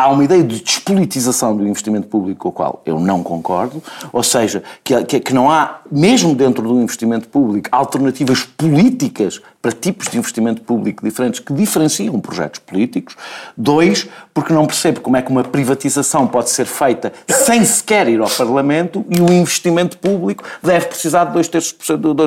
há 0.03 0.09
uma 0.09 0.23
ideia 0.23 0.43
de 0.43 0.61
despolitização 0.61 1.55
do 1.55 1.65
investimento 1.65 2.07
público 2.07 2.41
com 2.41 2.49
a 2.49 2.51
qual 2.51 2.81
eu 2.85 2.99
não 2.99 3.23
concordo, 3.23 3.81
ou 4.11 4.21
seja, 4.21 4.61
que, 4.83 5.01
que, 5.05 5.19
que 5.21 5.33
não 5.33 5.49
há, 5.49 5.79
mesmo 5.89 6.35
dentro 6.35 6.67
do 6.67 6.81
investimento 6.81 7.29
público, 7.29 7.69
alternativas 7.71 8.43
políticas 8.43 9.41
para 9.63 9.71
tipos 9.71 10.09
de 10.09 10.17
investimento 10.17 10.61
público 10.61 11.05
diferentes 11.05 11.39
que 11.39 11.53
diferenciam 11.53 12.19
projetos 12.19 12.59
políticos. 12.59 13.15
Dois, 13.55 14.09
porque 14.33 14.51
não 14.51 14.65
percebo 14.65 14.99
como 14.99 15.15
é 15.15 15.21
que 15.21 15.31
uma 15.31 15.41
privatização 15.41 16.27
pode 16.27 16.49
ser 16.49 16.65
feita 16.65 17.13
sem 17.29 17.63
sequer 17.63 18.09
ir 18.09 18.19
ao 18.19 18.29
Parlamento 18.29 19.05
e 19.09 19.21
o 19.21 19.31
investimento 19.31 19.97
público 19.97 20.43
deve 20.61 20.87
precisar 20.87 21.23
de 21.23 21.31
dois 21.31 21.47
terços, 21.47 21.73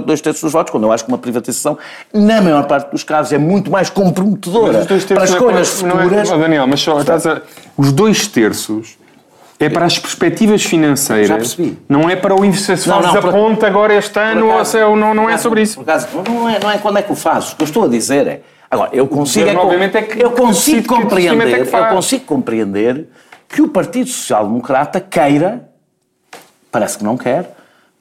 dois 0.07 0.23
terços 0.23 0.41
dos 0.45 0.53
votos, 0.53 0.71
quando 0.71 0.85
eu 0.85 0.93
acho 0.93 1.05
que 1.05 1.11
uma 1.11 1.19
privatização, 1.19 1.77
na 2.11 2.41
maior 2.41 2.67
parte 2.67 2.91
dos 2.91 3.05
casos, 3.05 3.35
é 3.35 3.39
muito 3.39 3.71
mais 3.71 3.91
comprometedora 3.91 4.87
para 4.87 4.99
terços 4.99 5.31
escolhas 5.31 5.69
é, 5.69 5.91
futuras. 5.91 6.31
É, 6.31 6.39
Daniel, 6.39 6.67
mas 6.67 6.81
só 6.81 6.99
estás 6.99 7.27
a, 7.27 7.43
os 7.77 7.93
dois 7.93 8.27
terços 8.27 8.97
é 9.59 9.69
para 9.69 9.87
as 9.87 9.99
perspectivas 9.99 10.63
financeiras. 10.63 11.29
Já 11.29 11.37
percebi. 11.37 11.79
Não 11.89 12.09
é 12.11 12.17
para 12.17 12.35
o 12.39 12.45
investimento. 12.45 12.83
Se 12.83 12.89
Não, 12.89 13.03
fazes 13.03 13.23
não, 13.23 13.31
a 13.31 13.33
ponta 13.33 13.67
agora 13.67 13.95
este 13.95 14.19
ano, 14.19 14.47
ou 14.47 14.53
acaso- 14.55 14.71
se 14.73 14.79
é- 14.79 14.81
não, 14.97 15.15
não 15.15 15.25
por 15.25 15.33
é 15.33 15.39
sobre 15.39 15.63
isso. 15.63 15.77
Por 15.77 15.83
acaso, 15.83 16.09
não, 16.29 16.49
é, 16.49 16.59
não 16.61 16.71
é 16.71 16.79
quando 16.79 16.99
é 16.99 17.03
que 17.03 17.13
o 17.13 17.17
fazes. 17.17 17.53
O 17.53 17.57
que 17.57 17.63
eu 17.63 17.67
estou 17.67 17.85
a 17.85 17.89
dizer 17.89 18.27
é. 18.27 18.41
Agora, 18.71 18.91
eu 18.93 19.07
consigo, 19.07 19.51
governo, 19.53 19.85
é, 19.85 19.99
é 19.99 20.03
que 20.03 20.23
eu 20.23 20.31
consigo 20.33 20.87
compreender, 20.89 21.49
é 21.49 21.61
eu 21.81 21.87
consigo 21.95 22.25
compreender 22.25 23.09
que 23.49 23.63
o 23.63 23.69
Partido 23.69 24.09
Social 24.11 24.45
Democrata 24.47 25.01
queira, 25.01 25.69
parece 26.71 26.99
que 26.99 27.05
não 27.05 27.17
quer, 27.17 27.56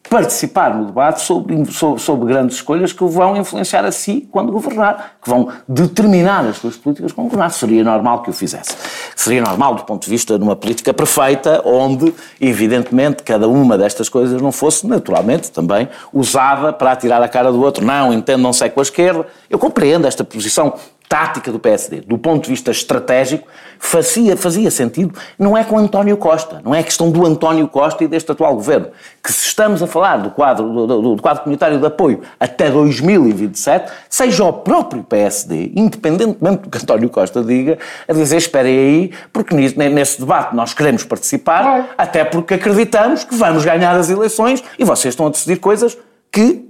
participar 0.10 0.76
no 0.76 0.86
debate 0.86 1.22
sobre, 1.22 1.66
sobre, 1.72 2.02
sobre 2.02 2.28
grandes 2.28 2.58
escolhas 2.58 2.94
que 2.94 3.04
vão 3.04 3.36
influenciar 3.36 3.84
a 3.86 3.92
si 3.92 4.28
quando 4.32 4.52
governar, 4.52 5.18
que 5.22 5.30
vão 5.30 5.50
determinar 5.68 6.46
as 6.46 6.58
suas 6.58 6.78
políticas 6.78 7.12
quando 7.12 7.28
governar. 7.28 7.52
Seria 7.52 7.84
normal 7.84 8.22
que 8.22 8.30
o 8.30 8.34
fizesse. 8.34 8.76
Seria 9.16 9.42
normal 9.42 9.76
do 9.76 9.84
ponto 9.84 10.04
de 10.04 10.10
vista 10.10 10.38
de 10.38 10.44
uma 10.44 10.56
política 10.56 10.94
perfeita, 10.94 11.62
onde, 11.66 12.14
evidentemente, 12.40 13.24
cada 13.24 13.48
uma 13.48 13.78
destas 13.78 14.10
coisas 14.10 14.42
não 14.42 14.52
fosse, 14.52 14.86
naturalmente, 14.86 15.52
também 15.52 15.88
usada 16.14 16.72
para 16.72 16.92
atirar 16.92 17.22
a 17.22 17.28
cara 17.28 17.52
do 17.52 17.62
outro. 17.62 17.84
Não, 17.84 18.14
entendam-se 18.14 18.64
é 18.64 18.70
com 18.70 18.80
a 18.80 18.84
esquerda. 18.84 19.26
Eu 19.50 19.58
compreendo 19.58 20.06
esta 20.06 20.24
posição 20.24 20.74
tática 21.08 21.52
do 21.52 21.60
PSD, 21.60 22.02
do 22.02 22.18
ponto 22.18 22.44
de 22.46 22.50
vista 22.50 22.72
estratégico, 22.72 23.48
fazia, 23.78 24.36
fazia 24.36 24.72
sentido, 24.72 25.14
não 25.38 25.56
é 25.56 25.64
com 25.64 25.78
António 25.78 26.18
Costa, 26.18 26.62
não 26.64 26.74
é 26.74 26.82
questão 26.82 27.12
do 27.12 27.26
António 27.26 27.68
Costa 27.68 28.04
e 28.04 28.08
deste 28.08 28.32
atual 28.32 28.56
governo, 28.56 28.88
que 29.24 29.32
se 29.32 29.46
estamos 29.48 29.84
a 29.84 29.88
falar 29.88 30.18
do 30.18 30.32
quadro, 30.32 30.68
do, 30.88 31.16
do- 31.16 31.22
quadro 31.22 31.44
comunitário 31.44 31.78
de 31.80 31.86
apoio 31.86 32.22
até 32.40 32.70
2027, 32.72 33.92
seja 34.10 34.44
o 34.46 34.54
próprio 34.54 35.04
PSD, 35.04 35.72
independentemente 35.76 36.64
do 36.64 36.70
que 36.70 36.78
António 36.78 37.10
Costa 37.10 37.44
diga, 37.44 37.78
a 38.08 38.14
dizer, 38.14 38.38
esperem 38.38 38.78
aí, 38.78 39.12
porque 39.32 39.54
nesse 39.56 40.20
debate 40.20 40.56
nós 40.56 40.74
queremos 40.74 41.04
participar, 41.04 41.94
até 41.98 42.24
porque 42.24 42.56
acreditamos 42.56 43.24
que 43.24 43.36
vamos 43.36 43.64
ganhar 43.64 43.96
as 43.96 44.10
eleições 44.10 44.64
e 44.80 44.84
vocês 44.84 45.14
estão 45.14 45.28
a 45.28 45.30
decidir 45.30 45.58
coisas 45.58 45.98
que 46.32 46.66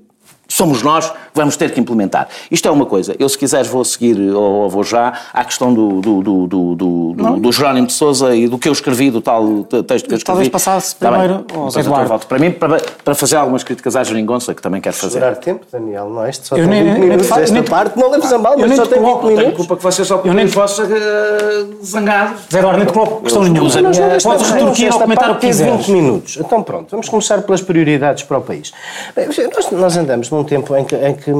somos 0.47 0.83
nós 0.83 1.11
vamos 1.35 1.55
ter 1.57 1.71
que 1.71 1.79
implementar. 1.79 2.27
Isto 2.49 2.67
é 2.67 2.71
uma 2.71 2.85
coisa. 2.85 3.15
Eu, 3.19 3.27
se 3.29 3.37
quiseres, 3.37 3.67
vou 3.67 3.83
seguir, 3.85 4.17
ou 4.33 4.55
ou 4.55 4.69
vou 4.69 4.83
já, 4.83 5.13
à 5.33 5.43
questão 5.43 5.73
do, 5.73 5.99
do, 6.01 6.21
do, 6.23 6.47
do, 6.47 6.75
do, 6.75 7.13
do- 7.39 7.51
Jerónimo 7.51 7.87
de 7.87 7.93
Souza 7.93 8.33
e 8.35 8.47
do 8.47 8.57
que 8.57 8.69
eu 8.69 8.73
escrevi, 8.73 9.11
do 9.11 9.19
tal 9.21 9.63
te- 9.63 9.83
texto 9.83 10.07
que 10.07 10.13
eu 10.13 10.17
escrevi. 10.17 10.23
Talvez 10.23 10.49
passasse 10.49 10.93
Está 10.93 11.09
bem. 11.11 11.19
primeiro 11.19 11.33
ao 11.35 11.43
Depois 11.45 11.73
Zé 11.73 11.79
eu 11.79 11.83
Eduardo. 11.83 12.07
volto 12.09 12.27
para 12.27 12.39
mim, 12.39 12.51
para, 12.51 12.77
para 13.03 13.15
fazer 13.15 13.35
algumas 13.35 13.63
críticas 13.63 13.95
à 13.95 14.03
Geringonça, 14.03 14.53
que 14.55 14.61
também 14.61 14.79
quero 14.81 14.95
fazer. 14.95 15.13
Segurar 15.19 15.35
tempo, 15.35 15.65
Daniel, 15.71 16.09
não 16.09 16.23
é? 16.25 16.29
Isto 16.29 16.47
só 16.47 16.55
Eu 16.55 16.67
tem 16.67 16.69
nem- 16.69 16.83
20 16.83 16.93
eu 16.95 16.99
minutos. 17.01 17.29
nem- 17.29 17.39
Esta 17.43 17.53
nem- 17.53 17.63
parte 17.63 17.99
não 17.99 18.09
leves 18.11 18.31
a 18.31 18.37
mal, 18.37 18.53
eu 18.53 18.59
mas 18.59 18.69
nem 18.69 18.77
só 18.77 18.83
te 18.85 18.89
tem 18.89 18.99
20 18.99 19.05
coloco, 19.07 19.27
tenho 19.27 19.37
minutos. 19.39 19.57
Culpa 19.57 19.75
que 19.77 19.83
vocês 19.83 20.07
só 20.07 20.21
Eu 20.23 20.33
nem- 20.33 20.45
os 20.45 20.53
vossos 20.53 20.89
eh, 20.91 21.65
zangados. 21.83 22.41
Zé 22.51 22.59
Eduardo, 22.59 22.77
nem 22.79 22.87
te 22.87 22.93
coloco 22.93 23.21
questão 23.21 23.43
nenhuma. 23.43 23.63
Mas 23.63 23.75
nós 23.75 23.97
não 23.97 24.31
Podes 24.31 24.49
retorquir 24.51 24.93
ou 24.93 24.99
comentar 24.99 25.31
o 25.31 25.35
que 25.35 25.41
tem 25.41 25.49
quiseres. 25.49 25.75
20 25.85 25.91
minutos. 25.91 26.37
Então 26.39 26.63
pronto, 26.63 26.87
vamos 26.91 27.09
começar 27.09 27.41
pelas 27.41 27.61
prioridades 27.61 28.23
para 28.23 28.37
o 28.37 28.41
país. 28.41 28.71
Bem, 29.15 29.27
Nós, 29.27 29.71
nós 29.71 29.97
andamos 29.97 30.29
num 30.29 30.43
tempo 30.43 30.75
em 30.75 30.83
que... 30.85 30.95
Que 31.25 31.31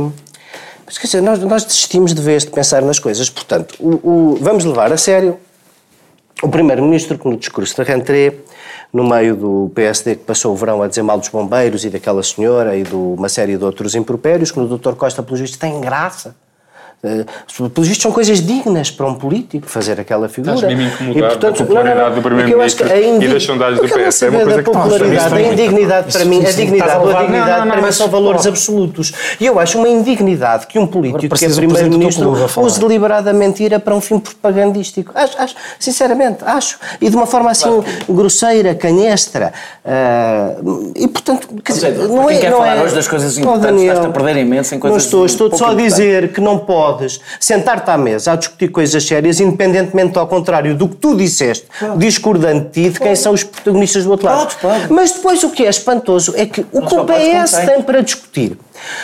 mas, 0.86 0.98
quer 1.00 1.08
dizer, 1.08 1.21
nós, 1.21 1.39
nós 1.39 1.63
desistimos 1.63 2.13
de 2.13 2.21
vez 2.21 2.43
de 2.43 2.52
pensar 2.52 2.82
nas 2.82 3.00
coisas. 3.00 3.30
Portanto, 3.30 3.76
o- 3.80 4.34
o- 4.34 4.38
vamos 4.41 4.65
levar 4.65 4.91
a 4.91 4.98
sério 4.98 5.38
o 6.43 6.50
primeiro-ministro 6.50 7.17
que 7.17 7.28
no 7.28 7.38
discurso 7.38 7.76
da 7.78 7.84
rentrée, 7.84 8.43
no 8.93 9.04
meio 9.08 9.36
do 9.36 9.71
PSD 9.74 10.15
que 10.15 10.24
passou 10.26 10.54
o 10.54 10.56
verão 10.56 10.82
a 10.84 10.88
dizer 10.88 11.02
mal 11.02 11.17
dos 11.17 11.30
bombeiros 11.30 11.84
e 11.86 11.89
daquela 11.89 12.21
senhora 12.21 12.76
e 12.78 12.84
de 12.84 12.93
uma 12.95 13.30
série 13.30 13.58
de 13.58 13.63
outros 13.63 13.95
impropérios, 13.95 14.52
que 14.52 14.60
no 14.60 14.78
Dr. 14.78 14.93
Costa, 14.95 15.24
pelos 15.24 15.39
vistos, 15.39 15.58
tem 15.60 15.80
graça. 15.82 16.36
Eh, 17.06 17.26
Pelos 17.70 17.88
vistos, 17.88 18.02
são 18.02 18.12
coisas 18.12 18.41
dignas 18.41 18.89
para 18.91 19.06
um 19.06 19.13
político 19.15 19.68
fazer 19.70 20.00
aquela 20.00 20.28
figura. 20.28 20.56
Estás 20.56 20.74
mesmo 20.76 20.91
incomodado 20.94 21.39
com 21.39 21.46
a 21.46 21.50
não, 21.50 21.58
não, 21.58 21.65
popularidade 21.65 22.10
do 22.10 22.12
é 22.12 22.13
que 22.13 22.20
a 22.20 22.22
Primeiro-Ministro 22.22 22.98
indi- 22.98 23.26
e 23.26 23.30
das 23.30 23.44
sondagens 23.44 23.80
do 23.82 23.88
PS. 23.88 24.24
É 24.24 24.30
uma 24.30 24.39
coisa 24.39 24.58
da 24.58 24.63
que- 24.63 24.72
popularidade, 24.72 25.34
a 25.36 25.41
indignidade 25.41 26.12
para 26.13 26.26
mim, 26.26 26.46
a 26.46 26.52
dignidade, 26.52 26.76
estás 26.76 26.94
a 26.94 26.98
ou 27.00 27.04
a 27.04 27.08
levar- 27.08 27.22
dignidade 27.22 27.50
Não, 27.52 27.58
não, 27.60 27.65
não, 27.65 27.72
para 27.74 27.82
mim 27.86 27.91
são 27.91 28.08
valores 28.10 28.48
absolutos. 28.48 29.13
E 29.39 29.46
eu 29.46 29.60
acho 29.60 29.78
uma 29.78 29.88
indignidade 29.88 30.68
que 30.68 30.80
um 30.80 30.88
político, 30.88 31.36
que 31.36 31.46
é 31.46 31.48
do 31.50 31.56
primeiro-ministro, 31.56 32.36
use 32.62 32.80
deliberadamente 32.80 33.63
ira 33.63 33.80
para 33.80 33.94
um 33.96 34.02
fim 34.02 34.20
propagandístico. 34.20 35.12
Acho, 35.15 35.39
acho, 35.41 35.56
sinceramente, 35.80 36.39
acho. 36.46 36.78
E 37.00 37.10
de 37.10 37.15
uma 37.15 37.26
forma 37.28 37.52
assim 37.52 37.84
grosseira, 38.10 38.74
canhestra. 38.76 39.54
Ah, 39.86 40.56
e 40.96 41.08
portanto, 41.08 41.48
quer 41.63 41.74
dizer, 41.74 41.91
não 41.98 42.18
para 42.18 42.28
quem 42.28 42.38
é. 42.38 42.39
quer 42.41 42.52
não 42.52 42.58
falar 42.58 42.78
é- 42.78 42.84
hoje 42.84 42.96
das 42.96 43.08
coisas 43.08 43.38
importantes, 43.38 43.82
estás-te 43.82 44.06
a 44.06 44.10
perder 44.10 44.38
imenso 44.38 44.76
em 44.76 44.80
coisas 44.80 44.96
Não 44.98 45.06
estou, 45.06 45.26
estou 45.26 45.58
só 45.58 45.72
a 45.72 45.74
dizer 45.76 46.34
que 46.34 46.41
não 46.41 46.58
podes 46.95 47.19
sentar-te 47.39 47.89
à 47.89 47.97
mesa 47.97 48.31
a 48.31 48.36
discutir 48.36 48.69
coisas 48.69 49.03
sérias, 49.03 49.39
independentemente 49.39 50.17
ao 50.17 50.27
contrário 50.27 50.75
do 50.75 50.88
que 50.88 50.95
tu 50.95 51.15
disseste, 51.15 51.67
discordante 51.97 52.67
de 52.67 52.89
ti, 52.89 52.89
de 52.91 52.99
quem 52.99 53.15
são 53.15 53.34
os 53.34 53.43
protagonistas 53.43 54.05
do 54.05 54.12
outro 54.12 54.27
lado. 54.27 54.55
Podes. 54.55 54.89
Mas 54.89 55.12
depois 55.12 55.43
o 55.43 55.49
que 55.49 55.65
é 55.65 55.69
espantoso 55.69 56.34
é 56.36 56.45
que 56.45 56.65
o 56.71 56.81
que 56.81 56.95
o 56.95 57.05
PS 57.05 57.51
tem 57.65 57.81
para 57.81 58.01
discutir, 58.01 58.58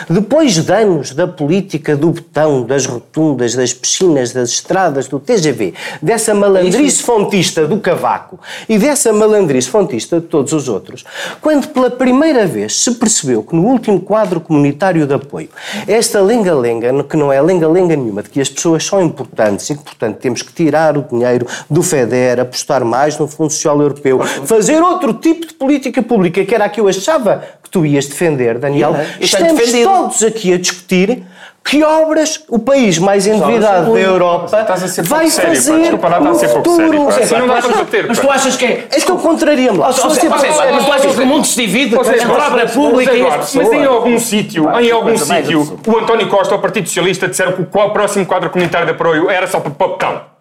depois 0.08 0.54
de 0.54 0.72
anos 0.72 1.12
da 1.12 1.26
política 1.26 1.96
do 1.96 2.10
betão, 2.10 2.62
das 2.62 2.86
rotundas, 2.86 3.54
das 3.54 3.72
piscinas, 3.72 4.32
das 4.32 4.50
estradas, 4.50 5.08
do 5.08 5.18
TGV, 5.18 5.74
dessa 6.00 6.34
malandrice 6.34 7.02
fontista 7.02 7.66
do 7.66 7.78
cavaco 7.78 8.38
e 8.68 8.78
dessa 8.78 9.12
malandrice 9.12 9.68
fontista 9.68 10.20
de 10.20 10.26
todos 10.26 10.52
os 10.52 10.68
outros, 10.68 11.04
quando 11.40 11.68
pela 11.68 11.90
primeira 11.90 12.46
vez 12.46 12.82
se 12.82 12.92
percebeu 12.92 13.42
que 13.42 13.54
no 13.54 13.66
último 13.66 14.00
quadro 14.00 14.40
comunitário 14.40 15.06
de 15.06 15.14
apoio, 15.14 15.48
esta 15.86 16.20
lenga-lenga, 16.20 17.04
que 17.04 17.16
não 17.16 17.32
é 17.32 17.40
lenga-lenga 17.40 17.96
nenhuma, 17.96 18.22
de 18.22 18.30
que 18.30 18.40
as 18.40 18.48
pessoas 18.48 18.84
são 18.84 19.02
importantes 19.02 19.68
e 19.70 19.76
que, 19.76 19.82
portanto, 19.82 20.18
temos 20.18 20.42
que 20.42 20.52
tirar 20.52 20.96
o 20.96 21.02
dinheiro 21.02 21.46
do 21.68 21.82
FEDER, 21.82 22.40
apostar 22.40 22.84
mais 22.84 23.18
no 23.18 23.26
Fundo 23.28 23.50
Social 23.50 23.80
Europeu, 23.80 24.20
fazer 24.44 24.80
outro 24.82 25.14
tipo 25.14 25.46
de 25.46 25.54
política 25.54 26.02
pública, 26.02 26.44
que 26.44 26.54
era 26.54 26.64
a 26.64 26.68
que 26.68 26.80
eu 26.80 26.88
achava 26.88 27.42
tu 27.72 27.84
ias 27.84 28.06
defender, 28.06 28.58
Daniel, 28.58 28.90
Yeah, 28.92 29.10
eu 29.18 29.24
estamos 29.24 29.72
todos 29.82 30.22
aqui 30.22 30.52
a 30.54 30.58
discutir 30.58 31.22
Que 31.64 31.82
obras 31.84 32.42
o 32.48 32.58
país 32.58 32.98
mais 32.98 33.24
endividado 33.24 33.92
da 33.94 34.00
Europa 34.00 34.64
vai 35.04 35.26
pouco 35.26 35.30
sério, 35.30 35.50
pá. 35.50 35.58
fazer 35.60 35.80
Desculpa 35.80 36.08
lá, 36.08 36.20
no 36.20 36.34
futuro? 36.38 38.04
Mas 38.08 38.18
tu 38.18 38.30
achas 38.30 38.56
que 38.56 38.64
é. 38.64 38.88
Contraria-me 39.22 39.78
lá. 39.78 39.92
Zé, 39.92 40.20
ser 40.20 40.32
ó, 40.32 40.38
Zé, 40.38 40.52
sério. 40.52 40.74
mas 40.74 40.84
tu 40.84 40.92
achas 40.92 41.14
que 41.14 41.22
o 41.22 41.26
mundo 41.26 41.46
se 41.46 41.56
divide 41.64 41.94
entre 41.94 42.26
obra 42.26 42.66
pública 42.66 43.14
e? 43.14 43.22
Mas 43.22 43.54
em 43.54 43.84
algum 43.84 44.18
sítio, 44.18 44.68
em 44.80 44.90
algum 44.90 45.16
sítio, 45.16 45.78
o 45.86 45.98
António 45.98 46.28
Costa 46.28 46.54
ou 46.54 46.58
o 46.58 46.60
Partido 46.62 46.88
Socialista 46.88 47.28
disseram 47.28 47.52
que 47.52 47.62
o 47.62 47.66
qual- 47.66 47.92
próximo 47.92 48.26
quadro 48.26 48.50
comunitário 48.50 48.86
de 48.86 48.92
apoio 48.92 49.30
era 49.30 49.46
só 49.46 49.60
para 49.60 49.70
para 49.70 49.86
o 49.86 49.90
botão. 49.90 50.31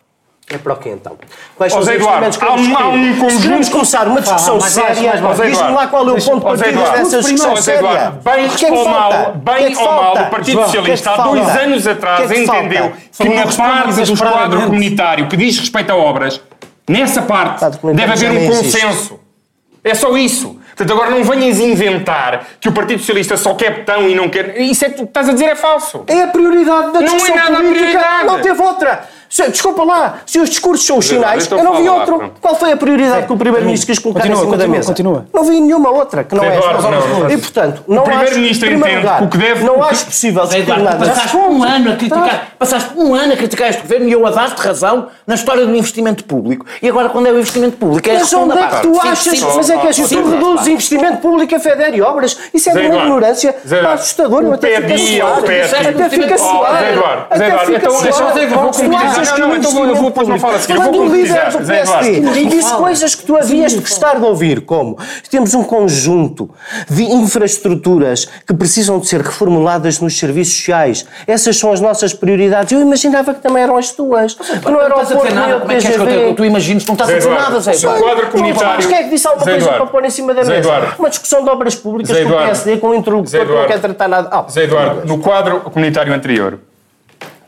É 0.54 0.58
para 0.58 0.74
o 0.74 0.76
quê 0.76 0.90
então? 0.90 1.18
Quais 1.56 1.72
Ó, 1.72 1.76
são 1.76 1.82
os 1.84 1.88
Eduardo, 1.88 2.26
investimentos 2.26 2.38
que 2.38 2.44
há 2.44 2.48
um- 2.50 2.84
há 2.84 2.90
um 2.90 3.02
discutir? 3.02 3.14
Se 3.14 3.20
conjunto- 3.22 3.42
queremos 3.44 3.70
começar 3.70 4.08
uma 4.08 4.22
discussão 4.22 4.58
baixo, 4.60 4.74
séria, 4.74 5.12
diz-me 5.50 5.72
lá 5.72 5.88
qual 5.88 6.10
é 6.10 6.12
o 6.12 6.16
ponto 6.16 6.36
de 6.36 6.42
partida 6.42 6.92
dessa 6.92 7.20
discussão 7.22 7.56
séria. 7.56 8.14
Bem 8.24 8.50
que 8.50 8.66
é 8.66 8.70
que 8.70 8.76
ou 8.76 8.84
falta? 8.86 9.00
mal, 9.00 9.12
é 9.14 9.32
bem 9.60 9.72
que 9.74 9.78
ou 9.82 9.86
mal, 9.92 10.14
o 10.14 10.30
Partido 10.30 10.58
que 10.58 10.62
é 10.62 10.64
que 10.66 10.66
Socialista 10.72 11.12
há 11.12 11.18
dois 11.18 11.48
anos 11.50 11.88
atrás 11.88 12.18
que 12.28 12.34
é 12.34 12.40
que 12.40 12.46
falta? 12.46 12.60
entendeu 12.66 12.94
que 13.18 13.30
na 13.30 13.48
parte 13.48 14.02
do 14.04 14.18
quadro 14.18 14.62
comunitário 14.64 15.28
que 15.28 15.38
diz 15.38 15.58
respeito 15.60 15.92
a 15.92 15.96
obras, 15.96 16.42
nessa 16.90 17.22
parte 17.22 17.64
deve 17.94 18.12
haver 18.12 18.32
um 18.32 18.48
consenso. 18.48 19.20
É 19.84 19.96
só 19.96 20.16
isso. 20.16 20.60
Portanto, 20.76 20.92
agora 20.94 21.10
não 21.12 21.24
venhas 21.24 21.60
inventar 21.60 22.44
que 22.60 22.70
o 22.70 22.72
Partido 22.72 23.00
Socialista 23.00 23.36
só 23.36 23.54
quer 23.56 23.80
botão 23.80 24.08
e 24.08 24.14
não 24.16 24.30
quer. 24.30 24.60
Isso 24.62 24.86
é 24.86 24.90
que 24.90 24.98
tu 24.98 25.04
estás 25.04 25.28
a 25.28 25.34
dizer 25.34 25.46
é 25.46 25.56
falso. 25.56 26.04
É 26.08 26.22
a 26.24 26.28
prioridade 26.28 26.92
da 26.94 27.00
Não 27.02 27.08
é 27.08 27.16
discussão 27.18 27.36
nada 27.36 27.52
a 27.52 27.56
política. 27.58 27.80
prioridade. 27.86 28.26
Não 28.26 28.40
teve 28.42 28.62
outra. 28.62 29.04
Se- 29.32 29.50
Desculpa 29.50 29.84
lá, 29.86 30.16
se 30.26 30.40
os 30.40 30.50
discursos 30.50 30.86
são 30.86 30.98
os 30.98 31.06
sinais, 31.08 31.50
eu 31.50 31.64
não 31.64 31.76
vi 31.78 31.88
outro. 31.88 32.18
pronto. 32.18 32.34
Qual 32.42 32.54
foi 32.56 32.74
a 32.74 32.78
prioridade 32.78 33.28
que 33.28 33.32
o 33.34 33.38
Primeiro-Ministro 33.38 33.88
quis 33.88 33.98
colocar 33.98 34.20
Continua, 34.20 34.38
em 34.40 34.44
cima 34.44 34.58
da 34.58 34.64
continua, 34.66 34.78
mesa? 34.78 34.88
continua. 34.90 35.26
Não 35.34 35.44
vi 35.46 35.62
nenhuma 35.62 35.90
outra 35.90 36.24
que 36.26 36.36
não 36.36 36.44
é 36.44 36.58
esta. 36.58 36.74
não, 36.82 36.92
não. 37.22 37.30
E, 37.32 37.38
portanto, 37.38 37.82
não 37.88 38.02
acho, 38.02 38.10
Primeiro-Ministro 38.12 38.68
em 38.68 38.72
primeiro 38.72 39.00
entende 39.00 39.08
lugar, 39.08 39.24
o 39.24 39.28
que 39.30 39.38
deve- 39.38 39.64
não 39.64 39.76
o 39.76 39.84
que- 39.84 39.90
acho 39.90 40.06
possível 40.06 40.44
discutir 40.46 40.80
nada. 40.80 41.06
passaste 41.08 41.38
um 41.38 41.64
ano 41.64 41.92
a 41.92 41.96
criticar, 41.96 42.48
passaste 42.60 42.90
um 42.98 43.16
ano 43.16 43.34
a 43.34 43.38
criticar 43.38 43.70
este 43.70 43.82
governo 43.84 44.10
e 44.10 44.12
eu 44.12 44.28
a 44.28 44.32
dar-te 44.32 44.60
razão 44.62 45.08
na 45.26 45.36
história 45.36 45.66
do 45.66 45.74
investimento 45.76 46.26
público. 46.26 46.66
E 46.82 46.90
agora, 46.90 47.08
quando 47.08 47.28
é 47.28 47.32
o 47.32 47.38
investimento 47.40 47.78
público, 47.78 48.10
é 48.10 48.18
a 48.18 48.20
Mas 48.20 48.34
onde 48.34 48.58
é 48.58 48.68
que 48.68 48.82
tu 48.82 49.00
achas? 49.00 49.20
sim, 49.40 49.46
Mas 49.56 49.70
é 49.70 49.78
que 49.78 49.94
sim, 49.94 50.08
tu 50.08 50.30
reduzes 50.30 50.68
investimento 50.68 51.18
público 51.20 51.56
a 51.56 51.60
FEDER 51.60 51.94
e 51.96 52.02
obras. 52.02 52.38
Isso 52.54 52.70
é 52.70 52.74
de 52.74 52.80
uma 52.86 52.96
ignorância 52.98 53.56
assustadora. 53.94 54.46
o 54.46 54.54
Até 54.54 54.76
fica 54.76 54.88
PEDI 54.88 55.20
é 55.22 55.24
o 55.24 55.28
suado. 55.30 55.46
Até 55.46 56.10
fica 56.10 56.38
suado. 56.38 56.66
Até 57.30 57.60
fica 57.60 57.76
então 57.78 58.74
suado. 58.74 59.21
Achas 59.22 59.30
Não, 59.30 59.36
que 59.36 59.42
não, 59.42 59.52
o 59.52 59.56
então 59.58 59.72
vou- 59.72 59.86
eu 59.86 59.96
vou- 59.96 60.06
depois 60.06 60.28
não 60.28 60.40
falo 60.40 60.56
a 60.56 60.60
seguir, 60.60 60.74
eu 60.74 60.82
vou 60.82 60.92
Falando 60.94 61.10
do 61.10 61.16
líder 61.16 61.50
do. 61.52 61.58
PSD, 61.66 62.40
e 62.42 62.46
disse 62.48 62.74
coisas 62.74 63.16
que 63.16 63.24
tu 63.26 63.38
havias 63.38 63.72
de 63.74 63.80
gostar 63.80 64.16
de 64.20 64.26
ouvir, 64.26 64.62
como 64.62 64.98
temos 65.30 65.54
um 65.54 65.64
conjunto 65.64 66.50
de 66.90 67.04
infraestruturas 67.04 68.28
que 68.46 68.54
precisam 68.54 69.00
de 69.00 69.08
ser 69.08 69.22
reformuladas 69.22 70.00
nos 70.00 70.18
serviços 70.18 70.56
sociais. 70.56 71.06
Essas 71.28 71.58
são 71.58 71.72
as 71.72 71.80
nossas 71.82 72.14
prioridades. 72.14 72.72
Eu 72.72 72.82
imaginava 72.82 73.34
que 73.34 73.42
também 73.42 73.64
eram 73.64 73.78
as 73.78 73.92
tuas. 73.92 74.34
Que 74.34 74.70
não 74.72 74.82
era 74.82 74.96
o 74.98 75.06
Porto 75.06 75.34
nem 75.36 75.54
o 75.54 75.72
é 75.72 75.78
TGV. 75.78 76.34
tu 76.36 76.46
imaginas? 76.46 76.86
Não 76.86 76.94
estás 76.94 77.10
a 77.10 77.14
dizer 77.18 77.30
nada, 77.30 77.60
Zé 77.60 77.72
o 77.72 77.76
Eduardo. 77.76 78.04
quadro 78.04 78.28
comunitário. 78.28 78.76
mas 78.78 78.86
quem 78.86 78.98
é 78.98 79.04
que 79.04 79.10
disse 79.10 79.28
alguma 79.28 79.46
coisa 79.46 79.68
para 79.72 79.86
pôr 79.86 80.06
em 80.06 80.10
cima 80.10 80.34
da 80.34 80.44
mesa? 80.44 80.72
Uma 80.98 81.10
discussão 81.10 81.44
de 81.44 81.50
obras 81.50 81.76
públicas 81.76 82.18
com 82.18 82.30
o. 82.30 82.38
PSD, 82.38 82.78
com 82.78 82.88
um 82.90 82.96
interlocutor 82.96 83.46
que 83.46 83.52
não 83.54 83.68
quer 83.68 83.80
tratar 83.80 84.08
nada. 84.08 84.30
Ah, 84.32 84.46
Zé 84.50 84.64
Eduardo, 84.64 85.06
no 85.08 85.20
quadro 85.20 85.60
comunitário 85.62 86.14
anterior, 86.14 86.60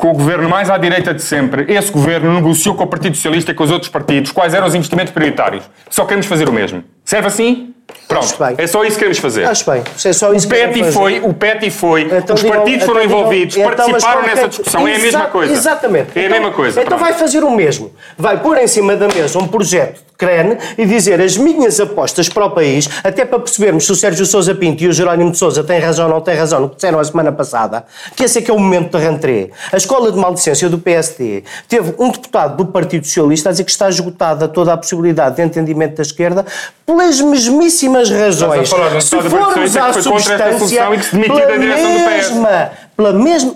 com 0.03 0.11
o 0.11 0.13
governo 0.13 0.49
mais 0.49 0.69
à 0.69 0.77
direita 0.77 1.13
de 1.13 1.21
sempre, 1.21 1.63
esse 1.71 1.89
governo 1.89 2.33
negociou 2.33 2.75
com 2.75 2.83
o 2.83 2.87
Partido 2.87 3.15
Socialista 3.15 3.51
e 3.51 3.53
com 3.53 3.63
os 3.63 3.71
outros 3.71 3.89
partidos 3.89 4.33
quais 4.33 4.53
eram 4.53 4.67
os 4.67 4.75
investimentos 4.75 5.13
prioritários. 5.13 5.63
Só 5.89 6.03
queremos 6.03 6.25
fazer 6.25 6.49
o 6.49 6.51
mesmo. 6.51 6.83
Serve 7.05 7.27
assim? 7.27 7.72
Pronto. 8.07 8.35
É 8.57 8.67
só 8.67 8.83
isso 8.83 8.91
que 8.93 8.99
queremos 8.99 9.17
fazer. 9.17 9.45
Acho 9.45 9.69
bem. 9.69 9.81
É 10.05 10.13
só 10.13 10.33
isso 10.33 10.45
O 10.47 10.49
que 10.49 10.55
PETI 10.55 10.79
fazer. 10.79 10.91
foi, 10.91 11.19
o 11.21 11.33
PETI 11.33 11.69
foi, 11.71 12.01
Então 12.03 12.35
os 12.35 12.41
digam- 12.41 12.57
partidos 12.57 12.85
foram 12.85 13.01
então 13.03 13.17
envolvidos, 13.19 13.57
então, 13.57 13.71
participaram 13.75 14.21
nessa 14.23 14.47
discussão. 14.47 14.87
É 14.87 14.95
a 14.95 14.99
mesma 14.99 15.25
coisa. 15.27 15.53
Exatamente. 15.53 16.09
É 16.15 16.21
a 16.21 16.25
Então- 16.25 16.37
mesma 16.39 16.51
coisa. 16.53 16.81
Então 16.81 16.97
pronto. 16.97 17.01
vai 17.09 17.13
fazer 17.13 17.43
o 17.43 17.49
mesmo. 17.49 17.91
Vai 18.17 18.39
pôr 18.39 18.57
em 18.59 18.67
cima 18.67 18.95
da 18.95 19.07
mesa 19.07 19.39
um 19.39 19.47
projeto 19.47 19.95
de 19.95 20.03
CREN 20.17 20.57
e 20.77 20.85
dizer 20.85 21.19
as 21.19 21.35
minhas 21.37 21.79
apostas 21.79 22.29
para 22.29 22.45
o 22.45 22.51
país, 22.51 22.87
até 23.03 23.25
para 23.25 23.39
percebermos 23.39 23.85
se 23.85 23.91
o 23.91 23.95
Sérgio 23.95 24.25
Sousa 24.27 24.53
Pinto 24.53 24.83
e 24.83 24.87
o 24.87 24.93
Jerónimo 24.93 25.31
de 25.31 25.37
Sousa 25.37 25.63
têm 25.63 25.79
razão 25.79 26.05
ou 26.05 26.13
não 26.13 26.21
têm 26.21 26.35
razão 26.35 26.59
no 26.61 26.69
que 26.69 26.75
disseram 26.75 26.99
a 26.99 27.03
semana 27.03 27.31
passada, 27.31 27.83
que 28.15 28.23
esse 28.23 28.37
é 28.37 28.41
que 28.41 28.51
é 28.51 28.53
o 28.53 28.59
momento 28.59 28.91
da 28.91 28.99
rentrée. 28.99 29.49
A 29.71 29.77
escola 29.77 30.11
de 30.11 30.17
maldicência 30.19 30.69
do 30.69 30.77
PSD 30.77 31.43
teve 31.67 31.95
um 31.97 32.11
deputado 32.11 32.57
do 32.57 32.65
Partido 32.67 33.05
Socialista 33.07 33.49
a 33.49 33.51
dizer 33.51 33.63
que 33.63 33.71
está 33.71 33.89
esgotada 33.89 34.47
toda 34.47 34.71
a 34.71 34.77
possibilidade 34.77 35.37
de 35.37 35.41
entendimento 35.41 35.95
da 35.95 36.03
esquerda 36.03 36.45
pelas 36.85 37.19
mesmíssimas 37.19 37.72
razões. 38.09 38.69
falar 38.69 38.89
de 38.89 38.95
um 38.97 39.01
Se 39.01 39.21
formos 39.21 39.77
à 39.77 39.93
substância, 39.93 40.87
pela 41.11 41.57
mesma, 41.57 42.71
pela 42.95 43.13
mesma... 43.13 43.55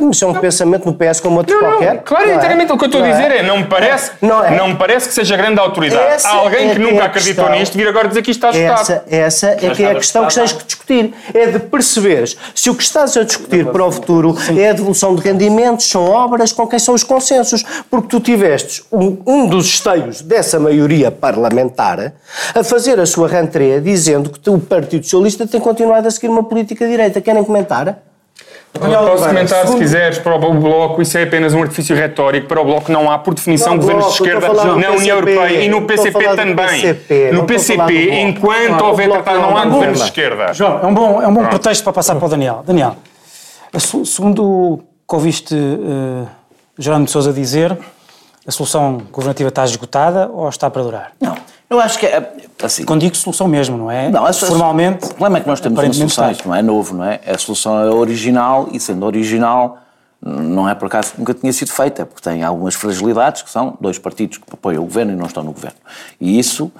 Mas 0.00 0.22
é 0.22 0.26
um 0.26 0.34
pensamento 0.34 0.86
no 0.86 0.94
PS 0.94 1.20
como 1.20 1.38
outro 1.38 1.54
Não, 1.54 1.62
não, 1.62 1.70
qualquer. 1.70 2.02
claro, 2.02 2.26
não 2.26 2.32
é? 2.32 2.36
inteiramente 2.36 2.72
o 2.72 2.78
que 2.78 2.84
eu 2.84 2.86
estou 2.86 3.02
a 3.02 3.06
Não 3.06 3.10
é? 3.10 3.16
dizer 3.16 3.36
é, 3.36 3.42
não 3.42 3.58
me 3.58 3.64
parece, 3.64 4.10
Não 4.20 4.44
é. 4.44 4.56
não 4.56 4.68
me 4.68 4.76
parece 4.76 5.08
que 5.08 5.14
seja 5.14 5.36
grande 5.36 5.58
autoridade. 5.60 6.02
Essa 6.14 6.28
Há 6.28 6.32
alguém 6.32 6.70
é 6.70 6.74
que 6.74 6.80
é 6.80 6.84
nunca 6.84 7.04
acreditou 7.04 7.44
questão. 7.44 7.58
nisto 7.60 7.76
vir 7.76 7.88
agora 7.88 8.08
dizer 8.08 8.22
que 8.22 8.30
isto 8.30 8.46
está 8.46 8.58
ajustado. 8.58 9.02
Essa, 9.08 9.46
essa 9.46 9.66
é 9.66 9.70
que 9.70 9.82
é 9.82 9.90
a 9.90 9.94
questão 9.94 10.26
que 10.26 10.34
tens 10.34 10.52
que 10.52 10.64
discutir. 10.64 11.14
É 11.34 11.46
de 11.46 11.58
perceberes 11.58 12.36
se 12.54 12.70
o 12.70 12.74
que 12.74 12.82
estás 12.82 13.16
a 13.16 13.22
discutir 13.22 13.64
para 13.66 13.84
o 13.84 13.90
futuro 13.90 14.36
é 14.58 14.70
a 14.70 14.72
devolução 14.72 15.14
de 15.14 15.22
rendimentos, 15.22 15.88
são 15.88 16.04
obras, 16.04 16.52
com 16.52 16.66
quem 16.66 16.78
são 16.78 16.94
os 16.94 17.02
consensos. 17.02 17.64
Porque 17.90 18.08
tu 18.08 18.20
tivestes 18.20 18.84
um, 18.92 19.18
um 19.26 19.46
dos 19.46 19.66
esteios 19.66 20.20
dessa 20.20 20.58
maioria 20.60 21.10
parlamentar 21.10 22.12
a 22.54 22.62
fazer 22.64 23.00
a 23.00 23.06
sua 23.06 23.28
rentrée 23.28 23.80
dizendo 23.80 24.30
que 24.30 24.50
o 24.50 24.58
Partido 24.58 25.04
Socialista 25.04 25.46
tem 25.46 25.60
continuado 25.60 26.06
a 26.06 26.10
seguir 26.10 26.28
uma 26.28 26.44
política 26.44 26.86
direita. 26.86 27.20
Querem 27.20 27.42
comentar? 27.44 27.98
Posso 28.78 29.28
comentar 29.28 29.66
se 29.66 29.76
quiseres 29.76 30.18
para 30.18 30.34
o 30.34 30.54
Bloco, 30.54 31.02
isso 31.02 31.16
é 31.18 31.22
apenas 31.24 31.54
um 31.54 31.62
artifício 31.62 31.94
retórico. 31.96 32.46
Para 32.46 32.60
o 32.60 32.64
Bloco 32.64 32.90
não 32.92 33.10
há, 33.10 33.18
por 33.18 33.34
definição, 33.34 33.74
Não, 33.74 33.78
governos 33.78 34.12
de 34.14 34.22
Bloco, 34.22 34.28
eu 34.28 34.38
esquerda 34.38 34.64
na 34.64 34.90
União 34.92 35.16
Europeia 35.16 35.60
e 35.60 35.68
no 35.68 35.82
PCP 35.82 36.36
também. 36.36 36.80
PCP, 36.80 37.30
no 37.32 37.44
PCP, 37.44 38.20
enquanto 38.20 38.70
Não, 38.70 38.80
o 38.80 38.88
houver 38.88 39.06
Bloco 39.08 39.22
tratado, 39.22 39.46
não 39.46 39.56
há 39.56 39.62
é 39.62 39.68
governos 39.68 39.98
de 39.98 40.04
esquerda. 40.04 40.52
João, 40.52 40.80
é 40.82 40.86
um 40.86 40.94
bom, 40.94 41.22
é 41.22 41.26
um 41.28 41.34
bom 41.34 41.46
pretexto 41.46 41.84
para 41.84 41.92
passar 41.92 42.16
para 42.16 42.26
o 42.26 42.28
Daniel. 42.28 42.62
Daniel, 42.66 42.96
segundo 44.04 44.44
o 44.44 44.78
que 45.08 45.14
ouviste 45.14 45.54
uh, 45.54 46.26
Jerónimo 46.78 47.06
de 47.06 47.12
Sousa 47.12 47.32
dizer, 47.32 47.76
a 48.46 48.50
solução 48.50 49.02
governativa 49.10 49.48
está 49.48 49.64
esgotada 49.64 50.28
ou 50.28 50.48
está 50.48 50.70
para 50.70 50.82
durar? 50.82 51.12
Não, 51.20 51.36
eu 51.68 51.80
acho 51.80 51.98
que 51.98 52.06
é 52.06 52.32
assim. 52.62 52.84
Quando 52.84 53.00
digo 53.00 53.16
solução 53.16 53.48
mesmo, 53.48 53.76
não 53.76 53.90
é? 53.90 54.08
Não, 54.10 54.24
a- 54.24 54.32
Formalmente. 54.32 55.04
O 55.06 55.08
problema 55.08 55.38
é 55.38 55.40
que 55.40 55.48
nós 55.48 55.60
temos 55.60 55.76
uma 55.76 55.82
aparentemente 55.82 56.12
solução, 56.14 56.30
está. 56.30 56.38
isto 56.40 56.48
não 56.48 56.54
é 56.54 56.62
novo, 56.62 56.94
não 56.94 57.04
é? 57.04 57.20
A 57.26 57.36
solução 57.38 57.78
é 57.80 57.90
original 57.90 58.68
e, 58.72 58.78
sendo 58.80 59.04
original, 59.04 59.78
não 60.22 60.68
é 60.68 60.74
por 60.74 60.86
acaso 60.86 61.12
que 61.12 61.18
nunca 61.18 61.34
tinha 61.34 61.52
sido 61.52 61.70
feita, 61.70 62.02
é 62.02 62.04
porque 62.04 62.22
tem 62.22 62.42
algumas 62.42 62.74
fragilidades, 62.74 63.42
que 63.42 63.50
são 63.50 63.76
dois 63.80 63.98
partidos 63.98 64.38
que 64.38 64.44
apoiam 64.52 64.82
o 64.82 64.86
governo 64.86 65.12
e 65.12 65.16
não 65.16 65.26
estão 65.26 65.42
no 65.42 65.52
governo. 65.52 65.76
E 66.20 66.38
isso, 66.38 66.72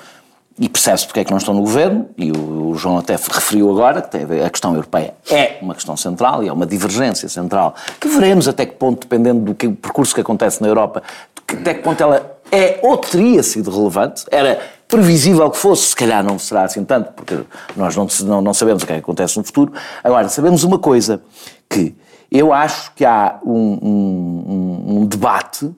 e 0.59 0.69
percebe-se 0.69 1.07
porque 1.07 1.21
é 1.21 1.25
que 1.25 1.31
não 1.31 1.39
estão 1.39 1.53
no 1.53 1.61
governo, 1.61 2.09
e 2.17 2.33
o, 2.33 2.75
João 2.77 2.99
até 2.99 3.15
referiu 3.15 3.71
agora 3.71 4.03
que 4.03 4.17
a 4.45 4.51
questão 4.51 4.75
europeia 4.75 5.15
é 5.31 5.59
uma 5.63 5.75
questão 5.75 5.97
central 5.97 6.43
e 6.45 6.49
é 6.49 6.53
uma 6.53 6.67
divergência 6.67 7.29
central, 7.29 7.75
que 8.01 8.09
veremos 8.09 8.47
até 8.49 8.65
que 8.67 8.75
ponto, 8.75 9.01
dependendo 9.01 9.41
do 9.41 9.55
que, 9.55 9.69
percurso 9.69 10.15
que 10.15 10.21
acontece 10.21 10.61
na 10.63 10.69
Europa, 10.69 11.03
até 11.47 11.75
que 11.75 11.83
ponto 11.83 12.03
ela 12.03 12.37
é 12.51 12.79
ou 12.83 12.97
teria 12.99 13.43
sido 13.43 13.71
relevante, 13.71 14.25
era 14.31 14.61
previsível 14.89 15.51
que 15.51 15.59
fosse, 15.59 15.89
se 15.89 15.97
calhar 15.97 16.23
não 16.23 16.39
será 16.39 16.63
assim 16.65 16.85
tanto, 16.85 17.13
porque 17.13 17.39
nós 17.77 17.97
não, 17.97 18.07
não, 18.25 18.41
não 18.41 18.55
sabemos 18.55 18.83
o 18.83 18.87
que 18.87 18.93
é 18.93 18.97
que 18.97 19.03
acontece 19.03 19.37
no 19.37 19.45
futuro. 19.45 19.73
Agora, 20.03 20.29
sabemos 20.29 20.65
uma 20.65 20.79
coisa, 20.79 21.21
que 21.69 21.95
eu 22.31 22.53
acho 22.53 22.93
que 22.95 23.05
há 23.05 23.39
um, 23.45 23.53
um- 23.53 24.85
um- 25.01 25.07
debate 25.07 25.71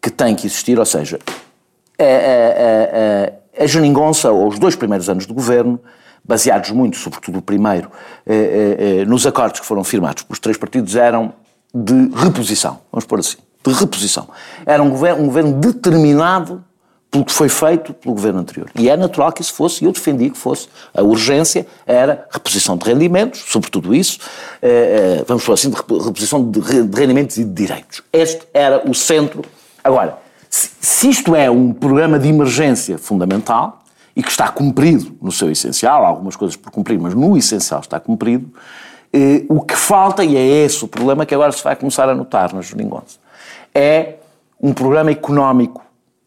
que 0.00 0.10
tem 0.10 0.34
que 0.34 0.46
existir, 0.46 0.78
ou 0.78 0.84
seja, 0.86 1.18
a, 1.98 2.02
a, 2.04 3.64
a, 3.64 4.28
a 4.28 4.32
ou 4.32 4.48
os 4.48 4.58
dois 4.58 4.74
primeiros 4.76 5.08
anos 5.08 5.26
de 5.26 5.32
governo, 5.32 5.78
baseados 6.24 6.70
muito, 6.70 6.96
sobretudo 6.96 7.38
o 7.38 7.42
primeiro, 7.42 7.90
eh, 8.26 8.34
eh, 8.34 9.00
eh, 9.00 9.04
nos 9.04 9.26
acordos 9.26 9.60
que 9.60 9.66
foram 9.66 9.82
firmados 9.82 10.22
pelos 10.22 10.38
três 10.38 10.56
partidos, 10.56 10.94
eram 10.94 11.32
de 11.74 12.10
reposição, 12.14 12.78
vamos 12.92 13.04
pôr 13.04 13.18
assim, 13.18 13.38
de 13.64 13.72
reposição. 13.72 14.28
Era 14.64 14.82
um 14.82 14.90
governo, 14.90 15.22
um 15.22 15.26
governo 15.26 15.52
determinado 15.54 16.64
pelo 17.12 17.26
que 17.26 17.32
foi 17.32 17.50
feito 17.50 17.92
pelo 17.92 18.14
governo 18.14 18.40
anterior. 18.40 18.70
E 18.74 18.88
é 18.88 18.96
natural 18.96 19.30
que 19.30 19.42
isso 19.42 19.52
fosse, 19.52 19.84
e 19.84 19.86
eu 19.86 19.92
defendi 19.92 20.30
que 20.30 20.38
fosse. 20.38 20.66
A 20.94 21.02
urgência 21.02 21.66
era 21.86 22.26
reposição 22.30 22.74
de 22.74 22.86
rendimentos, 22.88 23.44
sobretudo 23.48 23.94
isso, 23.94 24.18
eh, 24.62 25.18
eh, 25.20 25.24
vamos 25.28 25.44
falar 25.44 25.54
assim, 25.54 25.68
de 25.68 25.76
rep- 25.76 26.04
reposição 26.06 26.50
de 26.50 26.58
re- 26.58 26.84
de 26.84 26.98
rendimentos 26.98 27.36
e 27.36 27.44
de 27.44 27.52
direitos. 27.52 28.02
Este 28.10 28.48
era 28.54 28.88
o 28.88 28.94
centro. 28.94 29.44
Agora, 29.84 30.16
se, 30.48 31.06
isto 31.10 31.36
é 31.36 31.50
um 31.50 31.74
programa 31.74 32.18
de 32.18 32.28
emergência 32.30 32.96
fundamental 32.96 33.84
e 34.16 34.22
que 34.22 34.30
está 34.30 34.48
cumprido 34.48 35.14
no 35.20 35.30
seu 35.30 35.50
essencial, 35.50 36.06
há 36.06 36.08
algumas 36.08 36.34
coisas 36.34 36.56
por 36.56 36.72
cumprir, 36.72 36.98
mas 36.98 37.12
no 37.14 37.36
essencial 37.36 37.80
está 37.80 38.00
cumprido, 38.00 38.50
eh, 39.12 39.44
o 39.50 39.60
que 39.60 39.76
falta, 39.76 40.24
e 40.24 40.34
é 40.34 40.64
esse 40.64 40.82
o 40.82 40.88
problema 40.88 41.26
que 41.26 41.34
agora 41.34 41.52
se 41.52 41.62
vai 41.62 41.76
começar 41.76 42.08
a 42.08 42.14
notar 42.14 42.54
na 42.54 42.62
Jeringonça, 42.62 43.18
é 43.74 44.14
um 44.58 44.72
programa 44.72 45.10
económico 45.10 45.82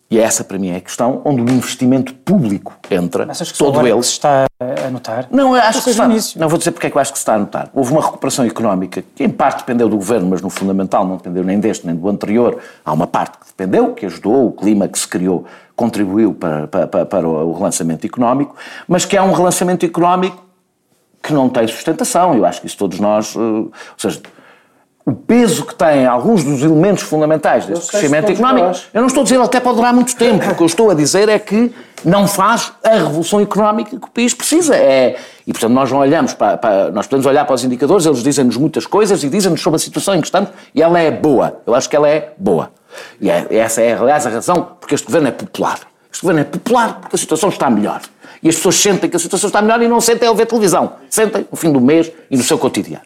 E 0.10 0.20
essa 0.20 0.44
para 0.44 0.60
mim 0.60 0.70
é 0.70 0.76
a 0.76 0.82
questão 0.82 1.22
onde 1.26 1.42
o 1.42 1.50
investimento 1.50 2.14
público 2.14 2.74
entra, 2.92 3.26
Achas 3.30 3.52
que 3.52 3.58
só 3.58 3.66
todo 3.66 3.74
agora 3.80 3.90
ele. 3.90 4.00
que 4.00 4.06
se 4.06 4.12
está 4.12 4.46
a 4.86 4.90
notar? 4.92 5.28
Não, 5.32 5.56
eu 5.56 5.62
acho 5.64 5.84
que 5.84 5.90
está, 5.90 6.08
não 6.38 6.48
vou 6.48 6.60
dizer 6.60 6.72
porque 6.72 6.86
é 6.86 6.90
que 6.92 6.96
eu 6.96 7.02
acho 7.02 7.12
que 7.12 7.18
se 7.18 7.24
está 7.24 7.34
a 7.34 7.40
notar. 7.40 7.70
Houve 7.74 7.92
uma 7.92 8.02
recuperação 8.04 8.46
económica 8.46 9.04
que 9.16 9.24
em 9.24 9.30
parte 9.30 9.60
dependeu 9.60 9.90
do 9.90 9.98
governo, 9.98 10.28
mas 10.30 10.44
no 10.44 10.50
fundamental 10.52 11.08
não 11.08 11.18
dependeu 11.18 11.44
nem 11.44 11.60
deste 11.60 11.88
nem 11.88 11.96
do 11.96 12.08
anterior. 12.08 12.60
Há 12.86 12.94
uma 12.94 13.08
parte 13.08 13.40
que 13.40 13.48
dependeu, 13.48 13.94
que 13.94 14.06
ajudou, 14.06 14.46
o 14.48 14.52
clima 14.52 14.88
que 14.88 15.00
se 15.00 15.08
criou 15.08 15.44
contribuiu 15.76 16.34
para, 16.36 16.68
para, 16.68 16.88
para- 16.88 17.06
para 17.08 17.28
o 17.28 17.52
relançamento 17.54 18.06
económico, 18.06 18.56
mas 18.88 19.06
que 19.06 19.18
é 19.18 19.22
um 19.24 19.32
relançamento 19.34 19.86
económico 19.88 20.46
que 21.24 21.34
não 21.34 21.50
tem 21.50 21.68
sustentação. 21.68 22.36
Eu 22.36 22.46
acho 22.46 22.62
que 22.62 22.68
isso 22.68 22.78
todos 22.78 23.00
nós, 23.00 23.36
eh, 23.36 23.40
ou 23.40 23.72
seja, 23.98 24.22
o 25.06 25.14
peso 25.14 25.66
que 25.66 25.76
têm 25.76 26.08
alguns 26.08 26.44
dos 26.44 26.62
elementos 26.64 27.04
fundamentais 27.04 27.66
deste 27.68 27.92
crescimento 27.92 28.32
económico, 28.32 28.66
eu 28.94 29.02
não 29.02 29.08
estou 29.08 29.22
a 29.22 29.24
dizer 29.24 29.40
até 29.40 29.60
pode 29.60 29.76
durar 29.76 29.94
muito 29.94 30.16
tempo. 30.16 30.50
O 30.50 30.56
que 30.56 30.64
eu 30.64 30.66
estou 30.66 30.90
a 30.90 30.94
dizer 30.96 31.30
é 31.30 31.38
que 31.38 31.72
não 32.04 32.28
faz 32.28 32.72
a 32.84 32.90
revolução 32.90 33.40
económica 33.40 33.92
que 33.92 34.06
o 34.06 34.10
país 34.10 34.34
precisa. 34.34 34.76
É, 34.76 35.16
e, 35.46 35.52
portanto, 35.54 35.74
nós 35.74 35.92
não 35.92 36.00
olhamos 36.00 36.34
para, 36.34 36.58
para- 36.58 36.90
nós 36.92 37.06
podemos 37.06 37.26
olhar 37.28 37.46
para 37.46 37.54
os 37.54 37.64
indicadores, 37.64 38.06
eles 38.06 38.24
dizem-nos 38.24 38.58
muitas 38.58 38.88
coisas 38.88 39.24
e 39.24 39.30
dizem-nos 39.30 39.62
sobre 39.62 39.76
a 39.76 39.80
situação 39.80 40.16
em 40.16 40.22
que 40.22 40.28
estamos 40.28 40.50
e 40.74 40.82
ela 40.82 41.00
é 41.00 41.12
boa. 41.12 41.62
Eu 41.68 41.76
acho 41.76 41.88
que 41.88 41.96
ela 41.96 42.10
é 42.10 42.34
boa. 42.38 42.72
E 43.22 43.30
é- 43.30 43.46
essa 43.52 43.82
é, 43.82 43.94
aliás, 43.94 44.26
a 44.26 44.30
razão 44.32 44.70
porque 44.80 44.96
este 44.96 45.06
governo 45.06 45.28
é 45.28 45.32
popular. 45.32 45.80
Este 46.12 46.22
governo 46.24 46.42
é 46.42 46.46
popular 46.46 47.00
porque 47.02 47.16
a 47.16 47.20
situação 47.20 47.50
está 47.50 47.70
melhor. 47.70 48.02
E 48.42 48.50
as 48.50 48.56
pessoas 48.56 48.76
sentem 48.76 49.08
que 49.10 49.16
a 49.16 49.20
situação 49.20 49.48
está 49.50 49.62
melhor 49.62 49.82
e 49.84 49.88
não 49.88 50.02
sentem 50.02 50.28
ao 50.28 50.34
ver 50.34 50.46
televisão. 50.48 50.94
Sentem 51.12 51.46
no 51.52 51.56
fim 51.58 51.72
do 51.72 51.80
mês 51.82 52.12
e 52.32 52.38
no 52.38 52.44
seu 52.44 52.58
cotidiano. 52.58 53.04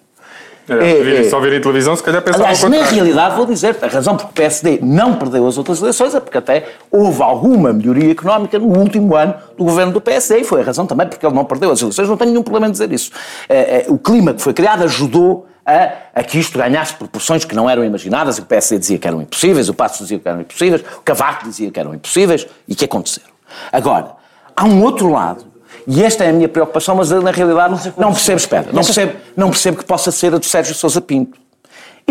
É, 0.70 1.22
é. 1.22 1.30
só 1.30 1.40
verem 1.40 1.60
televisão, 1.60 1.96
se 1.96 2.04
calhar 2.04 2.22
pensavam 2.22 2.48
Aliás, 2.48 2.64
na 2.64 2.84
realidade, 2.84 3.36
vou 3.36 3.46
dizer, 3.46 3.76
a 3.82 3.88
razão 3.88 4.16
porque 4.16 4.32
o 4.32 4.34
PSD 4.34 4.80
não 4.82 5.16
perdeu 5.16 5.48
as 5.48 5.58
outras 5.58 5.82
eleições 5.82 6.14
é 6.14 6.20
porque 6.20 6.38
até 6.38 6.66
houve 6.92 7.22
alguma 7.22 7.74
melhoria 7.74 8.12
económica 8.12 8.60
no 8.60 8.68
último 8.78 9.16
ano 9.16 9.34
do 9.58 9.64
governo 9.64 9.92
do 9.92 10.02
PSD 10.02 10.40
e 10.40 10.44
foi 10.44 10.62
a 10.62 10.64
razão 10.64 10.86
também 10.86 11.08
porque 11.08 11.26
ele 11.26 11.36
não 11.36 11.46
perdeu 11.46 11.72
as 11.72 11.82
eleições. 11.82 12.08
Não 12.08 12.18
tenho 12.18 12.32
nenhum 12.32 12.44
problema 12.44 12.68
em 12.68 12.72
dizer 12.72 12.92
isso. 12.92 13.12
Eh, 13.48 13.86
eh, 13.86 13.86
O 13.90 13.98
clima 13.98 14.34
que 14.34 14.42
foi 14.42 14.54
criado 14.54 14.84
ajudou 14.84 15.48
a, 15.66 16.20
a 16.20 16.24
que 16.24 16.40
isto 16.40 16.58
ganhasse 16.58 16.94
proporções 16.96 17.46
que 17.46 17.56
não 17.56 17.70
eram 17.70 17.84
imaginadas. 17.84 18.38
O 18.38 18.46
PSD 18.46 18.80
dizia 18.80 18.98
que 18.98 19.08
eram 19.08 19.22
impossíveis, 19.22 19.70
o 19.70 19.74
Passos 19.74 20.00
dizia 20.00 20.20
que 20.20 20.28
eram 20.28 20.42
impossíveis, 20.42 20.82
o 20.98 21.02
Cavaco 21.02 21.46
dizia 21.46 21.70
que 21.72 21.80
eram 21.80 21.94
impossíveis 21.94 22.48
e 22.68 22.76
que 22.76 22.86
aconteceram. 22.86 23.30
Agora, 23.72 24.14
há 24.56 24.66
um 24.66 24.84
outro 24.84 25.10
lado 25.12 25.46
e 25.92 26.04
esta 26.04 26.24
é 26.24 26.30
a 26.30 26.34
minha 26.34 26.48
preocupação, 26.48 26.94
mas 26.94 27.10
eu, 27.10 27.20
na 27.20 27.32
realidade 27.32 27.92
não 27.98 28.14
percebo, 28.14 28.38
espera, 28.38 28.68
não 28.72 28.84
percebo, 28.84 29.14
não 29.36 29.50
percebo 29.50 29.78
que 29.78 29.86
possa 29.86 30.12
ser 30.12 30.36
a 30.36 30.38
do 30.38 30.46
Sérgio 30.46 30.76
Sousa 30.76 31.02
Pinto. 31.02 31.49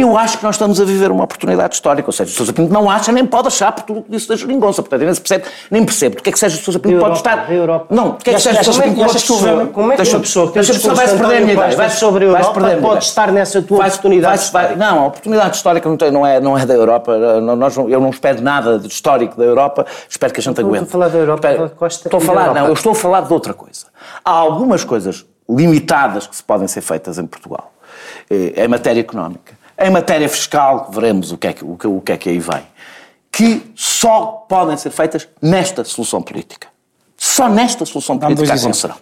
Eu 0.01 0.17
acho 0.17 0.39
que 0.39 0.45
nós 0.45 0.55
estamos 0.55 0.81
a 0.81 0.85
viver 0.85 1.11
uma 1.11 1.25
oportunidade 1.25 1.75
histórica. 1.75 2.09
O 2.09 2.13
Sérgio 2.13 2.35
Sousa 2.37 2.53
Pinto 2.53 2.73
não 2.73 2.89
acha, 2.89 3.11
nem 3.11 3.27
pode 3.27 3.49
achar 3.49 3.73
por 3.73 3.83
tudo 3.83 4.01
o 4.01 4.03
que 4.05 4.11
disse 4.13 4.29
da 4.29 4.37
geringonça. 4.37 4.81
Portanto, 4.83 5.05
nem, 5.05 5.13
se 5.13 5.21
percebe, 5.21 5.45
nem 5.71 5.85
percebe 5.85 6.15
porque 6.17 6.31
é 6.31 6.33
que 6.33 6.39
Sérgio 6.39 6.63
Sousa 6.63 6.79
Pinto 6.79 6.95
Da 6.97 7.01
pode 7.01 7.19
Europa, 7.19 7.31
estar... 7.43 7.53
Europa. 7.53 7.87
Não, 7.95 8.13
porque 8.13 8.31
é 8.31 8.35
que 8.35 8.41
Sérgio 8.41 8.65
Sousa 8.65 8.83
Pinto 8.83 9.01
e 9.01 9.05
pode 9.05 9.23
que 9.25 9.33
o 9.33 9.37
estar... 9.37 9.67
Como 9.67 9.93
é 9.93 9.97
que 9.97 10.09
uma 10.11 10.21
pessoa 10.21 10.47
que 10.47 10.53
tem 10.53 10.63
discurso 10.63 10.95
vais 10.95 11.11
de 11.13 11.19
perder 11.19 11.37
a 11.37 11.41
minha 11.41 11.53
ideia. 11.55 11.77
Vais, 11.77 11.93
sobre 11.95 12.25
a 12.25 12.29
Europa, 12.29 12.53
perder 12.61 12.81
pode 12.81 13.05
estar 13.05 13.33
nessa 13.33 13.61
tua 13.63 13.79
oportunidade 13.79 14.37
vai- 14.37 14.45
histórica. 14.45 14.77
Não, 14.77 14.99
a 15.01 15.07
oportunidade 15.07 15.57
histórica 15.57 16.11
não, 16.13 16.27
é, 16.27 16.41
não 16.41 16.57
é 16.59 16.65
da 16.65 16.75
Europa. 16.75 17.17
Nós 17.41 17.77
eu 17.77 18.01
não 18.01 18.11
espero 18.11 18.41
nada 18.41 18.79
de 18.79 18.87
histórico 18.89 19.37
da 19.37 19.45
Europa. 19.45 19.85
Espero 20.09 20.33
que 20.33 20.41
a 20.41 20.43
gente 20.43 20.53
Estou 20.53 20.65
a 20.65 20.77
aguente. 20.77 20.91
falar 20.91 21.09
da 21.09 21.19
Europa, 21.19 21.49
Estou 21.89 22.19
a 22.19 22.21
falar, 22.21 22.41
Europa. 22.43 22.61
não, 22.61 22.67
eu 22.69 22.73
estou 22.75 22.93
a 22.93 22.95
falar 22.95 23.21
de 23.23 23.33
outra 23.33 23.53
coisa. 23.55 23.87
Há 24.25 24.31
algumas 24.31 24.85
coisas 24.85 25.27
limitadas 25.49 26.27
que 26.27 26.37
se 26.37 26.43
podem 26.43 26.69
ser 26.69 26.83
feitas 26.83 27.19
em 27.19 27.27
Portugal, 27.27 27.73
eh, 28.31 28.53
em 28.65 28.69
matéria 28.69 29.01
económica. 29.01 29.58
Em 29.79 29.91
matéria 29.91 30.29
fiscal, 30.29 30.91
veremos 30.93 31.31
o 31.31 31.39
que 31.39 31.47
é 31.47 31.53
que, 31.53 31.65
o 31.65 31.77
que, 31.77 31.87
o 31.87 32.01
que, 32.01 32.13
é 32.13 32.17
que 32.17 32.29
aí 32.29 32.39
vem, 32.39 32.63
que 33.31 33.71
só 33.77 34.45
podem 34.49 34.77
ser 34.77 34.91
feitas 34.91 35.29
nesta 35.41 35.85
solução 35.85 36.21
política. 36.21 36.67
Só 37.17 37.49
nesta 37.49 37.85
solução 37.85 38.17
política 38.17 38.55
acontecerão. 38.55 38.95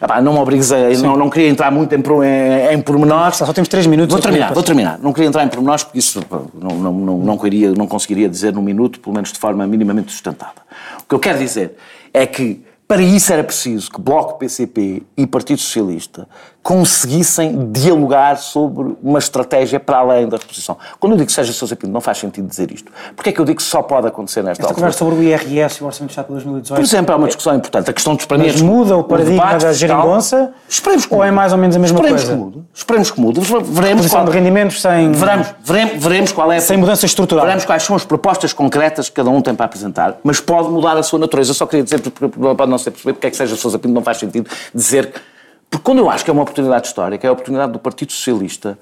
Epá, 0.00 0.20
não 0.20 0.34
me 0.34 0.38
obrigues 0.40 0.70
a. 0.72 0.90
Não, 1.02 1.16
não 1.16 1.30
queria 1.30 1.48
entrar 1.48 1.70
muito 1.70 1.94
em, 1.94 1.98
em, 1.98 2.74
em 2.74 2.82
pormenores. 2.82 3.38
Só 3.38 3.50
temos 3.52 3.68
três 3.68 3.86
minutos. 3.86 4.12
Vou 4.12 4.20
terminar, 4.20 4.52
vou 4.52 4.62
terminar. 4.62 4.98
Não 4.98 5.10
queria 5.12 5.28
entrar 5.28 5.42
em 5.42 5.48
pormenores 5.48 5.82
porque 5.82 5.98
isso 5.98 6.20
não, 6.54 6.68
não, 6.68 6.92
não, 6.92 7.18
não, 7.18 7.38
queria, 7.38 7.72
não 7.72 7.86
conseguiria 7.86 8.28
dizer 8.28 8.52
num 8.52 8.60
minuto, 8.60 9.00
pelo 9.00 9.14
menos 9.14 9.32
de 9.32 9.38
forma 9.38 9.66
minimamente 9.66 10.12
sustentada. 10.12 10.62
O 11.00 11.04
que 11.08 11.14
eu 11.14 11.18
quero 11.18 11.38
dizer 11.38 11.76
é 12.12 12.26
que 12.26 12.62
para 12.86 13.00
isso 13.00 13.32
era 13.32 13.42
preciso 13.42 13.90
que 13.90 13.98
Bloco, 13.98 14.38
PCP 14.38 15.02
e 15.16 15.26
Partido 15.26 15.58
Socialista 15.58 16.28
conseguissem 16.62 17.70
dialogar 17.72 18.36
sobre 18.38 18.94
uma 19.02 19.18
estratégia 19.18 19.80
para 19.80 19.98
além 19.98 20.28
da 20.28 20.36
reposição. 20.36 20.76
Quando 21.00 21.12
eu 21.12 21.16
digo 21.18 21.26
que 21.26 21.32
seja 21.32 21.52
Sousa 21.52 21.74
Pinto, 21.74 21.92
não 21.92 22.00
faz 22.00 22.18
sentido 22.18 22.46
dizer 22.46 22.70
isto. 22.70 22.90
Porque 23.16 23.30
é 23.30 23.32
que 23.32 23.40
eu 23.40 23.44
digo 23.44 23.56
que 23.58 23.62
só 23.64 23.82
pode 23.82 24.06
acontecer 24.06 24.42
nesta 24.42 24.62
Esta 24.62 24.72
altura? 24.72 24.76
conversa 24.76 24.98
sobre 24.98 25.14
o 25.16 25.22
IRS 25.22 25.80
e 25.80 25.84
o 25.84 25.86
Orçamento 25.86 26.06
de 26.08 26.12
Estado 26.12 26.26
para 26.26 26.34
2018. 26.34 26.76
Por 26.78 26.84
exemplo, 26.84 27.12
é 27.12 27.16
uma 27.16 27.26
discussão 27.26 27.54
importante. 27.56 27.90
A 27.90 27.92
questão 27.92 28.14
dos 28.14 28.22
Mas 28.24 28.28
planetas. 28.28 28.60
muda 28.62 28.96
o 28.96 29.02
paradigma 29.04 29.54
da 29.58 29.72
geringonça? 29.72 30.52
Esperemos 30.68 31.06
que 31.06 31.14
Ou 31.14 31.24
é 31.24 31.30
mais 31.30 31.52
ou 31.52 31.58
menos 31.58 31.76
a 31.76 31.78
mesma 31.78 31.96
Esperemos 31.98 32.22
coisa? 32.24 32.36
Que 32.36 32.42
mude. 32.44 32.62
Esperemos 32.72 33.10
que 33.10 33.20
mude. 33.20 33.40
Veremos 33.40 34.08
qual- 34.08 34.24
de 34.24 34.30
rendimentos 34.30 34.80
sem. 34.80 35.12
Veremos, 35.12 35.48
veremos, 35.64 36.02
veremos 36.04 36.32
qual 36.32 36.52
é 36.52 36.56
a- 36.58 36.60
Sem 36.60 36.76
mudança 36.76 37.04
estrutural. 37.06 37.44
Veremos 37.44 37.64
quais 37.64 37.82
são 37.82 37.96
as 37.96 38.04
propostas 38.04 38.52
concretas 38.52 39.08
que 39.08 39.14
cada 39.16 39.30
um 39.30 39.42
tem 39.42 39.54
para 39.54 39.66
apresentar, 39.66 40.16
mas 40.22 40.40
pode 40.40 40.68
mudar 40.68 40.96
a 40.96 41.02
sua 41.02 41.18
natureza. 41.18 41.50
Eu 41.50 41.54
só 41.54 41.66
queria 41.66 41.82
dizer, 41.84 41.98
porque 42.00 42.28
pode 42.28 42.70
não 42.70 42.78
ser 42.78 42.92
percebido, 42.92 43.14
porque 43.16 43.26
é 43.26 43.30
que 43.30 43.36
seja 43.36 43.56
Sousa 43.56 43.78
Pinto, 43.78 43.94
não 43.94 44.02
faz 44.02 44.18
sentido 44.18 44.48
dizer. 44.74 45.12
que- 45.12 45.31
Porque 45.72 45.84
quando 45.84 46.00
eu 46.00 46.10
acho 46.10 46.22
que 46.22 46.30
é 46.30 46.34
uma 46.34 46.42
oportunidade 46.42 46.86
histórica, 46.86 47.26
é 47.26 47.30
a 47.30 47.32
oportunidade 47.32 47.72
do 47.72 47.78
Partido 47.78 48.12
Socialista 48.12 48.78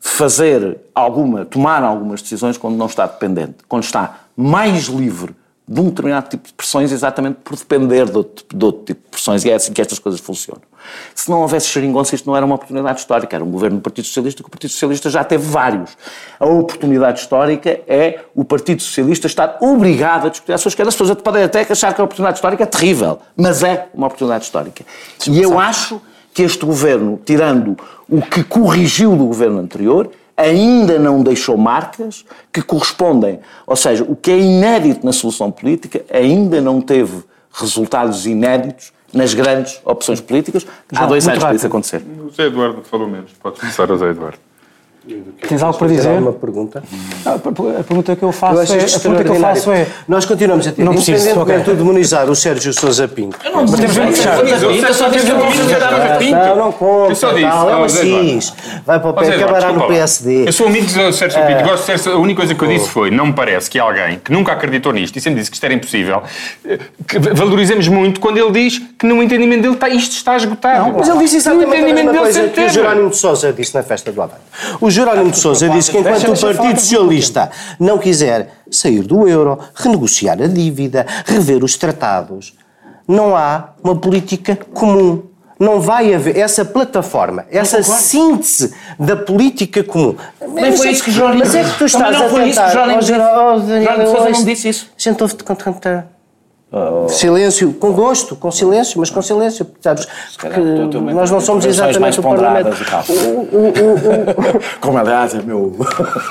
fazer 0.00 0.78
alguma, 0.94 1.44
tomar 1.44 1.82
algumas 1.82 2.22
decisões 2.22 2.56
quando 2.56 2.76
não 2.76 2.86
está 2.86 3.04
dependente, 3.04 3.56
quando 3.68 3.82
está 3.82 4.20
mais 4.34 4.84
livre 4.86 5.36
de 5.68 5.80
um 5.80 5.90
determinado 5.90 6.30
tipo 6.30 6.48
de 6.48 6.54
pressões, 6.54 6.92
exatamente 6.92 7.40
por 7.44 7.54
depender 7.56 8.06
de 8.06 8.16
outro, 8.16 8.44
de 8.54 8.64
outro 8.64 8.84
tipo 8.86 9.02
de 9.02 9.10
pressões, 9.10 9.44
e 9.44 9.50
é 9.50 9.54
assim 9.54 9.74
que 9.74 9.82
estas 9.82 9.98
coisas 9.98 10.18
funcionam. 10.18 10.62
Se 11.14 11.28
não 11.28 11.42
houvesse 11.42 11.66
xeringonça, 11.66 12.14
isto 12.14 12.26
não 12.26 12.34
era 12.34 12.44
uma 12.44 12.54
oportunidade 12.54 13.00
histórica, 13.00 13.36
era 13.36 13.44
um 13.44 13.50
governo 13.50 13.76
do 13.76 13.82
Partido 13.82 14.06
Socialista, 14.06 14.42
que 14.42 14.48
o 14.48 14.50
Partido 14.50 14.70
Socialista 14.70 15.10
já 15.10 15.24
teve 15.24 15.46
vários. 15.46 15.94
A 16.40 16.46
oportunidade 16.46 17.20
histórica 17.20 17.82
é 17.86 18.20
o 18.34 18.46
Partido 18.46 18.82
Socialista 18.82 19.26
estar 19.26 19.58
obrigado 19.60 20.26
a 20.26 20.30
discutir 20.30 20.54
as 20.54 20.60
suas 20.62 20.74
questões. 20.74 20.88
As 20.88 20.96
pessoas 20.96 21.20
podem 21.20 21.42
até 21.42 21.66
achar 21.70 21.92
que 21.92 22.00
a 22.00 22.04
oportunidade 22.04 22.38
histórica 22.38 22.62
é 22.62 22.66
terrível, 22.66 23.18
mas 23.36 23.62
é 23.62 23.88
uma 23.92 24.06
oportunidade 24.06 24.44
histórica. 24.44 24.84
E 25.26 25.40
eu 25.40 25.58
acho 25.58 26.00
que 26.34 26.42
este 26.42 26.66
governo, 26.66 27.18
tirando 27.24 27.76
o 28.08 28.20
que 28.20 28.42
corrigiu 28.42 29.16
do 29.16 29.24
governo 29.24 29.60
anterior, 29.60 30.10
ainda 30.36 30.98
não 30.98 31.22
deixou 31.22 31.56
marcas 31.56 32.24
que 32.52 32.60
correspondem. 32.60 33.38
Ou 33.64 33.76
seja, 33.76 34.02
o 34.02 34.16
que 34.16 34.32
é 34.32 34.38
inédito 34.38 35.06
na 35.06 35.12
solução 35.12 35.50
política 35.50 36.04
ainda 36.12 36.60
não 36.60 36.80
teve 36.80 37.22
resultados 37.52 38.26
inéditos 38.26 38.92
nas 39.12 39.32
grandes 39.32 39.80
opções 39.84 40.20
políticas. 40.20 40.66
Há 40.92 40.96
João, 40.96 41.08
dois 41.08 41.28
anos 41.28 41.38
para 41.38 41.54
isso 41.54 41.66
acontecer. 41.68 42.02
O 42.18 42.30
Zé 42.30 42.46
Eduardo 42.46 42.82
falou 42.82 43.08
menos. 43.08 43.30
Pode 43.40 43.60
começar 43.60 43.88
o 43.88 43.96
Zé 43.96 44.10
Eduardo. 44.10 44.38
Tens 45.48 45.62
algo 45.62 45.78
para 45.78 45.88
dizer? 45.88 46.08
alguma 46.08 46.32
pergunta? 46.32 46.82
Ah, 47.26 47.34
A 47.34 47.82
pergunta 47.84 48.16
que 48.16 48.22
eu 48.22 48.28
Eu 48.28 48.32
faço 48.32 48.60
acho 48.62 48.72
é. 48.74 48.76
A 48.96 49.00
pergunta 49.00 49.24
que 49.24 49.30
eu 49.30 49.34
faço 49.40 49.70
é. 49.72 49.86
Nós 50.08 50.24
continuamos 50.24 50.66
a 50.66 50.72
ter, 50.72 50.82
Não 50.82 50.92
preciso, 50.92 51.16
independentemente 51.28 51.60
ok. 51.62 51.72
de 51.74 51.78
demonizar 51.78 52.30
o 52.30 52.34
Sérgio 52.34 52.72
Sousa 52.72 53.06
Pinto. 53.06 53.36
Mas 53.44 53.70
temos 53.72 53.96
mesmo 53.96 54.12
que 54.12 54.16
fechar. 54.16 54.38
Eu 54.46 54.94
só 54.94 55.08
disse 55.10 55.26
que 55.26 55.32
eu 55.32 55.38
não 55.38 55.46
uma 55.48 56.46
Não, 56.48 56.56
não 56.56 56.72
conta. 56.72 57.10
Eu 57.12 57.16
só 57.16 57.32
disse, 57.32 57.42
tal, 57.46 57.70
é 57.70 57.76
uma 57.76 57.86
Eduardo. 57.86 58.30
cis. 58.30 58.52
Vai 58.86 59.00
para 59.00 59.10
o 59.10 59.14
pé, 59.14 59.34
acabará 59.34 59.72
no. 59.72 59.86
PSD. 59.86 60.48
Eu 60.48 60.52
sou 60.52 60.66
amigo 60.68 60.86
do 60.86 61.12
Sérgio 61.12 61.38
É. 61.38 61.46
Pinto. 61.54 61.68
Gosto 61.68 61.80
de 61.80 61.84
Sérgio- 61.86 62.12
A 62.12 62.18
única 62.18 62.38
coisa 62.40 62.54
que 62.54 62.62
eu 62.64 62.68
disse 62.68 62.88
foi: 62.88 63.10
não 63.10 63.26
me 63.26 63.32
parece 63.34 63.68
que 63.68 63.78
alguém 63.78 64.18
que 64.24 64.32
nunca 64.32 64.52
acreditou 64.52 64.92
nisto 64.92 65.16
e 65.16 65.20
sempre 65.20 65.40
disse 65.40 65.50
que 65.50 65.56
isto 65.56 65.64
era 65.64 65.74
impossível, 65.74 66.22
eh, 66.64 66.78
que 67.06 67.18
valorizemos 67.18 67.86
muito 67.88 68.20
quando 68.20 68.38
ele 68.38 68.50
diz 68.52 68.80
que 68.98 69.06
no 69.06 69.22
entendimento 69.22 69.62
dele 69.62 69.74
está, 69.74 69.88
isto 69.88 70.12
está 70.12 70.36
esgotado. 70.36 70.94
Mas 70.96 71.08
ele 71.08 71.18
disse 71.18 71.34
no 71.34 71.40
exatamente 71.40 71.64
a 71.64 71.76
entendimento 71.78 71.94
mesma 71.96 72.12
dele 72.12 72.22
coisa 72.22 72.48
que 72.48 72.60
o. 72.60 72.68
Jerónimo 72.70 73.10
de 73.10 73.16
Sousa 73.16 73.52
disse 73.52 73.74
na 73.74 73.82
festa 73.82 74.10
do 74.10 74.22
Avante. 74.22 74.40
Jerónimo 74.94 75.30
de 75.30 75.38
Sousa 75.38 75.68
disse 75.68 75.90
que 75.90 75.98
enquanto 75.98 76.32
o 76.32 76.40
Partido 76.40 76.78
Socialista 76.80 77.50
não 77.78 77.98
quiser 77.98 78.50
sair 78.70 79.02
do 79.02 79.28
euro, 79.28 79.58
renegociar 79.74 80.40
a 80.40 80.46
dívida, 80.46 81.06
rever 81.26 81.62
os 81.64 81.76
tratados, 81.76 82.54
não 83.06 83.36
há 83.36 83.70
uma 83.82 83.96
política 83.96 84.56
comum. 84.72 85.22
Não 85.58 85.80
vai 85.80 86.12
haver 86.12 86.36
essa 86.36 86.64
plataforma, 86.64 87.46
essa 87.48 87.80
síntese 87.82 88.74
da 88.98 89.16
política 89.16 89.84
comum. 89.84 90.16
Nem 90.48 90.76
foi 90.76 90.90
isso 90.90 91.04
que 91.04 91.12
Jerónimo 91.12 91.38
Mas 91.44 91.54
é 91.54 91.62
que 91.62 91.78
tu 91.78 91.84
estás 91.84 92.18
não 92.18 92.26
a 92.26 92.28
foi 92.28 92.48
isso 92.48 92.60
que 92.60 92.66
tentar... 92.66 92.70
Jerónimo 92.70 92.98
disse. 92.98 93.12
Jerónimo 93.12 94.04
de 94.04 94.10
Sousa 94.10 94.22
hoje- 94.28 94.38
não 94.38 94.44
disse 94.44 94.68
isso. 94.68 94.90
A 94.98 95.00
gente 95.02 95.22
ouve-te 95.22 95.44
contar. 96.74 97.08
Silêncio, 97.08 97.72
com 97.74 97.92
gosto, 97.92 98.34
com 98.36 98.50
silêncio, 98.50 98.98
mas 98.98 99.10
com 99.10 99.22
silêncio, 99.22 99.66
sabes? 99.80 100.06
Porque 100.38 100.60
nós 101.14 101.30
não 101.30 101.40
somos 101.40 101.64
exatamente 101.64 102.20
o 102.20 102.22
Parlamento. 102.22 102.70
O- 103.08 103.12
o- 103.12 103.68
o- 103.68 104.60
Como 104.80 104.98
aliás 104.98 105.34
é 105.34 105.42
meu. 105.42 105.74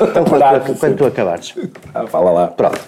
Então, 0.02 0.24
quando, 0.26 0.66
tu, 0.66 0.76
quando 0.76 0.96
tu 0.98 1.06
acabares. 1.06 1.54
Ah, 1.94 2.06
Fala 2.08 2.32
lá. 2.32 2.48
Pronto. 2.48 2.80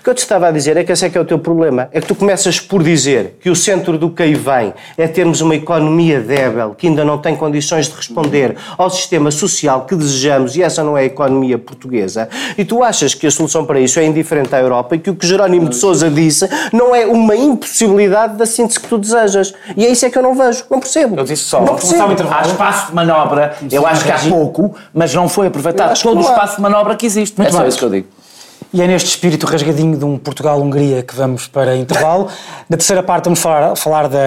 O 0.00 0.02
que 0.04 0.10
eu 0.10 0.14
te 0.14 0.18
estava 0.18 0.48
a 0.48 0.50
dizer 0.50 0.76
é 0.76 0.84
que 0.84 0.92
esse 0.92 1.04
é 1.06 1.10
que 1.10 1.18
é 1.18 1.20
o 1.20 1.24
teu 1.24 1.38
problema. 1.38 1.88
É 1.92 2.00
que 2.00 2.06
tu 2.06 2.14
começas 2.14 2.60
por 2.60 2.82
dizer 2.82 3.38
que 3.40 3.50
o 3.50 3.56
centro 3.56 3.98
do 3.98 4.10
que 4.10 4.22
aí 4.22 4.34
vem 4.34 4.72
é 4.96 5.06
termos 5.08 5.40
uma 5.40 5.54
economia 5.54 6.20
débil 6.20 6.74
que 6.76 6.86
ainda 6.86 7.04
não 7.04 7.18
tem 7.18 7.34
condições 7.36 7.86
de 7.88 7.94
responder 7.96 8.56
ao 8.76 8.88
sistema 8.90 9.30
social 9.30 9.84
que 9.86 9.94
desejamos 9.96 10.56
e 10.56 10.62
essa 10.62 10.82
não 10.84 10.96
é 10.96 11.02
a 11.02 11.04
economia 11.04 11.58
portuguesa. 11.58 12.28
E 12.56 12.64
tu 12.64 12.82
achas 12.82 13.14
que 13.14 13.26
a 13.26 13.30
solução 13.30 13.64
para 13.64 13.80
isso 13.80 13.98
é 13.98 14.04
indiferente 14.04 14.54
à 14.54 14.60
Europa 14.60 14.94
e 14.96 14.98
que 14.98 15.10
o 15.10 15.14
que 15.14 15.26
Jerónimo 15.26 15.68
de 15.68 15.76
Sousa 15.76 16.08
disse 16.10 16.48
não 16.72 16.94
é 16.94 16.97
uma 17.06 17.34
impossibilidade 17.36 18.36
da 18.36 18.46
síntese 18.46 18.80
que 18.80 18.88
tu 18.88 18.98
desejas. 18.98 19.52
E 19.76 19.84
é 19.84 19.90
isso 19.90 20.04
é 20.06 20.10
que 20.10 20.18
eu 20.18 20.22
não 20.22 20.34
vejo. 20.34 20.64
Não 20.70 20.80
percebo. 20.80 21.16
Eu 21.18 21.24
disse 21.24 21.44
só, 21.44 21.60
Não 21.60 21.74
percebo. 21.76 22.12
intervalo. 22.12 22.44
há 22.44 22.46
espaço 22.48 22.86
de 22.88 22.94
manobra, 22.94 23.56
eu 23.70 23.86
acho 23.86 24.04
que 24.04 24.10
há 24.10 24.18
pouco, 24.18 24.74
mas 24.92 25.14
não 25.14 25.28
foi 25.28 25.46
aproveitado 25.46 26.00
todo 26.00 26.18
o 26.18 26.20
espaço 26.20 26.56
de 26.56 26.62
manobra 26.62 26.96
que 26.96 27.06
existe. 27.06 27.36
Muito 27.38 27.50
é 27.50 27.52
só 27.52 27.66
isso 27.66 27.78
que 27.78 27.84
eu 27.84 27.90
digo. 27.90 28.06
E 28.70 28.82
é 28.82 28.86
neste 28.86 29.08
espírito 29.08 29.46
rasgadinho 29.46 29.96
de 29.96 30.04
um 30.04 30.18
Portugal-Hungria 30.18 31.02
que 31.02 31.14
vamos 31.14 31.46
para 31.46 31.74
intervalo. 31.74 32.28
Na 32.68 32.76
terceira 32.76 33.02
parte 33.02 33.24
vamos 33.24 33.38
falar, 33.38 33.74
falar 33.76 34.08
da 34.08 34.18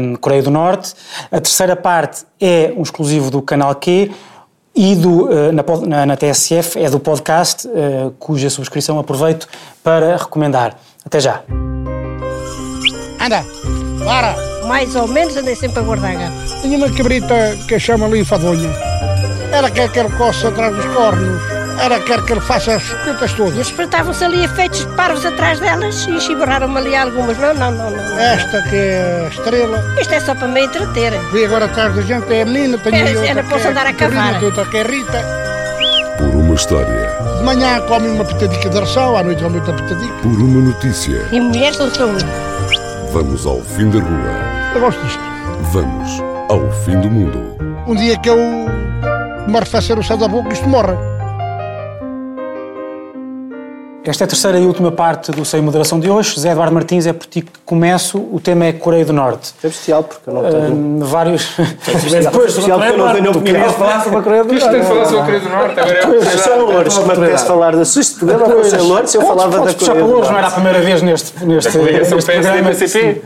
hum, 0.00 0.16
Coreia 0.16 0.42
do 0.42 0.50
Norte. 0.50 0.94
A 1.30 1.38
terceira 1.38 1.76
parte 1.76 2.24
é 2.40 2.72
um 2.76 2.82
exclusivo 2.82 3.30
do 3.30 3.42
canal 3.42 3.74
Q 3.74 4.10
e 4.74 4.94
do, 4.94 5.30
eh, 5.30 5.52
na, 5.52 5.62
na- 5.86 6.06
na 6.06 6.16
TSF 6.16 6.78
é 6.82 6.88
do 6.88 6.98
podcast, 6.98 7.68
eh, 7.68 8.10
cuja 8.18 8.48
subscrição 8.48 8.98
aproveito 8.98 9.46
para 9.84 10.16
recomendar. 10.16 10.76
Até 11.04 11.20
já. 11.20 11.42
Anda, 13.20 13.44
para! 14.04 14.34
Mais 14.66 14.94
ou 14.94 15.08
menos 15.08 15.36
andei 15.36 15.54
sempre 15.56 15.80
a 15.80 15.82
guardar 15.82 16.14
gato. 16.14 16.32
Tinha 16.62 16.78
uma 16.78 16.90
cabrita 16.90 17.56
que 17.66 17.78
chama 17.78 18.06
ali 18.06 18.20
enfadonha. 18.20 18.70
Ela 19.52 19.70
quer 19.70 19.90
que 19.90 19.98
ele 19.98 20.10
coça 20.10 20.48
atrás 20.48 20.74
dos 20.74 20.84
cornos. 20.94 21.40
Ela 21.80 21.98
quer 22.00 22.22
que 22.24 22.32
ele 22.32 22.40
faça 22.42 22.74
as 22.76 22.82
coisas 22.84 23.30
E 23.30 23.34
todas. 23.36 23.56
espreitavam-se 23.58 24.22
ali 24.22 24.44
efeitos 24.44 24.80
de 24.80 24.86
parvos 24.94 25.24
atrás 25.24 25.58
delas 25.60 26.06
e 26.06 26.20
chiborraram-me 26.20 26.76
ali 26.78 26.94
algumas. 26.94 27.36
Não, 27.38 27.54
não, 27.54 27.70
não, 27.72 27.90
não. 27.90 28.18
Esta 28.18 28.62
que 28.62 28.76
é 28.76 29.24
a 29.26 29.28
estrela. 29.28 29.84
Isto 29.98 30.14
é 30.14 30.20
só 30.20 30.34
para 30.34 30.46
me 30.48 30.60
entreter. 30.66 31.12
Vi 31.32 31.44
agora 31.46 31.64
atrás 31.64 31.94
da 31.96 32.02
gente, 32.02 32.32
é 32.32 32.42
a 32.42 32.46
menina, 32.46 32.78
tem 32.78 32.94
É, 32.94 33.04
outra 33.08 33.26
era 33.26 33.42
posso 33.44 33.66
é 33.66 33.70
andar 33.70 33.86
a 33.86 33.92
cavar. 33.94 34.42
outra 34.44 34.64
que 34.66 34.76
é 34.76 34.82
Rita. 34.82 35.24
Por 36.18 36.28
uma 36.36 36.54
história, 36.54 37.08
De 37.38 37.42
manhã 37.44 37.80
come 37.88 38.08
uma 38.08 38.24
pitadica 38.26 38.68
de 38.68 38.78
ração, 38.78 39.16
à 39.16 39.22
noite 39.22 39.42
come 39.42 39.56
outra 39.58 39.72
pitadica. 39.72 40.12
por 40.22 40.28
uma 40.28 40.60
notícia, 40.60 41.26
E 41.32 41.40
mulheres 41.40 41.76
são 41.76 41.92
saúde. 41.94 42.26
Vamos 43.12 43.44
ao 43.44 43.60
fim 43.60 43.90
da 43.90 43.98
rua. 43.98 44.72
Eu 44.74 44.80
gosto 44.80 45.02
disto. 45.04 45.20
Vamos 45.72 46.22
ao 46.48 46.70
fim 46.84 46.98
do 47.00 47.10
mundo. 47.10 47.56
Um 47.86 47.94
dia 47.94 48.16
que 48.18 48.30
eu 48.30 48.36
me 48.36 49.56
arrefecer 49.56 49.98
o 49.98 50.02
céu 50.02 50.16
da 50.16 50.28
boca, 50.28 50.52
isto 50.52 50.68
morre. 50.68 51.09
Esta 54.02 54.24
é 54.24 54.26
a 54.26 54.28
terceira 54.28 54.58
e 54.58 54.64
última 54.64 54.90
parte 54.90 55.30
do 55.30 55.44
Sem 55.44 55.60
Moderação 55.60 56.00
de 56.00 56.08
hoje. 56.10 56.34
José 56.34 56.52
Eduardo 56.52 56.72
Martins, 56.72 57.06
é 57.06 57.12
por 57.12 57.26
ti 57.26 57.42
que 57.42 57.50
começo. 57.66 58.16
O 58.32 58.40
tema 58.42 58.64
é 58.64 58.72
Coreia 58.72 59.04
do 59.04 59.12
Norte. 59.12 59.52
É 59.62 59.68
bestial, 59.68 60.02
porque 60.04 60.30
eu 60.30 60.32
não 60.34 60.42
tenho. 60.42 60.72
Hum, 60.72 60.98
vários. 61.02 61.54
Depois, 62.22 62.50
especial 62.50 62.78
porque 62.78 62.92
eu 62.94 62.96
não 62.96 63.12
tenho 63.12 63.30
opinião. 63.30 63.72
falar 63.74 64.02
sobre 64.02 64.18
a 64.18 64.22
Coreia 64.22 64.44
do 64.44 64.54
Isto 64.54 64.70
tem 64.70 64.80
que 64.80 64.86
falar 64.86 65.04
sobre 65.04 65.20
a 65.20 65.24
Coreia 65.24 65.40
do 65.40 65.48
Norte, 65.50 65.80
agora 65.80 65.98
é 65.98 66.16
Eu 66.16 66.38
sou 66.38 66.56
Lourdes, 66.72 66.94
se 66.94 67.00
me 67.00 67.12
apetece 67.12 67.46
falar 67.46 67.76
da 67.76 67.84
sua 67.84 68.02
programa 68.18 68.46
para 68.46 68.64
ser 68.64 68.80
Lourdes, 68.80 69.14
eu 69.14 69.20
falava 69.20 69.50
da 69.50 69.58
Podes 69.58 69.74
puxar 69.74 69.92
Coreia 69.92 70.06
para 70.06 70.06
do 70.06 70.12
Louros, 70.12 70.30
não 70.30 70.38
era 70.38 70.46
a 70.46 70.50
Norte. 70.50 70.54
primeira 70.54 70.80
vez 70.80 71.02
neste, 71.02 71.44
neste, 71.44 71.68
A 71.68 71.72
coligação 71.72 72.18
programa. 72.18 72.70
PSD-PCP. 72.70 73.22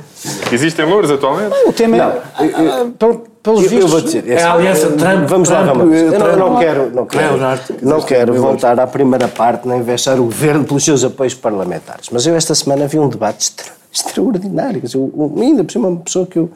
Existem 0.53 0.85
louros 0.87 1.11
atualmente? 1.11 1.55
O 1.67 1.73
tema 1.73 1.97
é, 1.97 2.01
Não, 2.01 2.07
ah, 2.09 2.87
pelo- 2.99 3.25
pelos 3.43 3.61
Eu, 3.61 3.65
eu 3.65 3.71
vistos, 3.71 3.91
vou 3.91 4.01
dizer, 4.01 4.29
É 4.31 4.43
a 4.43 4.53
aliança 4.55 4.91
Trump- 4.93 5.29
Vamos 5.29 5.49
lá, 5.51 5.63
Trump- 5.65 5.77
vamos. 5.79 5.97
Eu 6.01 6.19
não, 6.19 6.27
eu 6.27 6.37
não 6.37 6.59
quero, 6.59 6.91
não 6.95 7.07
quero, 7.07 7.37
Norte. 7.37 7.75
não 7.83 8.01
quero 8.01 8.35
voltar 8.35 8.81
à 8.81 8.87
primeira 8.87 9.29
parte 9.29 9.69
nem 9.69 9.83
vexar 9.83 10.19
o 10.19 10.25
governo 10.25 10.65
pelos 10.65 10.85
seus 10.85 11.05
apoios 11.05 11.35
parlamentares. 11.35 12.09
Mas 12.11 12.27
eu 12.27 12.35
esta 12.35 12.55
semana 12.55 12.87
vi 12.87 12.99
um 12.99 13.09
debate 13.09 13.41
extra- 13.51 13.73
extraordinário. 13.93 14.83
O- 14.97 15.35
ainda 15.41 15.63
por 15.65 15.73
cima, 15.73 15.89
uma 15.89 16.01
pessoa 16.01 16.27
que 16.27 16.39
eu 16.39 16.51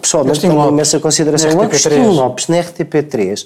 pessoalmente 0.00 0.40
tenho 0.40 0.54
Lopes, 0.54 0.72
imensa 0.72 1.00
consideração. 1.00 1.50
O 1.50 1.54
RTP3. 1.54 1.64
Agostinho 1.64 2.10
Lopes, 2.12 2.48
na 2.48 2.56
RTP3, 2.58 3.44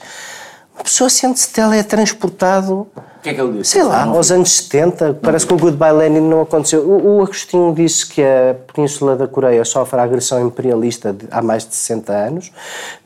uma 0.75 0.83
pessoa 0.85 1.09
sente-se 1.09 1.51
teletransportado 1.51 2.87
que 3.27 3.31
é 3.31 3.35
que 3.35 3.41
ele 3.41 3.59
disse? 3.59 3.73
Sei 3.73 3.83
lá, 3.83 4.05
aos 4.05 4.31
anos 4.31 4.53
70, 4.53 5.19
parece 5.21 5.45
que 5.47 5.53
o 5.53 5.57
Goodbye 5.57 5.93
Lenin 5.93 6.21
não 6.21 6.43
aconteceu. 6.43 6.83
O, 6.83 7.17
o 7.19 7.23
Agostinho 7.23 7.75
disse 7.75 8.07
que 8.07 8.23
a 8.23 8.55
Península 8.73 9.17
da 9.17 9.27
Coreia 9.27 9.65
sofre 9.65 9.99
a 9.99 10.05
agressão 10.05 10.47
imperialista 10.47 11.13
de- 11.13 11.27
há 11.31 11.43
mais 11.43 11.67
de 11.67 11.75
60 11.75 12.13
anos, 12.13 12.53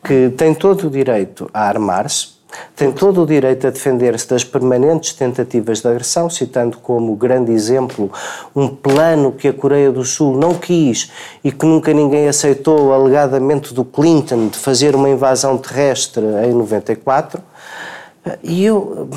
que 0.05 0.29
tem 0.37 0.53
todo 0.53 0.89
o 0.89 0.91
direito 0.91 1.49
a 1.55 1.63
armar-se, 1.67 2.39
tem 2.77 2.91
todo 2.93 3.23
o 3.23 3.27
direito 3.27 3.67
a 3.67 3.71
defender-se 3.71 4.29
das 4.29 4.45
permanentes 4.45 5.13
tentativas 5.15 5.81
de 5.81 5.89
agressão, 5.89 6.29
citando 6.29 6.79
como 6.79 7.15
grande 7.17 7.53
exemplo 7.53 8.11
um 8.55 8.69
plano 8.69 9.33
que 9.33 9.49
a 9.49 9.53
Coreia 9.53 9.91
do 9.91 10.05
Sul 10.05 10.37
não 10.37 10.53
quis 10.55 11.11
e 11.43 11.51
que 11.53 11.65
nunca 11.65 11.93
ninguém 11.95 12.29
aceitou, 12.29 12.93
alegadamente 12.93 13.73
do 13.73 13.85
Clinton, 13.85 14.49
de 14.49 14.59
fazer 14.59 14.95
uma 14.97 15.09
invasão 15.09 15.57
terrestre 15.57 16.25
em 16.45 16.53
94. 16.53 17.41
E 18.43 18.65
eu. 18.67 19.09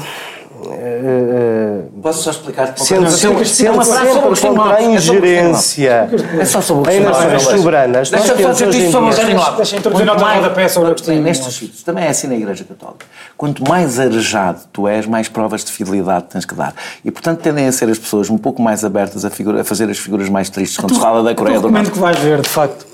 Eh, 0.72 1.82
Posso 2.02 2.24
só 2.24 2.32
explicar? 2.32 2.74
Sendo 2.78 3.10
sendo 3.10 3.42
é 3.42 3.46
sempre 3.46 3.80
contra 4.22 4.76
a 4.76 4.82
é 4.82 4.86
ingerência 4.86 6.10
É 6.40 6.46
só 6.46 6.62
sobre 6.62 6.90
o 6.90 6.94
em 6.94 7.00
nações 7.02 7.44
soberanas. 7.44 8.12
Nós 8.12 8.24
temos 8.32 8.62
hoje 8.62 8.82
em 8.84 8.86
dia-. 8.88 9.52
Deixa 9.58 9.78
introduzir 9.78 10.06
nota 10.06 10.70
sobre 10.70 10.90
o 10.90 10.92
Agostinho 10.92 11.22
Nestes 11.22 11.56
sítios, 11.56 11.84
também 11.84 12.06
é 12.06 12.10
assim 12.10 12.28
na 12.28 12.36
Igreja 12.36 12.64
Católica. 12.64 13.06
Quanto 13.38 13.68
mais 13.68 14.00
arejado 14.00 14.62
tu 14.72 14.88
és, 14.88 15.06
mais 15.06 15.28
provas 15.28 15.64
de 15.64 15.72
fidelidade 15.72 16.26
tens 16.30 16.46
que 16.46 16.56
dar. 16.56 16.74
E, 17.04 17.12
portanto, 17.12 17.40
tendem 17.40 17.68
a 17.68 17.72
ser 17.72 17.90
as 17.90 17.98
pessoas 17.98 18.30
um 18.30 18.38
pouco 18.38 18.62
mais 18.62 18.84
abertas 18.84 19.26
a, 19.26 19.30
figura- 19.30 19.62
a 19.62 19.64
fazer 19.64 19.90
as 19.90 19.98
figuras 19.98 20.30
mais 20.30 20.50
tristes 20.50 20.78
quando 20.78 20.94
se 20.94 21.00
fala 21.00 21.24
da 21.24 21.34
Coreia 21.36 21.60
do 21.60 21.70
Norte. 21.70 21.92
que 21.92 22.00
vais 22.00 22.18
ver, 22.20 22.42
de 22.42 22.50
facto. 22.50 22.86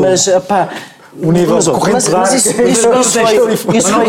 Mas, 0.00 0.28
pá, 0.46 0.68
o 1.12 1.32
nível 1.32 1.56
mas, 1.56 1.66
corrente 1.68 1.92
mas, 1.92 2.04
de 2.04 2.10
mas 2.10 2.32
isso, 2.34 2.62
isso, 2.62 2.88
foi, 2.88 3.02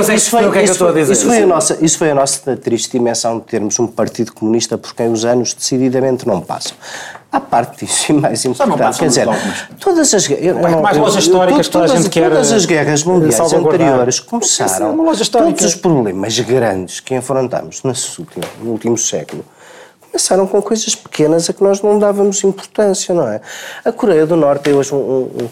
foi, 0.03 0.19
foi, 0.19 0.45
o 0.47 0.51
que 0.51 0.59
é 0.59 0.61
que 0.61 0.61
eu 0.61 0.63
isso 0.63 0.71
estou 0.73 0.87
a 0.87 0.91
foi- 0.91 1.01
dizer. 1.01 1.13
isso 1.13 1.25
foi 1.25 1.41
a 1.41 1.45
nossa, 1.47 1.77
isso 1.81 1.97
foi 1.97 2.11
a 2.11 2.15
nossa 2.15 2.57
triste 2.57 2.91
dimensão 2.91 3.39
de 3.39 3.45
termos 3.45 3.79
um 3.79 3.87
partido 3.87 4.31
comunista 4.33 4.77
por 4.77 4.93
quem 4.93 5.11
os 5.11 5.25
anos 5.25 5.53
decididamente 5.53 6.27
não 6.27 6.41
passam. 6.41 6.73
À 7.31 7.39
parte 7.39 7.85
disso, 7.85 8.11
e 8.11 8.13
mais 8.13 8.43
importante, 8.43 8.99
quer 8.99 9.07
dizer, 9.07 9.25
todas 9.79 10.13
as 10.13 10.27
guerras. 10.27 10.45
eu- 10.45 10.59
eu 10.59 10.69
não- 10.69 10.81
mais 10.81 10.97
eu- 10.97 11.03
lojas 11.03 11.15
eu- 11.15 11.31
históricas 11.31 11.67
que 11.67 11.71
todas- 11.71 11.91
Todas 12.09 12.51
as 12.51 12.63
eh, 12.63 12.67
guerras 12.67 13.03
mundiais 13.05 13.35
salvaguardar. 13.35 13.87
anteriores 13.87 14.19
é 14.25 14.29
começaram. 14.29 14.97
Todos 15.31 15.61
os 15.65 15.75
problemas 15.75 16.37
grandes 16.39 16.99
que 16.99 17.15
enfrentamos 17.15 17.83
nesse 17.83 18.19
último, 18.19 18.43
no 18.61 18.71
último 18.71 18.97
século 18.97 19.45
começaram 20.11 20.45
com 20.45 20.61
coisas 20.61 20.93
pequenas 20.93 21.49
a 21.49 21.53
que 21.53 21.63
nós 21.63 21.81
não 21.81 21.97
dávamos 21.97 22.43
importância, 22.43 23.15
não 23.15 23.25
é? 23.29 23.39
A 23.85 23.93
Coreia 23.93 24.25
do 24.25 24.35
Norte 24.35 24.69
é 24.69 24.73
hoje 24.73 24.93
um- 24.93 24.97
um- 24.97 25.49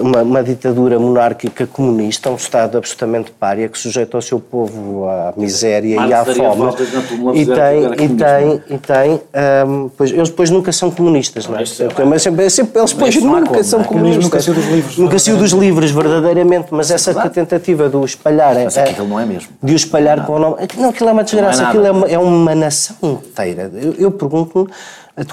uma, 0.00 0.22
uma 0.22 0.42
ditadura 0.42 0.98
monárquica 0.98 1.66
comunista, 1.66 2.30
um 2.30 2.34
Estado 2.34 2.76
absolutamente 2.76 3.30
pária 3.30 3.68
que 3.68 3.78
sujeita 3.78 4.18
o 4.18 4.22
seu 4.22 4.38
povo 4.38 5.08
à 5.08 5.32
miséria 5.36 5.96
e 6.06 6.12
à 6.12 6.24
fome. 6.24 6.72
túmula 7.08 7.36
E 7.36 7.46
tem, 7.46 8.04
e 8.04 8.08
tem, 8.08 8.62
e 8.68 8.78
tem, 8.78 9.20
hum, 9.66 9.90
pois, 9.96 10.10
eles 10.10 10.28
depois 10.28 10.50
nunca 10.50 10.72
são 10.72 10.90
comunistas, 10.90 11.46
não 11.46 11.56
é? 11.56 11.60
Mas 12.04 12.22
sempre, 12.22 12.50
sempre, 12.50 12.80
eles 12.80 12.92
depois 12.92 13.16
não 13.16 13.40
nunca 13.40 13.48
como, 13.50 13.64
são 13.64 13.78
não 13.78 13.86
é? 13.86 13.88
comunistas. 13.88 14.24
Nunca 14.24 14.40
saiu 14.40 14.54
dos 14.54 14.66
livros. 14.66 14.98
Nunca 14.98 15.18
saiu 15.18 15.36
dos 15.36 15.52
livros, 15.52 15.90
verdadeiramente, 15.90 16.68
mas 16.70 16.90
essa 16.90 17.28
tentativa 17.30 17.88
de 17.88 17.96
o 17.96 18.04
espalhar... 18.04 18.54
Mas 18.54 18.76
é- 18.76 18.90
aquilo 18.90 19.08
não 19.08 19.18
é 19.18 19.24
mesmo. 19.24 19.48
de 19.62 19.72
o 19.72 19.76
espalhar 19.76 20.26
com 20.26 20.34
o 20.34 20.38
nome. 20.38 20.56
Não, 20.76 20.90
aquilo 20.90 21.08
é 21.08 21.12
uma 21.12 21.24
desgraça, 21.24 21.62
Não 21.62 21.66
é 21.66 21.68
aquilo 21.70 21.86
é 21.86 21.90
uma, 21.90 22.06
é 22.08 22.18
uma 22.18 22.54
nação 22.54 22.96
inteira. 23.02 23.70
Eu, 23.74 23.94
eu 23.98 24.10
pergunto-me 24.10 24.68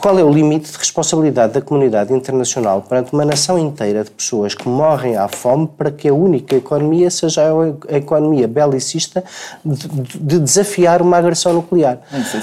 qual 0.02 0.20
é 0.20 0.24
o 0.24 0.30
limite 0.30 0.72
de 0.72 0.78
responsabilidade 0.78 1.54
da 1.54 1.62
comunidade 1.62 2.14
internacional 2.14 2.82
perante 2.82 3.14
uma 3.14 3.24
nação 3.24 3.58
inteira 3.58 4.04
de 4.04 4.12
pessoas 4.12 4.54
que 4.54 4.68
morrem 4.68 5.16
à 5.16 5.28
fome 5.30 5.68
para 5.78 5.90
que 5.90 6.10
a 6.10 6.14
única 6.14 6.56
economia 6.56 7.10
seja 7.10 7.44
a 7.88 7.98
economia 7.98 8.48
belicista 8.48 9.24
de, 9.64 9.88
de 9.88 10.40
desafiar 10.40 11.02
uma 11.02 11.18
agressão 11.18 11.54
nuclear. 11.54 12.00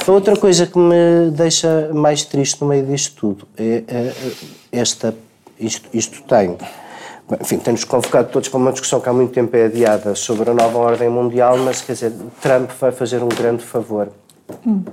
A 0.06 0.12
outra 0.12 0.34
coisa 0.36 0.66
que 0.66 0.78
me 0.78 1.30
deixa 1.30 1.90
mais 1.92 2.24
triste 2.24 2.60
no 2.62 2.68
meio 2.68 2.86
disto 2.86 3.16
tudo 3.16 3.48
é, 3.56 3.84
é, 3.86 4.12
é 4.72 4.78
esta. 4.80 5.14
Isto, 5.58 5.88
isto 5.92 6.22
tem. 6.22 6.56
Enfim, 7.40 7.58
temos 7.58 7.82
convocado 7.82 8.28
todos 8.28 8.48
para 8.48 8.58
uma 8.58 8.72
discussão 8.72 9.00
que 9.00 9.08
há 9.08 9.12
muito 9.12 9.32
tempo 9.32 9.56
é 9.56 9.64
adiada 9.64 10.14
sobre 10.14 10.50
a 10.50 10.54
nova 10.54 10.78
ordem 10.78 11.08
mundial, 11.08 11.58
mas 11.58 11.80
quer 11.80 11.94
dizer, 11.94 12.12
Trump 12.40 12.70
vai 12.78 12.92
fazer 12.92 13.22
um 13.22 13.28
grande 13.28 13.64
favor. 13.64 14.08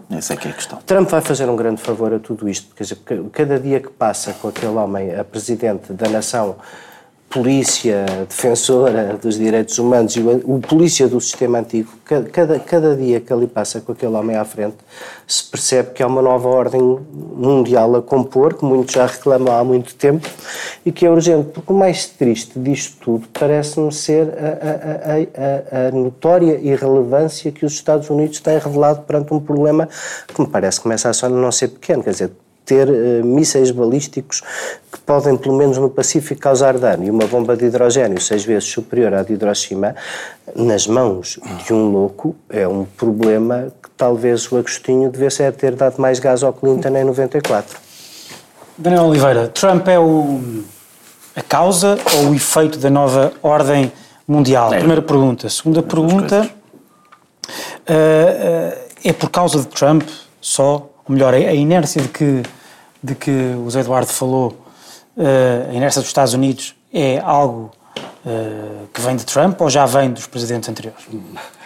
Essa 0.10 0.34
é 0.34 0.38
que 0.38 0.48
é 0.48 0.52
a 0.52 0.54
questão. 0.54 0.80
Trump 0.86 1.10
vai 1.10 1.22
fazer 1.22 1.48
um 1.50 1.56
grande 1.56 1.82
favor 1.82 2.14
a 2.14 2.20
tudo 2.20 2.48
isto, 2.50 2.74
ca- 2.76 3.16
cada 3.32 3.60
dia 3.60 3.80
que 3.80 3.90
passa 3.90 4.34
com 4.34 4.48
aquele 4.48 4.74
homem 4.74 5.16
a 5.16 5.24
presidente 5.24 5.94
da 5.94 6.10
nação 6.10 6.56
polícia 7.34 8.06
defensora 8.30 9.18
dos 9.20 9.38
direitos 9.40 9.80
humanos 9.80 10.16
e 10.16 10.20
o, 10.20 10.56
o 10.56 10.60
polícia 10.60 11.08
do 11.08 11.20
sistema 11.20 11.60
antigo, 11.60 11.90
ca- 12.06 12.22
cada, 12.32 12.60
cada 12.60 12.96
dia 12.96 13.20
que 13.20 13.34
ali 13.34 13.48
passa 13.48 13.82
com 13.82 13.92
aquele 13.92 14.14
homem 14.16 14.36
à 14.36 14.46
frente, 14.46 14.76
se 15.28 15.44
percebe 15.46 15.92
que 15.92 16.04
há 16.04 16.08
uma 16.08 16.22
nova 16.22 16.48
ordem 16.48 16.80
mundial 17.12 17.96
a 17.96 18.02
compor, 18.04 18.54
que 18.54 18.64
muitos 18.64 18.94
já 18.94 19.08
reclamam 19.08 19.52
há 19.58 19.64
muito 19.64 19.96
tempo, 19.96 20.30
e 20.86 20.92
que 20.92 21.06
é 21.06 21.10
urgente, 21.10 21.50
porque 21.50 21.74
o 21.74 21.76
mais 21.76 22.06
triste 22.06 22.60
disto 22.60 22.98
tudo 23.04 23.28
parece-me 23.34 23.92
ser 23.92 24.28
a, 24.38 24.48
a- 24.68 25.14
a- 25.14 25.86
a- 25.86 25.88
a 25.88 25.92
notória 25.92 26.60
irrelevância 26.62 27.52
que 27.52 27.66
os 27.66 27.74
Estados 27.74 28.10
Unidos 28.12 28.40
têm 28.42 28.60
revelado 28.60 29.02
perante 29.02 29.34
um 29.34 29.40
problema 29.40 29.90
que 30.28 30.40
me 30.40 30.48
parece 30.48 30.78
que 30.78 30.84
começa 30.84 31.10
a 31.10 31.14
só 31.14 31.28
não 31.28 31.52
ser 31.52 31.70
pequeno, 31.70 32.04
quer 32.04 32.12
dizer, 32.12 32.32
ter 32.66 32.88
eh, 32.90 33.22
mísseis 33.24 33.72
balísticos 33.72 34.42
que 34.92 35.00
podem, 35.00 35.36
pelo 35.38 35.56
menos 35.56 35.78
no 35.78 35.90
Pacífico, 35.90 36.42
causar 36.42 36.78
dano 36.78 37.04
e 37.04 37.10
uma 37.10 37.26
bomba 37.26 37.56
de 37.56 37.66
hidrogênio 37.66 38.20
seis 38.22 38.46
vezes 38.46 38.70
superior 38.70 39.14
à 39.14 39.24
de 39.24 39.34
Hiroshima, 39.34 39.96
nas 40.56 40.88
mãos 40.88 41.40
de 41.66 41.74
um 41.74 41.92
louco, 41.92 42.36
é 42.50 42.68
um 42.68 42.86
problema 42.86 43.72
que 43.82 43.90
talvez 43.98 44.52
o 44.52 44.58
Agostinho 44.58 45.10
devesse 45.10 45.44
é 45.44 45.52
ter 45.52 45.76
dado 45.76 46.00
mais 46.00 46.20
gás 46.20 46.44
ao 46.44 46.54
Clinton 46.54 46.96
em 46.96 47.04
94. 47.04 47.78
Daniel 48.78 49.06
Oliveira, 49.06 49.48
Trump 49.50 49.88
é 49.88 50.00
o, 50.00 50.64
a 51.36 51.42
causa 51.42 51.98
ou 52.18 52.30
o 52.30 52.36
efeito 52.36 52.80
da 52.80 52.90
nova 52.90 53.34
ordem 53.42 53.92
mundial? 54.28 54.74
É. 54.74 54.78
Primeira 54.78 55.02
pergunta. 55.02 55.50
Segunda 55.50 55.84
pergunta, 55.84 56.50
eh, 57.86 58.78
eh, 59.06 59.10
é 59.10 59.14
por 59.14 59.30
causa 59.30 59.60
de 59.60 59.68
Trump 59.68 60.04
só, 60.42 60.90
ou 61.08 61.14
melhor, 61.14 61.34
a 61.34 61.38
a 61.38 61.54
inércia 61.54 62.02
de 62.02 62.08
que, 62.08 62.44
de 63.02 63.16
que 63.16 63.32
o 63.66 63.70
Zé 63.70 63.82
Eduardo 63.82 64.08
falou, 64.12 64.58
eh, 65.18 65.68
a 65.70 65.74
inércia 65.74 66.02
dos 66.02 66.10
Estados 66.10 66.34
Unidos 66.34 66.76
é 66.94 67.20
algo 67.24 67.72
eh, 68.26 68.86
que 68.94 69.02
vem 69.02 69.16
de 69.16 69.26
Trump 69.26 69.60
ou 69.62 69.70
já 69.70 69.86
vem 69.86 70.12
dos 70.12 70.28
presidentes 70.28 70.70
anteriores? 70.70 71.04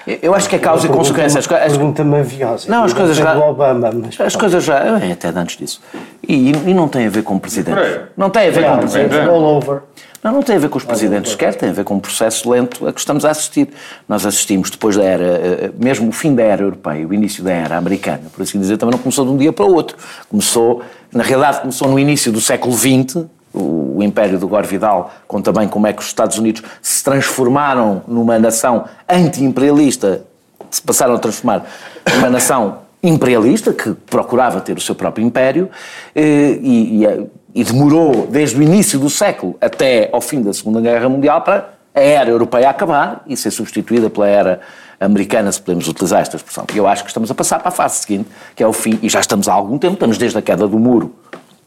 Eu 0.07 0.33
acho 0.33 0.47
que 0.47 0.55
é 0.55 0.59
causa 0.59 0.87
e 0.87 0.89
consequência. 0.89 1.37
As, 1.39 1.51
as, 1.51 1.71
Pergunta 1.73 2.01
maviosa. 2.01 2.69
Não, 2.71 2.85
as 2.85 2.93
coisas 2.93 3.17
já- 3.17 3.37
Obama, 3.45 3.91
mas 3.91 4.19
as 4.21 4.35
coisas 4.37 4.63
já. 4.63 4.77
é, 4.79 5.11
Até 5.11 5.33
de 5.33 5.37
antes 5.37 5.57
disso. 5.57 5.81
E, 6.25 6.49
e 6.51 6.73
não 6.73 6.87
tem 6.87 7.07
a 7.07 7.09
ver 7.09 7.23
com 7.23 7.37
presidentes. 7.37 7.83
Peraí. 7.83 8.01
Não 8.15 8.29
tem 8.29 8.47
a 8.47 8.51
ver 8.51 8.65
com 8.69 8.77
presidentes. 8.77 9.17
all 9.27 9.43
over. 9.43 9.81
Não, 10.23 10.31
não 10.33 10.41
tem 10.41 10.55
a 10.55 10.59
ver 10.59 10.69
com 10.69 10.77
os 10.77 10.83
presidentes 10.83 11.31
sequer, 11.31 11.55
tem 11.55 11.69
a 11.69 11.73
ver 11.73 11.83
com 11.83 11.95
um 11.95 11.99
processo 11.99 12.49
lento 12.49 12.87
a 12.87 12.93
que 12.93 12.99
estamos 12.99 13.23
a 13.23 13.31
assistir. 13.31 13.69
Nós 14.07 14.25
assistimos 14.25 14.69
depois 14.69 14.95
da 14.95 15.03
era, 15.03 15.23
eh, 15.23 15.71
mesmo 15.77 16.09
o 16.09 16.11
fim 16.11 16.33
da 16.33 16.43
era 16.43 16.63
europeia, 16.63 17.07
o 17.07 17.13
início 17.13 17.43
da 17.43 17.51
era 17.51 17.77
americana, 17.77 18.23
por 18.33 18.41
assim 18.41 18.59
dizer, 18.59 18.77
também 18.77 18.93
não 18.93 18.99
começou 18.99 19.25
de 19.25 19.31
um 19.31 19.37
dia 19.37 19.53
para 19.53 19.65
o 19.65 19.73
outro. 19.73 19.97
Começou, 20.29 20.81
na 21.13 21.23
realidade, 21.23 21.61
começou 21.61 21.87
no 21.87 21.99
início 21.99 22.31
do 22.31 22.41
século 22.41 22.73
XX, 22.75 23.25
o, 23.53 24.03
Império 24.03 24.37
do 24.37 24.47
Gore 24.47 24.67
Vidal 24.67 25.11
conta 25.27 25.51
bem 25.51 25.67
como 25.67 25.87
é 25.87 25.93
que 25.93 26.01
os 26.01 26.07
Estados 26.07 26.37
Unidos 26.37 26.61
se 26.81 27.03
transformaram 27.03 28.03
numa 28.07 28.37
nação 28.37 28.85
anti-imperialista, 29.09 30.21
se 30.69 30.81
passaram 30.81 31.15
a 31.15 31.19
transformar 31.19 31.65
numa 32.13 32.29
nação 32.29 32.79
imperialista 33.01 33.73
que 33.73 33.93
procurava 33.93 34.61
ter 34.61 34.77
o 34.77 34.81
seu 34.81 34.93
próprio 34.93 35.25
império 35.25 35.69
eh, 36.15 36.59
e, 36.61 37.03
e, 37.03 37.27
e 37.57 37.63
demorou 37.63 38.27
desde 38.27 38.55
o 38.55 38.61
início 38.61 38.99
do 38.99 39.09
século 39.09 39.57
até 39.59 40.11
ao 40.13 40.21
fim 40.21 40.43
da 40.43 40.53
Segunda 40.53 40.79
Guerra 40.79 41.09
Mundial 41.09 41.41
para 41.41 41.73
a 41.93 41.99
era 41.99 42.29
europeia 42.29 42.69
acabar 42.69 43.23
e 43.25 43.35
ser 43.35 43.49
substituída 43.49 44.11
pela 44.11 44.27
era 44.27 44.61
americana, 44.99 45.51
se 45.51 45.59
podemos 45.59 45.87
utilizar 45.87 46.21
esta 46.21 46.35
expressão. 46.35 46.67
E 46.71 46.77
eu 46.77 46.85
acho 46.87 47.03
que 47.03 47.09
estamos 47.09 47.31
a 47.31 47.33
passar 47.33 47.57
para 47.57 47.69
a 47.69 47.71
fase 47.71 47.95
seguinte, 47.95 48.29
que 48.55 48.61
é 48.61 48.67
o 48.67 48.71
fim, 48.71 48.99
e 49.01 49.09
já 49.09 49.19
estamos 49.19 49.47
há 49.47 49.53
algum 49.53 49.79
tempo, 49.79 49.95
estamos 49.95 50.19
desde 50.19 50.37
a 50.37 50.41
queda 50.43 50.67
do 50.67 50.77
muro 50.77 51.15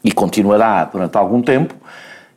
e 0.01 0.13
continuará 0.13 0.85
durante 0.85 1.17
algum 1.17 1.41
tempo, 1.41 1.75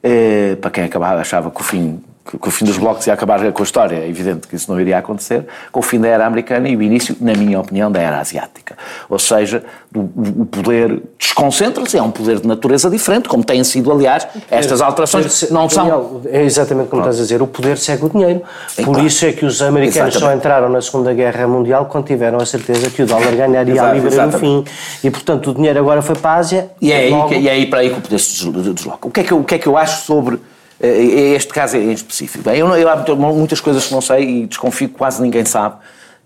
eh, 0.02 0.56
para 0.60 0.72
quem 0.72 0.82
acabava, 0.82 1.20
achava 1.20 1.48
que 1.48 1.60
o 1.60 1.64
fim 1.64 2.02
que, 2.24 2.38
que 2.38 2.48
o 2.48 2.50
fim 2.50 2.64
dos 2.64 2.78
blocos 2.78 3.06
ia 3.06 3.12
acabar 3.12 3.52
com 3.52 3.62
a 3.62 3.64
história, 3.64 3.96
é 3.96 4.08
evidente 4.08 4.48
que 4.48 4.56
isso 4.56 4.70
não 4.72 4.80
iria 4.80 4.98
acontecer, 4.98 5.46
com 5.70 5.80
o 5.80 5.82
fim 5.82 6.00
da 6.00 6.08
era 6.08 6.24
americana 6.26 6.68
e 6.68 6.76
o 6.76 6.82
início, 6.82 7.16
na 7.20 7.34
minha 7.34 7.60
opinião, 7.60 7.90
da 7.92 8.00
era 8.00 8.18
asiática. 8.18 8.76
Ou 9.08 9.18
seja, 9.18 9.62
o, 9.94 10.00
o 10.42 10.46
poder 10.46 11.02
desconcentra-se, 11.18 11.96
é 11.98 12.02
um 12.02 12.10
poder 12.10 12.40
de 12.40 12.46
natureza 12.46 12.88
diferente, 12.88 13.28
como 13.28 13.44
têm 13.44 13.62
sido, 13.64 13.92
aliás, 13.92 14.26
estas 14.50 14.80
alterações 14.80 15.50
não 15.50 15.68
são... 15.68 16.22
É 16.26 16.42
exatamente 16.42 16.88
como 16.88 17.02
estás 17.02 17.18
a 17.18 17.22
dizer, 17.22 17.42
o 17.42 17.46
poder 17.46 17.76
segue 17.78 18.04
o 18.06 18.08
dinheiro. 18.08 18.42
Por 18.76 18.84
claro. 18.84 19.06
isso 19.06 19.24
é 19.26 19.32
que 19.32 19.44
os 19.44 19.60
americanos 19.60 20.14
só 20.14 20.18
Exatamente. 20.20 20.38
entraram 20.38 20.68
na 20.68 20.80
Segunda 20.80 21.12
Guerra 21.12 21.46
Mundial 21.46 21.86
quando 21.86 22.06
tiveram 22.06 22.38
a 22.38 22.46
certeza 22.46 22.88
que 22.90 23.02
o 23.02 23.06
dólar 23.06 23.34
ganharia 23.34 23.82
a 23.82 23.92
libra 23.92 24.26
no 24.26 24.38
fim. 24.38 24.64
E 25.02 25.10
portanto 25.10 25.50
o 25.50 25.54
dinheiro 25.54 25.78
agora 25.78 26.00
foi 26.02 26.14
para 26.16 26.30
a 26.30 26.34
Ásia. 26.36 26.70
E 26.80 26.92
é 26.92 26.96
aí, 26.96 27.10
logo- 27.10 27.28
que, 27.28 27.34
e 27.36 27.48
é 27.48 27.52
aí 27.52 27.66
para 27.66 27.80
aí 27.80 27.90
que 27.90 27.98
o 27.98 28.00
poder 28.02 28.18
se 28.18 28.48
des- 28.50 28.74
desloca. 28.74 29.08
O 29.08 29.10
que 29.10 29.20
é 29.20 29.24
que 29.24 29.32
eu, 29.32 29.38
o 29.40 29.44
que 29.44 29.54
é 29.54 29.58
que 29.58 29.66
eu 29.66 29.76
acho 29.76 30.04
sobre 30.04 30.36
eh, 30.36 30.38
este 30.86 31.52
caso 31.52 31.76
em 31.76 31.92
específico? 31.92 32.44
Bem, 32.44 32.58
eu, 32.58 32.68
eu 32.76 32.88
há 32.88 33.14
muitas 33.16 33.60
coisas 33.60 33.86
que 33.86 33.92
não 33.92 34.00
sei 34.00 34.42
e 34.42 34.46
desconfio 34.46 34.88
que 34.88 34.94
quase 34.94 35.22
ninguém 35.22 35.44
sabe. 35.44 35.76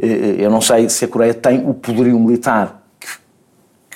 Eh, 0.00 0.36
Eu 0.38 0.50
não 0.50 0.60
sei 0.60 0.88
se 0.88 1.04
a 1.04 1.08
Coreia 1.08 1.34
tem 1.34 1.68
o 1.68 1.74
poderio 1.74 2.18
militar 2.18 2.82
que, 2.98 3.08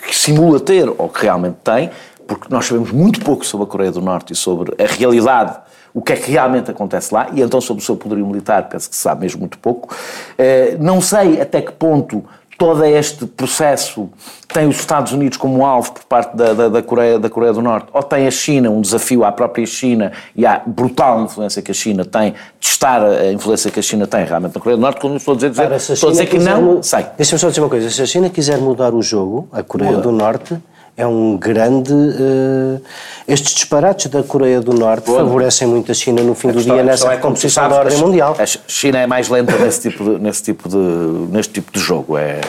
que 0.08 0.16
simula 0.16 0.60
ter 0.60 0.88
ou 0.88 1.08
que 1.08 1.22
realmente 1.22 1.56
tem, 1.64 1.90
porque 2.26 2.46
nós 2.50 2.66
sabemos 2.66 2.90
muito 2.92 3.20
pouco 3.20 3.44
sobre 3.44 3.66
a 3.66 3.68
Coreia 3.68 3.92
do 3.92 4.00
Norte 4.00 4.32
e 4.32 4.36
sobre 4.36 4.74
a 4.82 4.86
realidade, 4.86 5.56
o 5.94 6.00
que 6.00 6.12
é 6.12 6.16
que 6.16 6.30
realmente 6.30 6.70
acontece 6.70 7.12
lá, 7.12 7.28
e 7.32 7.42
então 7.42 7.60
sobre 7.60 7.82
o 7.82 7.86
seu 7.86 7.96
poderio 7.96 8.26
militar, 8.26 8.68
penso 8.68 8.88
que 8.88 8.96
se 8.96 9.02
sabe 9.02 9.22
mesmo 9.22 9.40
muito 9.40 9.58
pouco. 9.58 9.94
Eh, 10.38 10.76
Não 10.80 11.00
sei 11.00 11.40
até 11.40 11.60
que 11.60 11.72
ponto 11.72 12.24
todo 12.58 12.84
este 12.84 13.26
processo 13.26 14.08
tem 14.52 14.68
os 14.68 14.76
Estados 14.76 15.12
Unidos 15.12 15.38
como 15.38 15.64
alvo 15.64 15.92
por 15.92 16.04
parte 16.04 16.36
da, 16.36 16.52
da, 16.52 16.68
da 16.68 16.82
Coreia, 16.82 17.18
da 17.18 17.28
Coreia 17.30 17.52
do 17.52 17.62
Norte, 17.62 17.88
ou 17.92 18.02
tem 18.02 18.26
a 18.26 18.30
China 18.30 18.70
um 18.70 18.80
desafio 18.80 19.24
à 19.24 19.32
própria 19.32 19.64
China 19.66 20.12
e 20.36 20.44
à 20.44 20.62
brutal 20.64 21.22
influência 21.22 21.62
que 21.62 21.70
a 21.70 21.74
China 21.74 22.04
tem, 22.04 22.32
de 22.32 22.66
estar 22.66 23.02
a 23.02 23.32
influência 23.32 23.70
que 23.70 23.80
a 23.80 23.82
China 23.82 24.06
tem 24.06 24.24
realmente 24.24 24.54
na 24.54 24.60
Coreia 24.60 24.76
do 24.76 24.82
Norte, 24.82 25.00
quando 25.00 25.16
estou 25.16 25.34
a 25.34 25.36
dizer, 25.36 25.50
dizer, 25.50 25.92
estou 25.92 26.08
a 26.08 26.12
dizer 26.12 26.26
que 26.26 26.38
não, 26.38 26.82
sei. 26.82 27.06
Deixa-me 27.16 27.38
só 27.38 27.48
dizer 27.48 27.60
uma 27.60 27.70
coisa: 27.70 27.88
se 27.90 28.02
a 28.02 28.06
China 28.06 28.28
quiser 28.28 28.58
mudar 28.58 28.94
o 28.94 29.02
jogo, 29.02 29.48
a 29.52 29.62
Coreia 29.62 29.92
Muda. 29.92 30.02
do 30.02 30.12
Norte 30.12 30.58
é 30.96 31.06
um 31.06 31.36
grande. 31.36 31.92
eh, 31.92 32.80
estes 33.26 33.54
disparates 33.54 34.06
da 34.10 34.22
Coreia 34.22 34.60
do 34.60 34.72
Norte 34.74 35.08
Muda. 35.08 35.24
favorecem 35.24 35.66
muito 35.68 35.90
a 35.90 35.94
China 35.94 36.22
no 36.22 36.34
fim 36.34 36.48
do 36.48 36.54
questão- 36.54 36.74
dia 36.74 36.84
nessa 36.84 37.12
é, 37.12 37.16
composição 37.16 37.68
da 37.68 37.76
ordem 37.76 37.98
mundial. 37.98 38.36
A 38.38 38.44
China 38.46 38.98
é 38.98 39.06
mais 39.06 39.28
lenta 39.28 39.56
nesse 39.56 39.88
tipo 39.90 40.04
de, 40.04 40.18
nesse 40.18 40.42
tipo 40.42 40.68
de, 40.68 40.76
neste 40.76 41.52
tipo 41.54 41.72
de 41.72 41.80
jogo. 41.80 42.16
É... 42.18 42.40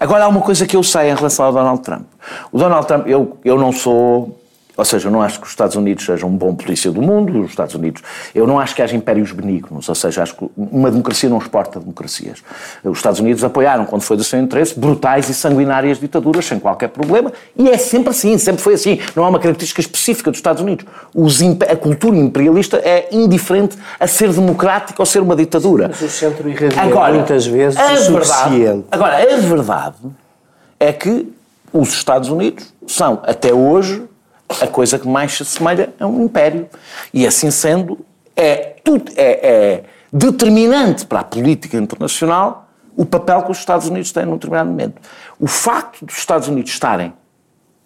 Agora, 0.00 0.24
há 0.24 0.28
uma 0.28 0.40
coisa 0.40 0.66
que 0.66 0.76
eu 0.76 0.82
sei 0.82 1.10
em 1.10 1.14
relação 1.14 1.46
ao 1.46 1.52
Donald 1.52 1.80
Trump. 1.82 2.02
O 2.50 2.58
Donald 2.58 2.86
Trump, 2.86 3.06
eu, 3.06 3.36
eu 3.44 3.58
não 3.58 3.72
sou. 3.72 4.36
Ou 4.76 4.84
seja, 4.84 5.08
eu 5.08 5.12
não 5.12 5.22
acho 5.22 5.40
que 5.40 5.46
os 5.46 5.52
Estados 5.52 5.74
Unidos 5.74 6.04
sejam 6.04 6.28
um 6.28 6.36
bom 6.36 6.54
polícia 6.54 6.90
do 6.90 7.00
mundo, 7.00 7.40
os 7.40 7.50
Estados 7.50 7.74
Unidos. 7.74 8.02
Eu 8.34 8.46
não 8.46 8.58
acho 8.58 8.74
que 8.74 8.82
haja 8.82 8.94
impérios 8.94 9.32
benignos, 9.32 9.88
ou 9.88 9.94
seja, 9.94 10.22
acho 10.22 10.36
que 10.36 10.50
uma 10.56 10.90
democracia 10.90 11.30
não 11.30 11.38
exporta 11.38 11.80
democracias. 11.80 12.42
Os 12.84 12.98
Estados 12.98 13.20
Unidos 13.20 13.42
apoiaram, 13.42 13.86
quando 13.86 14.02
foi 14.02 14.16
do 14.16 14.24
seu 14.24 14.38
interesse, 14.38 14.78
brutais 14.78 15.28
e 15.28 15.34
sanguinárias 15.34 15.98
ditaduras, 15.98 16.44
sem 16.44 16.58
qualquer 16.58 16.88
problema, 16.88 17.32
e 17.56 17.70
é 17.70 17.78
sempre 17.78 18.10
assim, 18.10 18.36
sempre 18.38 18.62
foi 18.62 18.74
assim. 18.74 19.00
Não 19.14 19.24
há 19.24 19.28
uma 19.28 19.38
característica 19.38 19.80
específica 19.80 20.30
dos 20.30 20.38
Estados 20.38 20.62
Unidos. 20.62 20.84
Os 21.14 21.40
a 21.42 21.76
cultura 21.76 22.16
imperialista 22.16 22.78
é 22.78 23.08
indiferente 23.12 23.76
a 23.98 24.06
ser 24.06 24.32
democrática 24.32 25.00
ou 25.00 25.06
ser 25.06 25.20
uma 25.20 25.36
ditadura. 25.36 25.88
Mas 25.88 26.00
o 26.02 26.08
centro 26.08 26.48
irradia 26.48 27.12
muitas 27.12 27.46
vezes 27.46 27.78
a 27.78 27.92
o 27.92 28.12
verdade-. 28.12 28.84
Agora, 28.90 29.16
a 29.16 29.36
verdade 29.36 29.96
é 30.78 30.92
que 30.92 31.32
os 31.72 31.90
Estados 31.90 32.28
Unidos 32.28 32.72
são, 32.86 33.20
até 33.24 33.52
hoje, 33.52 34.02
a 34.48 34.66
coisa 34.66 34.98
que 34.98 35.08
mais 35.08 35.32
se 35.32 35.42
assemelha 35.42 35.92
a 35.98 36.06
um 36.06 36.24
império. 36.24 36.68
E 37.12 37.26
assim 37.26 37.50
sendo, 37.50 37.98
é, 38.34 38.76
tudo, 38.84 39.12
é, 39.16 39.48
é 39.48 39.84
determinante 40.12 41.06
para 41.06 41.20
a 41.20 41.24
política 41.24 41.76
internacional 41.76 42.66
o 42.96 43.04
papel 43.04 43.42
que 43.42 43.50
os 43.50 43.58
Estados 43.58 43.86
Unidos 43.88 44.10
têm 44.10 44.24
num 44.24 44.34
determinado 44.34 44.70
momento. 44.70 45.02
O 45.38 45.46
facto 45.46 46.04
dos 46.06 46.16
Estados 46.16 46.48
Unidos 46.48 46.72
estarem 46.72 47.12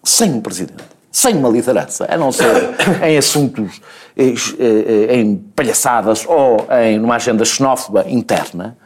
sem 0.03 0.31
um 0.31 0.41
presidente, 0.41 0.83
sem 1.11 1.35
uma 1.35 1.49
liderança, 1.49 2.07
a 2.09 2.17
não 2.17 2.31
ser 2.31 2.45
em 3.05 3.17
assuntos, 3.17 3.81
eh, 4.15 4.33
eh, 4.59 5.15
em 5.17 5.35
palhaçadas 5.35 6.25
ou 6.25 6.65
em 6.83 6.99
uma 6.99 7.15
agenda 7.15 7.43
xenófoba 7.43 8.05
interna, 8.07 8.77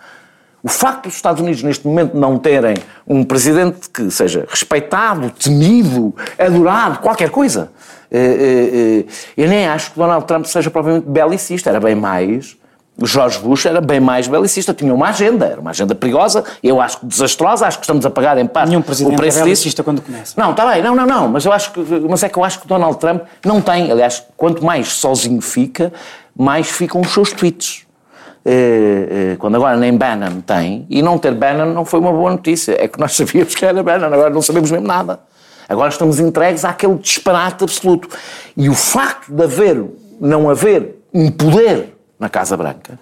o 0.66 0.68
facto 0.68 1.04
dos 1.04 1.14
Estados 1.14 1.40
Unidos 1.40 1.62
neste 1.62 1.86
momento 1.86 2.18
não 2.18 2.40
terem 2.40 2.74
um 3.08 3.24
presidente 3.24 3.88
que 3.88 4.10
seja 4.10 4.48
respeitado, 4.50 5.30
temido, 5.30 6.16
adorado, 6.40 6.98
qualquer 7.02 7.30
coisa, 7.30 7.70
eh, 8.10 8.18
eh, 8.18 9.06
eh, 9.08 9.14
eu 9.38 9.48
nem 9.48 9.68
acho 9.68 9.92
que 9.92 10.00
Donald 10.00 10.26
Trump 10.26 10.44
seja 10.46 10.72
propriamente 10.72 11.08
belicista, 11.08 11.70
era 11.70 11.80
bem 11.80 11.94
mais. 11.94 12.58
George 13.04 13.38
Bush 13.40 13.68
era 13.68 13.80
bem 13.80 14.00
mais 14.00 14.28
belicista, 14.28 14.74
tinha 14.74 14.92
uma 14.92 15.10
agenda, 15.10 15.46
era 15.46 15.62
uma 15.62 15.70
agenda 15.70 15.94
perigosa, 15.94 16.44
eu 16.64 16.82
acho 16.82 17.00
que 17.00 17.06
desastrosa, 17.06 17.68
acho 17.68 17.78
que 17.78 17.84
estamos 17.84 18.04
a 18.04 18.10
pagar 18.10 18.36
em 18.40 18.48
parte 18.48 18.70
Nenhum 18.70 18.80
o 18.80 18.84
presidente 18.84 19.14
é 19.14 19.18
preço 19.18 19.38
disso. 19.38 19.44
belicista 19.44 19.84
quando 19.84 20.02
começa. 20.02 20.34
Não, 20.36 20.50
está 20.50 20.66
bem, 20.72 20.82
não, 20.82 20.96
não, 20.96 21.06
não, 21.06 21.28
mas 21.28 21.46
eu 21.46 21.52
acho 21.52 21.74
que, 21.74 21.80
mas 22.10 22.24
é 22.24 22.30
que 22.30 22.40
eu 22.40 22.44
acho 22.44 22.62
que 22.62 22.68
Donald 22.68 22.98
Trump 22.98 23.22
não 23.46 23.62
tem, 23.62 23.92
aliás, 23.92 24.24
quanto 24.36 24.66
mais 24.66 24.88
sozinho 24.94 25.42
fica, 25.42 25.94
mais 26.36 26.72
ficam 26.72 27.02
os 27.02 27.14
seus 27.14 27.32
tweets. 27.32 27.85
Eh, 28.46 29.32
eh, 29.32 29.36
Quando 29.40 29.56
agora 29.56 29.76
nem 29.76 29.98
Bannon 29.98 30.42
tem, 30.42 30.86
e 30.88 31.02
não 31.02 31.18
ter 31.18 31.34
Bannon 31.34 31.74
não 31.74 31.84
foi 31.84 32.00
uma 32.00 32.12
boa 32.12 32.32
notícia, 32.32 32.78
é 32.80 32.88
que 32.88 33.00
nós 33.00 33.14
sabíamos 33.18 33.56
que 33.56 33.66
era 33.66 33.82
Bannon, 33.82 34.06
agora 34.06 34.30
não 34.30 34.42
sabemos 34.42 34.70
mesmo 34.70 34.88
nada. 34.88 35.20
Agora 35.68 35.90
estamos 35.90 36.20
entregues 36.20 36.64
àquele 36.64 36.96
disparate 36.96 37.64
absoluto. 37.64 38.08
E 38.56 38.70
o 38.70 38.76
facto 38.76 39.32
de 39.32 39.44
haver, 39.44 39.84
não 40.22 40.48
haver 40.48 41.02
um 41.12 41.32
poder 41.32 41.96
na 42.20 42.30
Casa 42.30 42.56
Branca, 42.56 43.00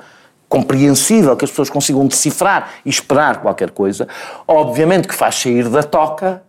compreensível 0.47 1.35
que 1.35 1.43
as 1.43 1.51
pessoas 1.51 1.69
consigam 1.69 2.05
decifrar 2.07 2.69
e 2.85 2.89
esperar 2.89 3.41
qualquer 3.41 3.71
coisa, 3.71 4.07
obviamente 4.47 5.07
que 5.07 5.15
faz 5.15 5.35
sair 5.35 5.67
da 5.67 5.83
toca, 5.83 6.43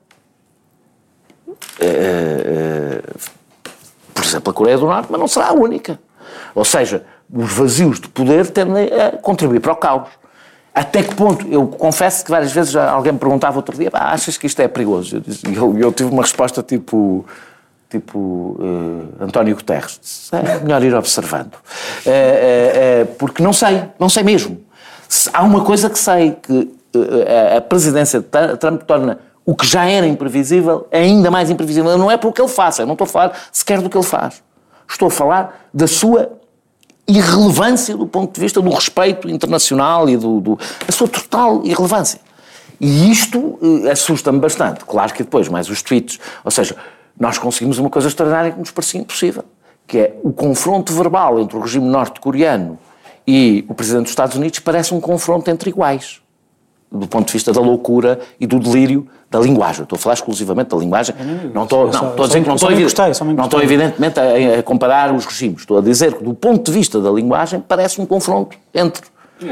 eh, 1.80 3.00
eh, 3.00 3.02
por 4.12 4.24
exemplo, 4.24 4.50
a 4.50 4.54
Coreia 4.54 4.78
do 4.78 4.86
Norte, 4.86 5.08
mas 5.10 5.18
não 5.18 5.26
será 5.26 5.48
a 5.48 5.52
única. 5.52 5.98
Ou 6.54 6.64
seja, 6.64 7.04
os 7.32 7.52
vazios 7.52 8.00
de 8.00 8.08
poder 8.08 8.48
tendem 8.50 8.88
a 8.92 9.12
contribuir 9.12 9.60
para 9.60 9.72
o 9.72 9.76
caos. 9.76 10.08
Até 10.74 11.02
que 11.02 11.14
ponto? 11.14 11.46
Eu 11.48 11.66
confesso 11.68 12.24
que 12.24 12.30
várias 12.30 12.50
vezes 12.52 12.72
já 12.72 12.90
alguém 12.90 13.12
me 13.12 13.18
perguntava 13.18 13.56
outro 13.56 13.76
dia, 13.76 13.90
"Pá, 13.90 14.10
achas 14.12 14.36
que 14.36 14.46
isto 14.46 14.60
é 14.60 14.66
perigoso? 14.68 15.20
Disse- 15.20 15.46
eu, 15.54 15.78
eu 15.78 15.92
tive 15.92 16.10
uma 16.10 16.22
resposta 16.22 16.62
tipo, 16.64 17.24
tipo 17.88 18.58
eh, 19.20 19.24
António 19.24 19.54
Guterres. 19.54 20.30
É 20.32 20.58
melhor 20.60 20.82
ir 20.82 20.94
observando. 20.94 21.52
Eh, 22.04 22.72
eh, 22.74 23.04
porque 23.18 23.40
não 23.42 23.52
sei, 23.52 23.84
não 24.00 24.08
sei 24.08 24.22
mesmo. 24.24 24.58
Se- 25.08 25.30
Há 25.32 25.42
uma 25.44 25.64
coisa 25.64 25.88
que 25.88 25.98
sei, 25.98 26.36
que 26.42 26.74
a 27.56 27.60
presidência 27.60 28.20
de 28.20 28.26
Trump 28.58 28.82
torna 28.82 29.18
o 29.46 29.54
que 29.54 29.66
já 29.66 29.84
era 29.84 30.06
imprevisível 30.06 30.86
ainda 30.90 31.30
mais 31.30 31.50
imprevisível. 31.50 31.96
Não 31.98 32.10
é 32.10 32.16
pelo 32.16 32.32
que 32.32 32.40
ele 32.40 32.48
faça, 32.48 32.82
eu 32.82 32.86
não 32.86 32.94
estou 32.94 33.04
a 33.04 33.08
falar 33.08 33.32
sequer 33.52 33.80
do 33.80 33.88
que 33.88 33.96
ele 33.96 34.04
faz. 34.04 34.42
Estou 34.88 35.06
a 35.08 35.10
falar 35.10 35.66
da 35.72 35.86
sua 35.86 36.32
irrelevância 37.06 37.96
do 37.96 38.06
ponto 38.06 38.32
de 38.34 38.40
vista 38.40 38.60
do 38.60 38.70
respeito 38.70 39.28
internacional 39.28 40.08
e 40.08 40.16
do, 40.16 40.40
do- 40.40 40.56
da 40.86 40.92
sua 40.92 41.08
total 41.08 41.62
irrelevância. 41.64 42.20
E 42.80 43.10
isto 43.10 43.58
eh, 43.86 43.90
assusta-me 43.90 44.38
bastante. 44.38 44.84
Claro 44.84 45.12
que 45.12 45.22
depois, 45.22 45.48
mais 45.48 45.68
os 45.68 45.82
tweets. 45.82 46.18
Ou 46.44 46.50
seja, 46.50 46.76
nós 47.18 47.38
conseguimos 47.38 47.78
uma 47.78 47.88
coisa 47.90 48.08
extraordinária 48.08 48.52
que 48.52 48.58
nos 48.58 48.70
parecia 48.70 49.00
impossível, 49.00 49.44
que 49.86 49.98
é 49.98 50.16
o 50.24 50.32
confronto 50.32 50.92
verbal 50.92 51.38
entre 51.38 51.56
o 51.56 51.60
regime 51.60 51.86
norte-coreano 51.86 52.78
e 53.26 53.64
o 53.68 53.74
presidente 53.74 54.02
dos 54.04 54.10
Estados 54.10 54.36
Unidos 54.36 54.58
parece 54.58 54.92
um 54.92 55.00
confronto 55.00 55.50
entre 55.50 55.70
iguais. 55.70 56.20
Do 56.94 57.06
ponto 57.08 57.26
de 57.26 57.32
vista 57.32 57.52
da 57.52 57.60
loucura 57.60 58.20
e 58.38 58.46
do 58.46 58.58
delírio 58.60 59.08
da 59.30 59.40
linguagem. 59.40 59.82
Estou 59.82 59.96
a 59.96 59.98
falar 59.98 60.14
exclusivamente 60.14 60.68
da 60.70 60.76
linguagem. 60.76 61.14
Não 61.52 61.64
estou, 61.64 61.90
não, 61.90 62.10
estou 62.10 62.24
a 62.24 62.28
dizer 62.28 62.42
que 62.42 62.46
não 62.48 62.54
estou, 62.54 62.68
me 62.70 62.74
evi- 62.76 62.84
gostei, 62.84 63.12
só 63.14 63.24
me 63.24 63.32
não 63.34 63.44
estou 63.44 63.60
evidentemente 63.60 64.20
a, 64.20 64.60
a 64.60 64.62
comparar 64.62 65.12
os 65.12 65.24
regimes. 65.26 65.60
Estou 65.62 65.78
a 65.78 65.80
dizer 65.80 66.12
que, 66.14 66.22
do 66.22 66.32
ponto 66.34 66.70
de 66.70 66.78
vista 66.78 67.00
da 67.00 67.10
linguagem, 67.10 67.60
parece 67.66 68.00
um 68.00 68.06
confronto 68.06 68.56
entre. 68.72 69.02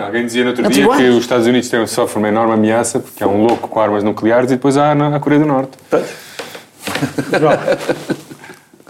Alguém 0.01 0.25
dizia 0.25 0.45
no 0.45 0.51
outro 0.51 0.69
dia 0.69 0.85
iguais. 0.85 1.01
que 1.03 1.09
os 1.09 1.17
Estados 1.19 1.47
Unidos 1.49 1.69
têm, 1.69 1.85
sofrem 1.87 2.23
uma 2.23 2.29
enorme 2.29 2.55
ameaça 2.55 3.01
porque 3.01 3.25
há 3.25 3.27
um 3.27 3.45
louco 3.45 3.67
com 3.67 3.81
armas 3.81 4.05
nucleares 4.05 4.53
e 4.53 4.55
depois 4.55 4.77
há 4.77 4.93
a 4.93 5.19
Coreia 5.19 5.41
do 5.43 5.49
Norte. 5.49 5.77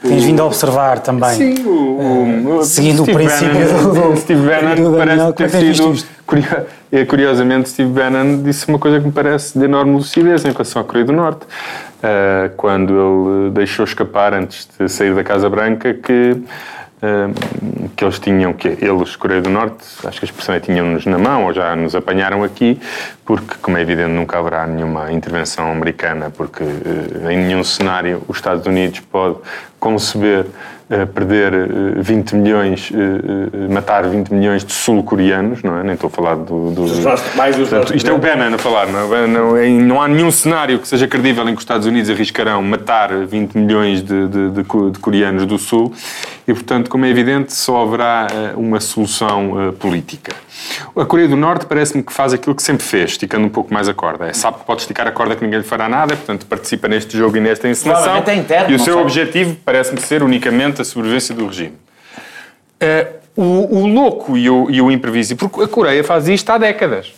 Tens 0.02 0.24
vindo 0.24 0.42
a 0.42 0.46
observar 0.46 0.98
também. 1.00 1.30
Sim, 1.30 1.54
o, 1.64 2.58
o- 2.58 2.64
seguindo 2.64 3.00
o 3.00 3.02
Steve 3.04 3.18
princípio 3.18 3.54
Bannon, 3.54 4.10
do- 4.10 4.16
Steve 4.20 4.40
Bannon 4.48 4.74
do 4.90 4.96
Daniel, 4.96 5.32
parece 5.32 5.56
é 5.56 5.60
ter 5.60 5.74
sido. 5.76 6.04
eh, 6.90 7.04
Curiosamente, 7.04 7.68
Steve 7.68 7.90
Bannon 7.90 8.42
disse 8.42 8.66
uma 8.68 8.78
coisa 8.78 8.98
que 8.98 9.06
me 9.06 9.12
parece 9.12 9.56
de 9.58 9.64
enorme 9.64 9.92
lucidez 9.94 10.44
em 10.44 10.50
relação 10.50 10.82
à 10.82 10.84
Coreia 10.84 11.04
do 11.04 11.12
Norte. 11.12 11.42
Ah, 12.02 12.50
quando 12.56 12.92
ele 13.44 13.50
deixou 13.52 13.84
escapar, 13.84 14.34
antes 14.34 14.68
de 14.78 14.88
sair 14.88 15.14
da 15.14 15.22
Casa 15.22 15.48
Branca, 15.48 15.94
que, 15.94 16.36
que 17.96 18.04
eles 18.04 18.18
tinham, 18.18 18.52
que 18.52 18.68
eles, 18.80 19.16
Coreia 19.16 19.40
do 19.40 19.50
Norte, 19.50 19.84
acho 20.04 20.18
que 20.20 20.24
a 20.24 20.28
expressão 20.28 20.54
é 20.54 20.60
tinham-nos 20.60 21.04
na 21.06 21.18
mão, 21.18 21.44
ou 21.46 21.52
já 21.52 21.74
nos 21.74 21.94
apanharam 21.96 22.44
aqui, 22.44 22.80
porque, 23.24 23.56
como 23.60 23.76
é 23.76 23.82
evidente, 23.82 24.10
nunca 24.10 24.38
haverá 24.38 24.66
nenhuma 24.66 25.10
intervenção 25.12 25.70
americana, 25.70 26.30
porque 26.30 26.62
eh, 26.62 27.32
em 27.32 27.38
nenhum 27.38 27.64
cenário 27.64 28.22
os 28.28 28.36
Estados 28.36 28.66
Unidos 28.66 29.00
pode 29.00 29.36
conceber 29.80 30.46
eh, 30.90 31.04
perder 31.06 31.52
eh, 31.54 31.66
20 31.96 32.36
milhões, 32.36 32.92
eh, 32.94 32.96
eh, 32.98 33.72
matar 33.72 34.04
20 34.06 34.30
milhões 34.32 34.64
de 34.64 34.72
sul-coreanos, 34.72 35.62
não 35.62 35.78
é? 35.78 35.82
Nem 35.82 35.94
estou 35.94 36.06
a 36.08 36.10
falar 36.10 36.36
do... 36.36 36.70
do 36.70 36.86
mais 37.36 37.56
dos 37.56 37.68
Portanto, 37.68 37.96
Isto 37.96 38.10
é 38.10 38.12
o 38.12 38.18
Bannon 38.18 38.54
a 38.54 38.58
falar, 38.58 38.86
não, 38.86 39.14
é? 39.14 39.26
não, 39.26 39.56
é- 39.56 39.68
não 39.68 40.00
há 40.02 40.06
nenhum 40.08 40.30
cenário 40.30 40.78
que 40.78 40.86
seja 40.86 41.08
credível 41.08 41.44
em 41.44 41.52
que 41.52 41.58
os 41.58 41.62
Estados 41.62 41.86
Unidos 41.86 42.10
arriscarão 42.10 42.62
matar 42.62 43.10
20 43.26 43.54
milhões 43.58 44.02
de, 44.02 44.28
de- 44.28 44.50
de 44.50 44.62
de 44.62 44.98
coreanos 45.00 45.44
do 45.46 45.58
Sul 45.58 45.92
e, 46.46 46.52
portanto, 46.52 46.90
como 46.90 47.04
é 47.04 47.08
evidente, 47.08 47.54
só 47.54 47.82
haverá 47.82 48.26
eh, 48.30 48.52
uma 48.56 48.80
solução 48.80 49.68
eh, 49.68 49.72
política. 49.72 50.32
A 50.96 51.04
Coreia 51.04 51.28
do 51.28 51.36
Norte 51.36 51.66
parece-me 51.66 52.02
que 52.02 52.12
faz 52.12 52.32
aquilo 52.32 52.54
que 52.54 52.62
sempre 52.62 52.84
fez, 52.84 53.12
esticando 53.12 53.46
um 53.46 53.48
pouco 53.48 53.72
mais 53.72 53.88
a 53.88 53.94
corda. 53.94 54.26
É, 54.26 54.32
sabe 54.32 54.58
que 54.58 54.64
pode 54.64 54.80
esticar 54.80 55.06
a 55.06 55.12
corda 55.12 55.36
que 55.36 55.44
ninguém 55.44 55.60
lhe 55.60 55.64
fará 55.64 55.88
nada, 55.88 56.16
portanto 56.16 56.46
participa 56.46 56.88
neste 56.88 57.16
jogo 57.16 57.36
e 57.36 57.40
nesta 57.40 57.68
encenação. 57.68 58.22
É 58.26 58.34
interno, 58.34 58.70
e 58.70 58.74
o 58.74 58.78
seu 58.78 58.94
sabe. 58.94 59.06
objetivo 59.06 59.56
parece-me 59.64 60.00
ser 60.00 60.22
unicamente 60.22 60.82
a 60.82 60.84
sobrevivência 60.84 61.34
do 61.34 61.46
regime. 61.46 61.76
Eh, 62.80 63.06
o, 63.36 63.78
o 63.78 63.86
louco 63.86 64.36
e 64.36 64.50
o, 64.50 64.68
e 64.68 64.82
o 64.82 64.90
imprevisível, 64.90 65.48
porque 65.48 65.64
a 65.64 65.68
Coreia 65.68 66.02
faz 66.02 66.28
isto 66.28 66.50
há 66.50 66.58
décadas. 66.58 67.12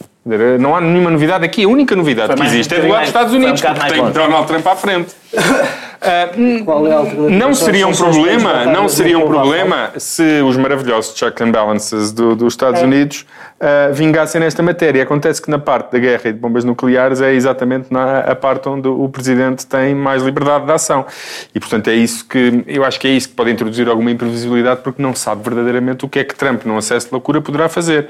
Não 0.58 0.74
há 0.74 0.80
nenhuma 0.80 1.10
novidade 1.10 1.44
aqui. 1.44 1.64
A 1.64 1.68
única 1.68 1.94
novidade 1.94 2.34
que 2.34 2.42
existe 2.42 2.74
é 2.74 2.80
do 2.80 2.88
lado 2.88 3.00
dos 3.00 3.08
Estados 3.08 3.32
um 3.34 3.36
Unidos, 3.36 3.60
bocado 3.60 3.80
porque 3.80 3.94
tem. 3.94 4.10
Donald 4.10 4.46
Trump 4.46 4.66
à 4.66 4.76
frente. 4.76 5.14
Ah, 6.04 6.28
Qual 6.64 6.86
é 6.86 6.92
a 6.92 6.96
alternativa? 6.98 7.30
não 7.30 7.54
seria 7.54 7.86
um 7.88 7.92
problema, 7.94 8.64
não 8.66 8.88
seria 8.88 9.18
um 9.18 9.26
problema 9.26 9.90
se 9.96 10.42
os 10.42 10.56
maravilhosos 10.56 11.16
checks 11.16 11.40
and 11.40 11.50
balances 11.50 12.12
do- 12.12 12.36
dos 12.36 12.52
Estados 12.52 12.80
É. 12.80 12.84
Unidos 12.84 13.24
ah, 13.60 13.90
vingassem 13.92 14.40
nesta 14.40 14.62
matéria. 14.62 15.02
Acontece 15.02 15.40
que 15.40 15.50
na 15.50 15.58
parte 15.58 15.92
da 15.92 15.98
guerra 15.98 16.22
e 16.28 16.32
de 16.32 16.38
bombas 16.38 16.62
nucleares 16.64 17.20
é 17.22 17.32
exatamente 17.32 17.86
na, 17.90 18.18
a 18.20 18.34
parte 18.34 18.68
onde 18.68 18.86
o 18.86 19.08
Presidente 19.08 19.66
tem 19.66 19.94
mais 19.94 20.22
liberdade 20.22 20.66
de 20.66 20.72
ação. 20.72 21.06
E, 21.54 21.58
portanto, 21.60 21.88
é 21.88 21.94
isso 21.94 22.26
que, 22.28 22.62
eu 22.66 22.84
acho 22.84 23.00
que 23.00 23.06
é 23.08 23.10
isso 23.10 23.28
que 23.30 23.34
pode 23.34 23.50
introduzir 23.50 23.88
alguma 23.88 24.10
imprevisibilidade 24.10 24.80
porque 24.84 25.00
não 25.00 25.14
sabe 25.14 25.42
verdadeiramente 25.42 26.04
o 26.04 26.08
que 26.08 26.18
é 26.18 26.24
que 26.24 26.34
Trump, 26.34 26.64
num 26.66 26.76
acesso 26.76 27.06
de 27.06 27.12
loucura, 27.12 27.40
poderá 27.40 27.68
fazer. 27.68 28.08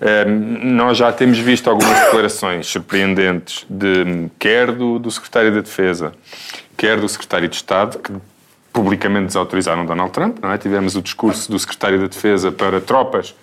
Ah, 0.00 0.24
nós 0.28 0.96
já 0.96 1.10
temos 1.10 1.38
visto 1.38 1.68
algumas 1.68 1.98
declarações 2.04 2.66
surpreendentes 2.68 3.66
de, 3.68 4.28
quer 4.38 4.70
do, 4.70 4.98
do 5.00 5.10
Secretário 5.10 5.52
da 5.52 5.60
Defesa, 5.60 6.12
quer 6.76 7.00
do 7.00 7.08
Secretário 7.08 7.48
de 7.48 7.56
Estado, 7.56 7.98
que 7.98 8.12
publicamente 8.72 9.26
desautorizaram 9.26 9.84
Donald 9.84 10.12
Trump, 10.12 10.38
não 10.42 10.50
é? 10.50 10.56
Tivemos 10.56 10.96
o 10.96 11.02
discurso 11.02 11.50
do 11.50 11.58
Secretário 11.58 12.00
da 12.00 12.06
Defesa 12.06 12.50
para 12.50 12.80
tropas 12.80 13.34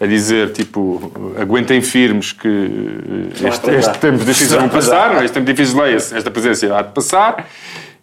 a 0.00 0.06
dizer, 0.06 0.52
tipo, 0.52 1.12
aguentem 1.38 1.82
firmes 1.82 2.32
que 2.32 3.28
este, 3.44 3.70
este 3.70 3.98
tempo 3.98 4.24
difícil 4.24 4.58
vão 4.58 4.68
passar, 4.70 5.12
não 5.12 5.20
é? 5.20 5.24
este 5.24 5.34
tempo 5.34 5.46
difícil 5.46 5.78
leia-se, 5.78 6.16
esta 6.16 6.30
presença 6.30 6.76
há 6.76 6.82
de 6.82 6.92
passar, 6.92 7.46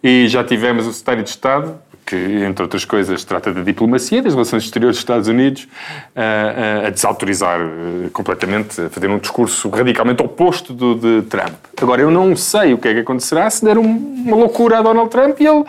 e 0.02 0.28
já 0.28 0.44
tivemos 0.44 0.86
o 0.86 0.92
Secretário 0.92 1.24
de 1.24 1.30
Estado, 1.30 1.76
que, 2.06 2.14
entre 2.16 2.62
outras 2.62 2.84
coisas, 2.84 3.24
trata 3.24 3.52
da 3.52 3.62
diplomacia, 3.62 4.22
das 4.22 4.32
relações 4.32 4.62
exteriores 4.62 4.96
dos 4.96 5.02
Estados 5.02 5.26
Unidos, 5.28 5.66
a, 6.14 6.84
a- 6.84 6.86
a 6.86 6.90
desautorizar 6.90 7.58
eh, 7.60 8.08
completamente, 8.12 8.80
a 8.80 8.88
fazer 8.88 9.10
um 9.10 9.18
discurso 9.18 9.68
radicalmente 9.68 10.22
oposto 10.22 10.72
do 10.72 10.94
de 10.94 11.22
Trump. 11.28 11.54
Agora, 11.82 12.00
eu 12.02 12.10
não 12.10 12.36
sei 12.36 12.72
o 12.74 12.78
que 12.78 12.86
é 12.88 12.94
que 12.94 13.00
acontecerá 13.00 13.50
se 13.50 13.64
der 13.64 13.76
um- 13.76 14.22
uma 14.24 14.36
loucura 14.36 14.78
a 14.78 14.82
Donald 14.82 15.10
Trump 15.10 15.40
e 15.40 15.46
ele 15.46 15.64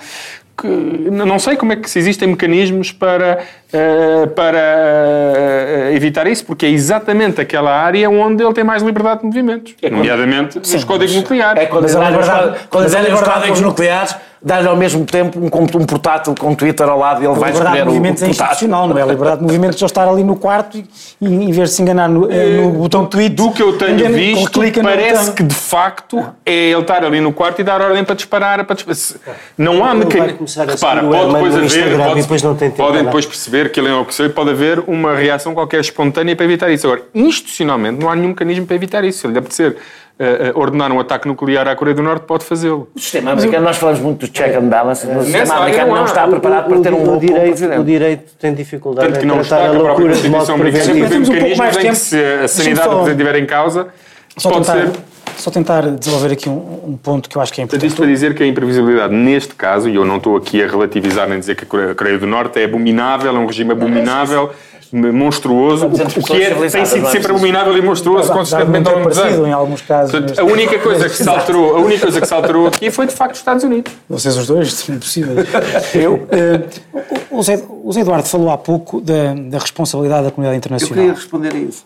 que 0.60 0.68
não 0.68 1.38
sei 1.38 1.56
como 1.56 1.72
é 1.74 1.76
que 1.76 1.88
se 1.88 2.00
existem 2.00 2.28
mecanismos 2.30 2.92
para, 2.92 3.44
eh, 3.74 4.28
para 4.36 4.58
eh, 4.60 5.92
evitar 5.94 6.28
isso, 6.28 6.46
porque 6.46 6.66
é 6.66 6.70
exatamente 6.70 7.42
aquela 7.42 7.72
área 7.72 8.10
onde 8.10 8.44
ele 8.44 8.54
tem 8.54 8.64
mais 8.64 8.82
liberdade 8.84 9.22
de 9.22 9.26
movimentos, 9.28 9.76
nomeadamente 9.92 10.58
nos 10.60 10.84
códigos 10.84 11.16
nucleares. 11.16 11.64
É 11.64 11.66
quando 11.66 11.84
Mas 11.84 11.96
a 11.96 12.00
derem 12.00 12.18
os 12.20 12.26
liberdade- 12.26 12.58
quando 12.70 12.84
mas 12.84 12.96
a 12.96 12.98
derem 12.98 13.14
os 13.14 13.20
liberdade- 13.20 13.40
códigos 13.42 13.62
nucleares, 13.62 14.16
dá-lhe 14.40 14.68
ao 14.68 14.76
mesmo 14.78 15.04
tempo 15.04 15.40
um, 15.40 15.46
um 15.48 15.86
portátil 15.86 16.36
com 16.40 16.54
Twitter 16.54 16.88
ao 16.88 17.00
lado 17.00 17.22
e 17.22 17.26
ele 17.26 17.34
A 17.34 17.38
vai 17.40 17.50
liberdade 17.52 17.78
escolher 17.78 17.82
de 17.84 17.88
o, 17.88 17.92
o 17.92 17.96
movimentos 17.96 18.22
é 18.24 18.26
portátil. 18.28 18.46
institucional, 18.54 18.88
não 18.88 18.98
é? 18.98 19.02
A 19.02 19.06
liberdade 19.06 19.38
de 19.40 19.44
movimentos 19.44 19.82
é 19.82 19.86
estar 19.86 20.08
ali 20.08 20.24
no 20.24 20.36
quarto 20.36 20.78
e, 20.78 20.86
e 21.20 21.28
em 21.28 21.52
vez 21.52 21.70
de 21.70 21.76
se 21.76 21.82
enganar 21.82 22.08
no, 22.08 22.32
eh, 22.32 22.62
no 22.62 22.70
botão 22.72 23.06
tweet. 23.08 23.36
Do 23.36 23.52
que 23.52 23.64
eu 23.64 23.78
tenho 23.78 23.98
visto, 24.14 24.62
parece 24.84 25.32
que 25.32 25.42
de 25.44 25.56
facto 25.56 26.24
é 26.46 26.54
ele 26.70 26.82
estar 26.82 27.04
ali 27.04 27.20
no 27.20 27.34
quarto 27.34 27.60
e 27.62 27.64
dar 27.64 27.82
ordem 27.82 28.04
para 28.04 28.16
disparar. 28.16 28.64
Para 28.64 28.76
disparar. 28.76 29.38
Não 29.58 29.84
há 29.84 29.94
mecanismo. 29.96 30.38
começar 30.38 30.64
a 30.70 30.72
Repara, 30.72 31.02
pode 31.04 31.34
depois 31.34 31.56
haver. 31.56 31.98
Pode- 31.98 32.72
podem 32.78 33.04
depois 33.04 33.26
perceber 33.26 33.57
que 33.70 33.80
ele 33.80 33.90
enlouqueceu 33.90 34.26
e 34.26 34.30
pode 34.30 34.52
haver 34.52 34.80
uma 34.88 35.16
reação 35.16 35.54
qualquer 35.54 35.82
espontânea 35.82 36.36
para 36.36 36.46
evitar 36.46 36.70
isso. 36.72 36.88
Agora, 36.88 37.04
institucionalmente, 37.14 38.00
não 38.00 38.10
há 38.10 38.16
nenhum 38.16 38.30
mecanismo 38.30 38.66
para 38.66 38.76
evitar 38.76 39.04
isso. 39.04 39.20
Se 39.20 39.28
ele 39.28 39.38
apetecer 39.38 39.76
eh, 40.20 40.48
eh, 40.48 40.52
ordenar 40.56 40.92
um 40.92 41.00
ataque 41.00 41.28
nuclear 41.28 41.68
à 41.68 41.76
Coreia 41.76 41.96
do 41.96 42.02
Norte, 42.02 42.24
pode 42.26 42.44
fazê-lo. 42.44 42.90
O 42.96 43.00
sistema 43.00 43.32
americano, 43.32 43.66
nós 43.66 43.78
falamos 43.78 44.00
muito 44.02 44.26
do 44.26 44.32
check 44.32 44.56
and 44.56 44.68
balance, 44.68 45.06
mas 45.06 45.18
o 45.18 45.24
sistema 45.32 45.56
americano 45.58 45.96
não 45.96 46.06
está 46.06 46.28
preparado 46.28 46.68
para 46.70 46.82
ter 46.82 46.94
um 46.94 47.04
louco 47.04 47.26
direito, 47.26 47.66
o 47.66 47.84
direito 47.84 48.34
tem 48.40 48.54
dificuldade 48.54 49.08
Tanto 49.10 49.20
que 49.20 49.26
não 49.26 49.42
está 49.42 49.68
a 49.68 49.72
loucura 49.72 50.16
de 50.16 50.30
modo 50.30 50.54
preventivo. 50.58 51.10
Temos 51.10 51.30
um 51.30 51.38
pouco 51.38 51.58
mais 51.58 51.78
tempo. 51.78 51.96
se 51.96 52.18
a 52.44 52.48
sanidade 52.48 52.88
só- 52.88 52.94
do 52.96 53.04
presidente 53.04 53.22
estiver 53.28 53.44
em 53.44 53.46
causa, 53.46 53.88
pode 54.42 54.66
ser. 54.66 54.90
Só 55.42 55.52
tentar 55.52 55.82
desenvolver 55.92 56.32
aqui 56.34 56.50
um, 56.50 56.54
um 56.88 56.98
ponto 57.02 57.30
que 57.30 57.38
eu 57.38 57.42
acho 57.42 57.54
que 57.54 57.62
é 57.62 57.66
Portanto, 57.66 57.84
importante. 57.86 57.92
isto 57.92 57.98
para 58.02 58.12
dizer 58.12 58.36
que 58.36 58.44
a 58.44 58.48
imprevisibilidade, 58.48 59.14
neste 59.14 59.56
caso, 59.56 59.90
e 59.90 59.96
eu 59.96 60.06
não 60.06 60.18
estou 60.18 60.36
aqui 60.38 60.62
a 60.64 60.68
relativizar 60.68 61.28
nem 61.30 61.40
dizer 61.40 61.56
que 61.56 61.64
a 61.64 61.94
Coreia, 61.96 62.18
do 62.18 62.28
Norte 62.28 62.60
é 62.60 62.66
abominável, 62.66 63.36
é 63.36 63.40
um 63.40 63.46
regime 63.46 63.72
abominável, 63.72 64.52
monstruoso, 64.92 65.88
o 65.88 66.24
que 66.24 66.42
é, 66.42 66.54
tem 66.70 66.86
sido 66.86 67.08
sempre 67.10 67.32
abominável 67.32 67.78
e 67.78 67.82
monstruoso 67.82 68.32
consistentemente 68.32 68.88
ao 68.88 68.96
longo 68.96 69.10
dos 69.10 69.18
anos. 69.18 69.48
em 69.48 69.52
alguns 69.52 69.82
casos, 69.82 70.12
Portanto, 70.12 70.40
a 70.40 70.44
única 70.44 70.80
coisa 70.80 71.10
que 71.10 71.16
se 71.16 71.28
alterou, 71.28 71.76
a 71.76 71.80
única 71.80 72.02
coisa 72.02 72.22
que 72.22 72.28
se 72.28 72.34
alterou 72.34 72.68
aqui 72.68 72.90
foi 72.90 73.06
de 73.06 73.14
facto 73.14 73.34
os 73.34 73.40
Estados 73.40 73.64
Unidos. 73.64 73.92
Vocês 74.10 74.38
os 74.38 74.48
dois, 74.48 74.72
são 74.74 74.96
impossíveis. 74.96 75.48
Eu, 75.94 76.26
eh, 76.32 76.62
o, 77.30 77.44
Zé, 77.44 77.62
o 77.84 77.92
Zé 77.92 78.00
Eduardo 78.02 78.28
falou 78.28 78.50
há 78.50 78.58
pouco 78.58 79.02
da, 79.02 79.34
da 79.34 79.60
responsabilidade 79.60 80.24
da 80.26 80.32
comunidade 80.32 80.56
Eu 80.56 80.58
internacional. 80.58 80.96
queria 80.96 81.14
responder 81.14 81.54
a 81.54 81.58
isso. 81.58 81.86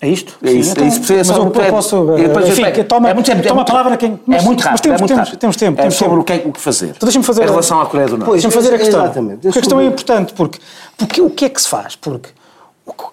É 0.00 0.08
isto? 0.08 0.38
É 0.44 0.52
isso, 0.52 0.74
Sim, 0.74 0.82
é 0.84 0.86
isso. 0.86 1.00
então, 1.00 1.14
É 1.14 1.18
mas 1.18 1.26
só 1.26 1.34
eu, 1.36 1.60
é- 1.62 1.70
posso... 1.70 2.04
depois 2.16 2.46
eu 2.46 2.52
enfim, 2.52 2.84
toma, 2.84 3.10
é 3.10 3.14
muito- 3.14 3.30
é 3.30 3.34
muito- 3.34 3.48
toma 3.48 3.60
é 3.60 3.62
a 3.62 3.64
palavra 3.66 3.96
quem... 3.96 4.20
É 4.30 4.42
muito 4.42 4.60
rápido, 4.60 4.70
mas 4.70 4.80
temos, 4.80 4.96
é 4.96 4.98
muito 5.00 5.08
temos, 5.08 5.18
rápido. 5.28 5.40
temos 5.40 5.56
tempo. 5.56 5.78
É 5.78 5.82
temos 5.82 5.94
sobre 5.96 6.10
tempo. 6.14 6.20
o 6.20 6.24
que, 6.24 6.32
é- 6.32 6.48
o 6.48 6.52
que 6.52 6.60
fazer. 6.60 6.86
Então 6.90 7.06
deixa-me 7.06 7.24
fazer, 7.24 7.42
Em 7.42 7.46
relação 7.46 7.80
à 7.80 7.86
Coreia 7.86 8.08
do 8.08 8.16
Norte. 8.18 8.32
Deixa-me 8.32 8.54
fazer 8.54 8.74
a 8.74 8.78
questão. 8.78 9.04
exatamente. 9.04 9.40
Porque 9.40 9.58
a 9.58 9.60
questão 9.62 9.80
é 9.80 9.84
importante, 9.86 10.32
porque, 10.34 10.58
porque 10.96 11.20
o 11.20 11.30
que 11.30 11.44
é 11.46 11.48
que 11.48 11.60
se 11.60 11.68
faz? 11.68 11.96
Porque, 11.96 12.28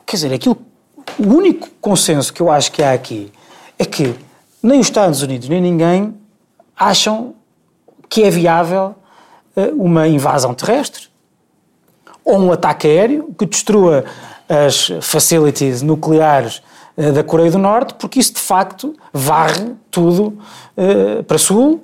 quer 0.05 0.15
dizer, 0.15 0.33
aquilo, 0.33 0.57
o 1.17 1.27
único 1.27 1.67
consenso 1.81 2.31
que 2.31 2.39
eu 2.41 2.51
acho 2.51 2.71
que 2.71 2.83
há 2.83 2.93
aqui 2.93 3.31
é 3.79 3.85
que 3.85 4.13
nem 4.61 4.79
os 4.79 4.85
Estados 4.85 5.23
Unidos 5.23 5.49
nem 5.49 5.59
ninguém 5.59 6.13
acham 6.77 7.33
que 8.07 8.21
é 8.23 8.29
viável 8.29 8.93
eh, 9.55 9.71
uma 9.75 10.07
invasão 10.07 10.53
terrestre 10.53 11.07
ou 12.23 12.37
um 12.39 12.51
ataque 12.51 12.85
aéreo 12.87 13.33
que 13.37 13.45
destrua 13.47 14.05
as 14.47 14.91
facilities 15.01 15.81
nucleares 15.81 16.61
da 17.11 17.23
Coreia 17.23 17.51
do 17.51 17.57
Norte, 17.57 17.93
porque 17.95 18.19
isso 18.19 18.33
de 18.33 18.39
facto 18.39 18.95
varre 19.13 19.73
tudo 19.91 20.37
eh, 20.77 21.23
para 21.23 21.37
sul, 21.37 21.83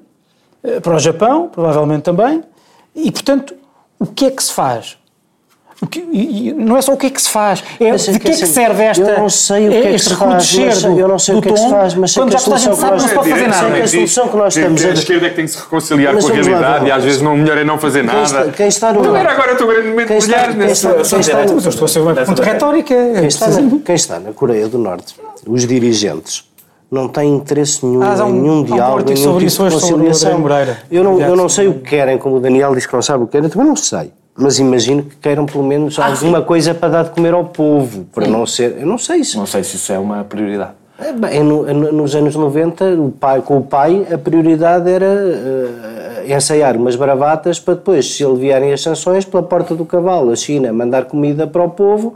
eh, 0.64 0.80
para 0.80 0.96
o 0.96 1.00
Japão, 1.00 1.50
provavelmente 1.50 2.04
também, 2.04 2.44
e 2.96 3.12
portanto, 3.12 3.56
o 4.00 4.06
que 4.06 4.26
é 4.26 4.32
que 4.32 4.44
se 4.44 4.54
faz? 4.54 4.98
O 5.82 5.88
que- 5.88 6.08
e- 6.12 6.50
e 6.50 6.54
não 6.54 6.78
é 6.78 6.82
só 6.84 6.94
o 6.94 6.98
que 6.98 7.08
é 7.08 7.10
que 7.10 7.20
se 7.20 7.28
faz, 7.28 7.64
é 7.80 7.86
é 7.90 7.96
de 7.96 8.04
que 8.06 8.16
é 8.16 8.20
que 8.20 8.30
assim, 8.30 8.46
serve 8.46 8.84
esta, 8.84 9.02
eu 9.02 9.18
não 9.18 9.30
sei 9.30 9.68
o 9.68 9.72
que 9.72 9.78
é 9.78 9.92
que 9.94 9.98
se 10.00 10.10
faz, 10.16 10.84
mas 10.86 10.98
eu 11.00 11.08
não 11.08 11.18
sei 11.18 11.36
o 11.36 11.42
que 11.42 11.50
é 11.50 11.54
que 11.54 11.60
se 11.60 11.70
faz, 11.72 11.94
mas 11.96 12.12
sei 12.12 12.22
quando 12.22 12.30
que 12.30 12.36
a 12.36 12.40
já 12.40 12.46
toda 12.46 12.56
a 12.56 12.60
gente 12.60 12.76
solução 12.76 12.90
que 12.90 12.92
não 12.92 13.00
se 13.00 13.16
pode 13.16 13.30
nós- 13.30 13.40
fazer 13.40 13.40
sei 13.40 13.48
nada. 13.64 13.76
que 13.76 13.82
a 13.82 13.88
solução 13.88 14.28
que 14.28 14.38
nós 14.38 14.56
estamos 14.56 14.82
que 14.82 14.88
a 14.88 14.90
a- 14.92 14.94
esquerda 14.94 15.26
é 15.26 15.30
que 15.32 15.36
tem 15.36 15.46
que 15.46 15.52
se 15.52 15.58
reconciliar 15.58 16.14
com 16.16 16.28
a 16.28 16.32
realidade 16.32 16.86
e 16.86 16.92
às 16.92 17.04
vezes 17.04 17.22
não, 17.24 17.34
o 17.34 17.38
melhor 17.38 17.58
é 17.58 17.64
não 17.64 17.80
fazer 17.80 18.04
nada. 18.04 18.52
quem 18.56 18.68
está 18.68 18.94
no- 18.94 19.02
Não 19.02 19.16
era 19.16 19.32
agora 19.32 19.54
o 19.54 19.58
teu 19.58 19.66
grande 19.68 19.88
momento 19.88 20.08
Quem 20.08 20.18
de 20.20 20.24
está- 20.24 20.38
brilhar 20.38 20.50
quem 20.56 20.68
nesse 20.68 20.86
está- 20.88 20.94
quem 21.10 21.20
está- 21.20 21.38
Mas 21.56 21.66
eu 21.66 21.70
estou 21.70 21.86
a 21.86 21.88
ser 21.88 22.00
uma 22.00 22.14
pergunta 22.14 22.44
retórica. 22.44 22.96
Quem 23.84 23.96
está, 23.96 24.20
na, 24.20 24.34
Coreia 24.34 24.68
do 24.68 24.78
Norte, 24.78 25.16
os 25.48 25.66
dirigentes, 25.66 26.44
não 26.92 27.08
têm 27.08 27.34
interesse 27.34 27.84
nenhum 27.84 28.04
Ah, 28.04 28.24
um- 28.24 28.30
em 28.30 28.34
nenhum 28.34 28.60
um 28.60 28.64
diálogo, 28.64 29.04
nenhum 29.06 29.18
sobre 29.18 29.48
tipo 29.48 29.48
isso 29.48 29.64
de 29.64 29.70
conciliação. 29.74 30.44
Eu 30.92 31.04
não, 31.04 31.20
eu 31.20 31.36
não 31.36 31.50
sei 31.50 31.68
o 31.68 31.74
que 31.74 31.90
querem, 31.90 32.20
como 32.20 32.36
o 32.36 32.40
Daniel 32.40 32.76
diz 32.76 32.86
que 32.86 32.94
não 32.94 33.02
sabe 33.02 33.24
o 33.24 33.26
que 33.26 33.32
querem, 33.32 33.50
também 33.50 33.68
não 33.68 33.76
sei. 33.76 34.12
Mas 34.42 34.58
imagino 34.60 35.04
que 35.04 35.16
queiram 35.18 35.46
pelo 35.46 35.64
menos 35.64 35.98
Ah, 36.00 36.08
alguma 36.08 36.42
coisa 36.42 36.74
para 36.74 36.90
dar 36.90 37.04
de 37.04 37.12
comer 37.12 37.34
ao 37.34 37.46
povo, 37.46 38.06
para 38.14 38.28
não 38.28 38.46
ser. 38.46 38.78
Eu 38.80 38.88
não 38.88 38.98
sei 38.98 39.18
isso. 39.18 39.38
Não 39.38 39.46
sei 39.46 39.64
se 39.64 39.76
isso 39.76 39.94
é 39.94 40.00
uma 40.00 40.24
prioridade. 40.24 40.72
É, 41.00 41.12
bem, 41.14 41.44
no- 41.44 41.64
no- 41.74 41.92
nos 41.92 42.16
anos 42.16 42.36
90, 42.36 42.86
o 42.96 43.12
pai, 43.12 43.42
com 43.42 43.58
o 43.58 43.62
pai, 43.64 44.06
a 44.12 44.18
prioridade 44.18 44.90
era 44.90 45.06
eh, 45.06 46.34
ensaiar 46.36 46.76
umas 46.78 46.96
bravatas 46.96 47.60
para 47.60 47.74
depois, 47.76 48.14
se 48.14 48.24
ele 48.24 48.36
vierem 48.36 48.72
as 48.72 48.82
sanções, 48.82 49.26
pela 49.26 49.42
porta 49.44 49.74
do 49.76 49.84
cavalo, 49.86 50.32
a 50.32 50.36
China 50.36 50.72
mandar 50.72 51.06
comida 51.06 51.48
para 51.48 51.64
o 51.64 51.70
povo, 51.70 52.16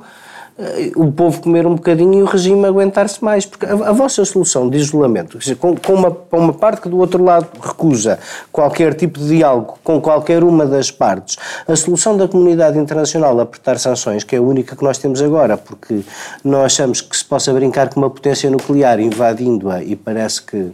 o 0.95 1.11
povo 1.11 1.41
comer 1.41 1.67
um 1.67 1.75
bocadinho 1.75 2.19
e 2.19 2.23
o 2.23 2.25
regime 2.25 2.65
aguentar-se 2.65 3.23
mais. 3.23 3.45
Porque 3.45 3.65
a, 3.65 3.73
a 3.73 3.91
vossa 3.91 4.23
solução 4.23 4.69
de 4.69 4.77
isolamento, 4.77 5.37
dizer, 5.37 5.55
com, 5.55 5.75
com 5.75 5.93
uma, 5.93 6.17
uma 6.31 6.53
parte 6.53 6.81
que 6.81 6.89
do 6.89 6.97
outro 6.97 7.23
lado 7.23 7.47
recusa 7.61 8.19
qualquer 8.51 8.93
tipo 8.93 9.19
de 9.19 9.27
diálogo 9.27 9.77
com 9.83 9.99
qualquer 9.99 10.43
uma 10.43 10.65
das 10.65 10.89
partes, 10.89 11.37
a 11.67 11.75
solução 11.75 12.15
da 12.15 12.27
comunidade 12.27 12.77
internacional 12.79 13.39
apertar 13.39 13.77
sanções, 13.77 14.23
que 14.23 14.35
é 14.35 14.39
a 14.39 14.41
única 14.41 14.75
que 14.75 14.83
nós 14.83 14.97
temos 14.97 15.21
agora, 15.21 15.57
porque 15.57 16.01
não 16.43 16.63
achamos 16.63 17.01
que 17.01 17.15
se 17.15 17.25
possa 17.25 17.53
brincar 17.53 17.89
com 17.89 17.99
uma 17.99 18.09
potência 18.09 18.49
nuclear 18.49 18.99
invadindo-a 18.99 19.83
e 19.83 19.95
parece 19.95 20.41
que 20.41 20.71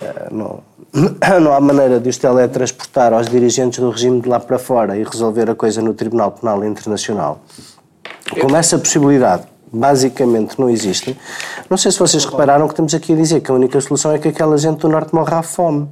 eh, 0.00 0.28
não, 0.30 0.60
não 1.40 1.52
há 1.52 1.60
maneira 1.60 1.98
de 1.98 2.08
os 2.08 2.18
teletransportar 2.18 3.12
aos 3.12 3.28
dirigentes 3.28 3.78
do 3.78 3.90
regime 3.90 4.20
de 4.20 4.28
lá 4.28 4.38
para 4.38 4.58
fora 4.58 4.96
e 4.96 5.02
resolver 5.02 5.48
a 5.50 5.54
coisa 5.54 5.80
no 5.80 5.94
Tribunal 5.94 6.32
Penal 6.32 6.64
Internacional. 6.64 7.40
Como 8.40 8.56
essa 8.56 8.78
possibilidade 8.78 9.42
basicamente 9.70 10.58
não 10.58 10.70
existe, 10.70 11.16
não 11.68 11.76
sei 11.76 11.92
se 11.92 11.98
vocês 11.98 12.24
repararam 12.24 12.66
que 12.66 12.72
estamos 12.72 12.94
aqui 12.94 13.12
a 13.12 13.16
dizer 13.16 13.40
que 13.40 13.50
a 13.50 13.54
única 13.54 13.78
solução 13.80 14.12
é 14.12 14.18
que 14.18 14.28
aquela 14.28 14.56
gente 14.56 14.78
do 14.78 14.88
Norte 14.88 15.14
morra 15.14 15.38
à 15.38 15.42
fome. 15.42 15.86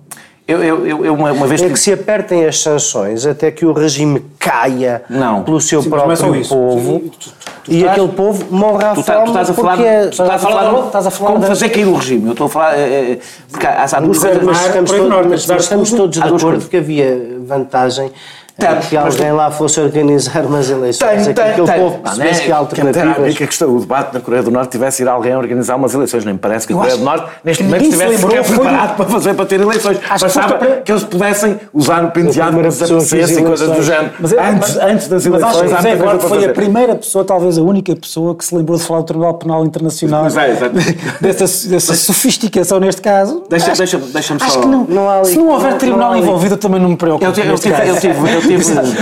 Eu, 0.48 0.62
eu, 0.62 0.86
eu, 0.86 1.04
eu 1.04 1.14
uma, 1.14 1.32
uma 1.32 1.46
vez 1.48 1.60
É 1.60 1.68
que 1.68 1.76
se 1.76 1.92
apertem 1.92 2.44
as 2.46 2.60
sanções 2.60 3.26
até 3.26 3.50
que 3.50 3.66
o 3.66 3.72
regime 3.72 4.24
caia 4.38 5.02
Não. 5.10 5.42
pelo 5.42 5.60
seu 5.60 5.82
Sim, 5.82 5.88
é 5.88 5.90
próprio 5.90 6.36
isso. 6.36 6.54
povo 6.54 7.00
tu- 7.00 7.10
tu- 7.10 7.30
tu 7.64 7.70
e 7.72 7.78
estás- 7.78 7.92
aquele 7.92 8.12
povo 8.12 8.46
morra 8.54 8.92
à 8.92 8.94
Tu, 8.94 9.02
fome 9.02 9.04
tá- 9.18 9.22
tu 9.24 9.28
estás 9.28 9.50
a 9.50 9.54
falar, 9.54 9.80
é- 9.80 10.02
tu 10.06 10.10
estás 10.10 10.30
a 10.30 10.38
falar, 10.38 10.70
da- 10.72 10.86
estás 10.86 11.06
a 11.06 11.10
falar 11.10 11.30
como 11.32 11.40
da- 11.42 11.48
fazer 11.48 11.68
cair 11.70 11.86
o 11.88 11.94
regime. 11.96 12.26
Eu 12.26 12.30
estou 12.32 12.46
a 12.46 12.48
falar. 12.50 12.78
é, 12.78 12.80
é, 13.12 13.18
porque 13.50 13.66
há, 13.66 13.82
há 13.82 14.00
duas 14.00 14.18
Mas, 14.18 14.22
coisas. 14.22 14.44
mas 14.44 14.66
estamos, 14.66 14.90
todos, 14.92 15.64
estamos 15.66 16.10
de 16.16 16.20
Há 16.20 16.26
acordo 16.26 16.68
que 16.68 16.76
havia 16.76 17.38
vantagem 17.44 18.12
Tá, 18.58 18.72
eh, 18.72 18.76
que 18.88 18.94
mas- 18.96 19.14
alguém 19.20 19.32
lá 19.32 19.50
fosse 19.50 19.78
organizar 19.80 20.46
umas 20.46 20.70
eleições, 20.70 21.28
é 21.28 21.32
que 21.34 21.40
aquele 21.40 21.72
povo 21.72 21.98
percebesse 21.98 22.42
que 22.42 22.52
há 22.52 22.56
alternativas. 22.56 23.36
que 23.36 23.44
a 23.44 23.46
questão, 23.46 23.76
o 23.76 23.80
debate 23.80 24.14
na 24.14 24.20
Coreia 24.20 24.42
do 24.42 24.50
Norte 24.50 24.70
tivesse 24.70 25.02
ir 25.02 25.08
alguém 25.08 25.32
a 25.34 25.38
organizar 25.38 25.76
umas 25.76 25.92
eleições. 25.92 26.24
Nem 26.24 26.32
me 26.34 26.40
parece 26.40 26.66
que 26.66 26.72
a 26.72 26.76
Coreia 26.76 26.96
do 26.96 27.04
Norte, 27.04 27.26
neste 27.44 27.62
momento, 27.64 27.84
estivesse 27.84 28.18
foi- 28.18 28.42
preparado 28.42 28.96
para 28.96 29.04
fazer 29.06 29.34
para 29.34 29.44
ter 29.44 29.60
eleições. 29.60 29.98
Acho 30.08 30.26
que 30.26 30.32
para- 30.32 30.82
eles 30.88 31.04
pudessem 31.04 31.60
usar 31.74 32.02
o 32.04 32.10
penteado 32.10 32.56
fez 32.62 32.82
apetecesse 32.82 33.40
e 33.40 33.44
coisas 33.44 33.68
do 33.68 33.74
eleições. 33.74 33.84
género. 33.86 34.10
Mas, 34.20 34.32
é- 34.32 34.40
antes, 34.40 34.74
mas- 34.74 34.76
antes 34.90 35.08
das 35.08 35.26
mas 35.26 35.42
acho 35.42 35.58
eleições, 35.58 35.84
que 35.84 35.96
para 36.02 36.18
foi 36.20 36.44
a 36.46 36.48
primeira 36.54 36.94
pessoa, 36.94 37.24
talvez 37.26 37.58
a 37.58 37.62
única 37.62 37.94
pessoa, 37.94 38.34
que 38.34 38.42
se 38.44 38.54
lembrou 38.54 38.78
de 38.78 38.84
falar 38.84 39.00
do 39.00 39.06
Tribunal 39.06 39.34
Penal 39.34 39.64
Internacional. 39.66 40.24
É, 40.26 40.50
exato. 40.50 40.72
dessa, 41.20 41.68
dessa 41.68 41.94
sofisticação 41.94 42.80
neste 42.80 43.02
caso. 43.02 43.42
Deixa- 43.50 43.72
Acho- 43.72 43.78
deixa- 43.78 43.98
deixa-me 43.98 44.40
acho 44.42 44.52
só- 44.54 44.60
que 44.60 44.66
não, 44.66 44.84
Não 44.84 45.10
há 45.10 45.18
ali- 45.18 45.26
se 45.26 45.36
não 45.38 45.48
houver 45.50 45.72
não- 45.72 45.78
tribunal 45.78 46.00
não 46.00 46.06
há 46.08 46.12
ali- 46.16 46.22
envolvido, 46.22 46.54
eu 46.54 46.58
também 46.58 46.80
não 46.80 46.88
me 46.88 46.96
preocupo. 46.96 47.24
Eu 47.26 47.32
tive, 47.32 48.45
tive, 48.48 48.74
caso. 48.74 48.94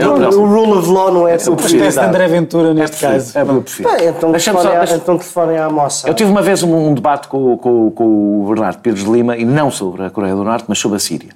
eu 0.00 0.12
o 0.12 0.14
preocupo. 0.16 0.46
rule 0.46 0.72
of 0.78 0.88
law 0.90 1.12
não 1.12 1.28
é 1.28 1.34
a 1.34 1.38
tua 1.38 1.54
Uma 1.54 1.66
espécie 1.66 1.98
de. 2.00 2.04
André 2.04 2.28
Ventura 2.28 2.74
neste 2.74 2.96
caso. 2.98 3.38
É 3.38 3.42
o 3.42 3.46
que 3.46 3.52
eu 3.52 3.62
prefiro. 3.62 3.88
Bem, 3.90 4.08
então 4.08 4.32
telefonem 4.32 4.72
à- 4.74 4.78
deixa- 4.78 4.96
então 4.96 5.18
telefonem 5.18 5.58
à 5.58 5.68
moça. 5.70 6.08
Eu 6.08 6.14
tive 6.14 6.30
uma 6.30 6.42
vez 6.42 6.62
um, 6.62 6.74
um 6.88 6.94
debate 6.94 7.28
com, 7.28 7.56
com- 7.58 7.90
com 7.90 8.04
o 8.42 8.46
Bernardo 8.48 8.78
Pires 8.80 9.04
de 9.04 9.10
Lima, 9.10 9.36
e 9.36 9.44
não 9.44 9.70
sobre 9.70 10.04
a 10.04 10.10
Coreia 10.10 10.34
do 10.34 10.44
Norte, 10.44 10.64
mas 10.68 10.78
sobre 10.78 10.96
a 10.96 11.00
Síria. 11.00 11.30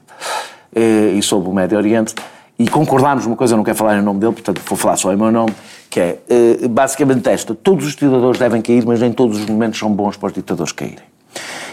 Eh, 0.75 1.15
E 1.17 1.23
sobre 1.23 1.49
o 1.49 1.53
Médio 1.53 1.77
Oriente. 1.77 2.15
E 2.59 2.69
concordámos 2.69 3.25
numa 3.25 3.37
coisa, 3.37 3.55
eu 3.55 3.57
não 3.57 3.65
quero 3.65 3.77
falar 3.79 3.97
em 3.99 4.03
nome 4.03 4.21
dele, 4.21 4.33
portanto 4.33 4.61
vou 4.69 4.77
falar 4.77 4.97
só 4.97 5.11
em 5.13 5.17
meu 5.17 5.31
nome, 5.33 5.51
que 5.89 5.99
é 5.99 6.19
eh, 6.29 6.69
basicamente 6.69 7.27
esta: 7.29 7.55
todos 7.55 7.87
os 7.87 7.97
ditadores 7.97 8.39
devem 8.39 8.61
cair, 8.61 8.85
mas 8.85 9.01
nem 9.01 9.11
todos 9.13 9.39
os 9.41 9.47
momentos 9.47 9.79
são 9.79 9.91
bons 9.91 10.17
para 10.19 10.27
os 10.27 10.33
ditadores 10.35 10.71
caírem. 10.73 10.99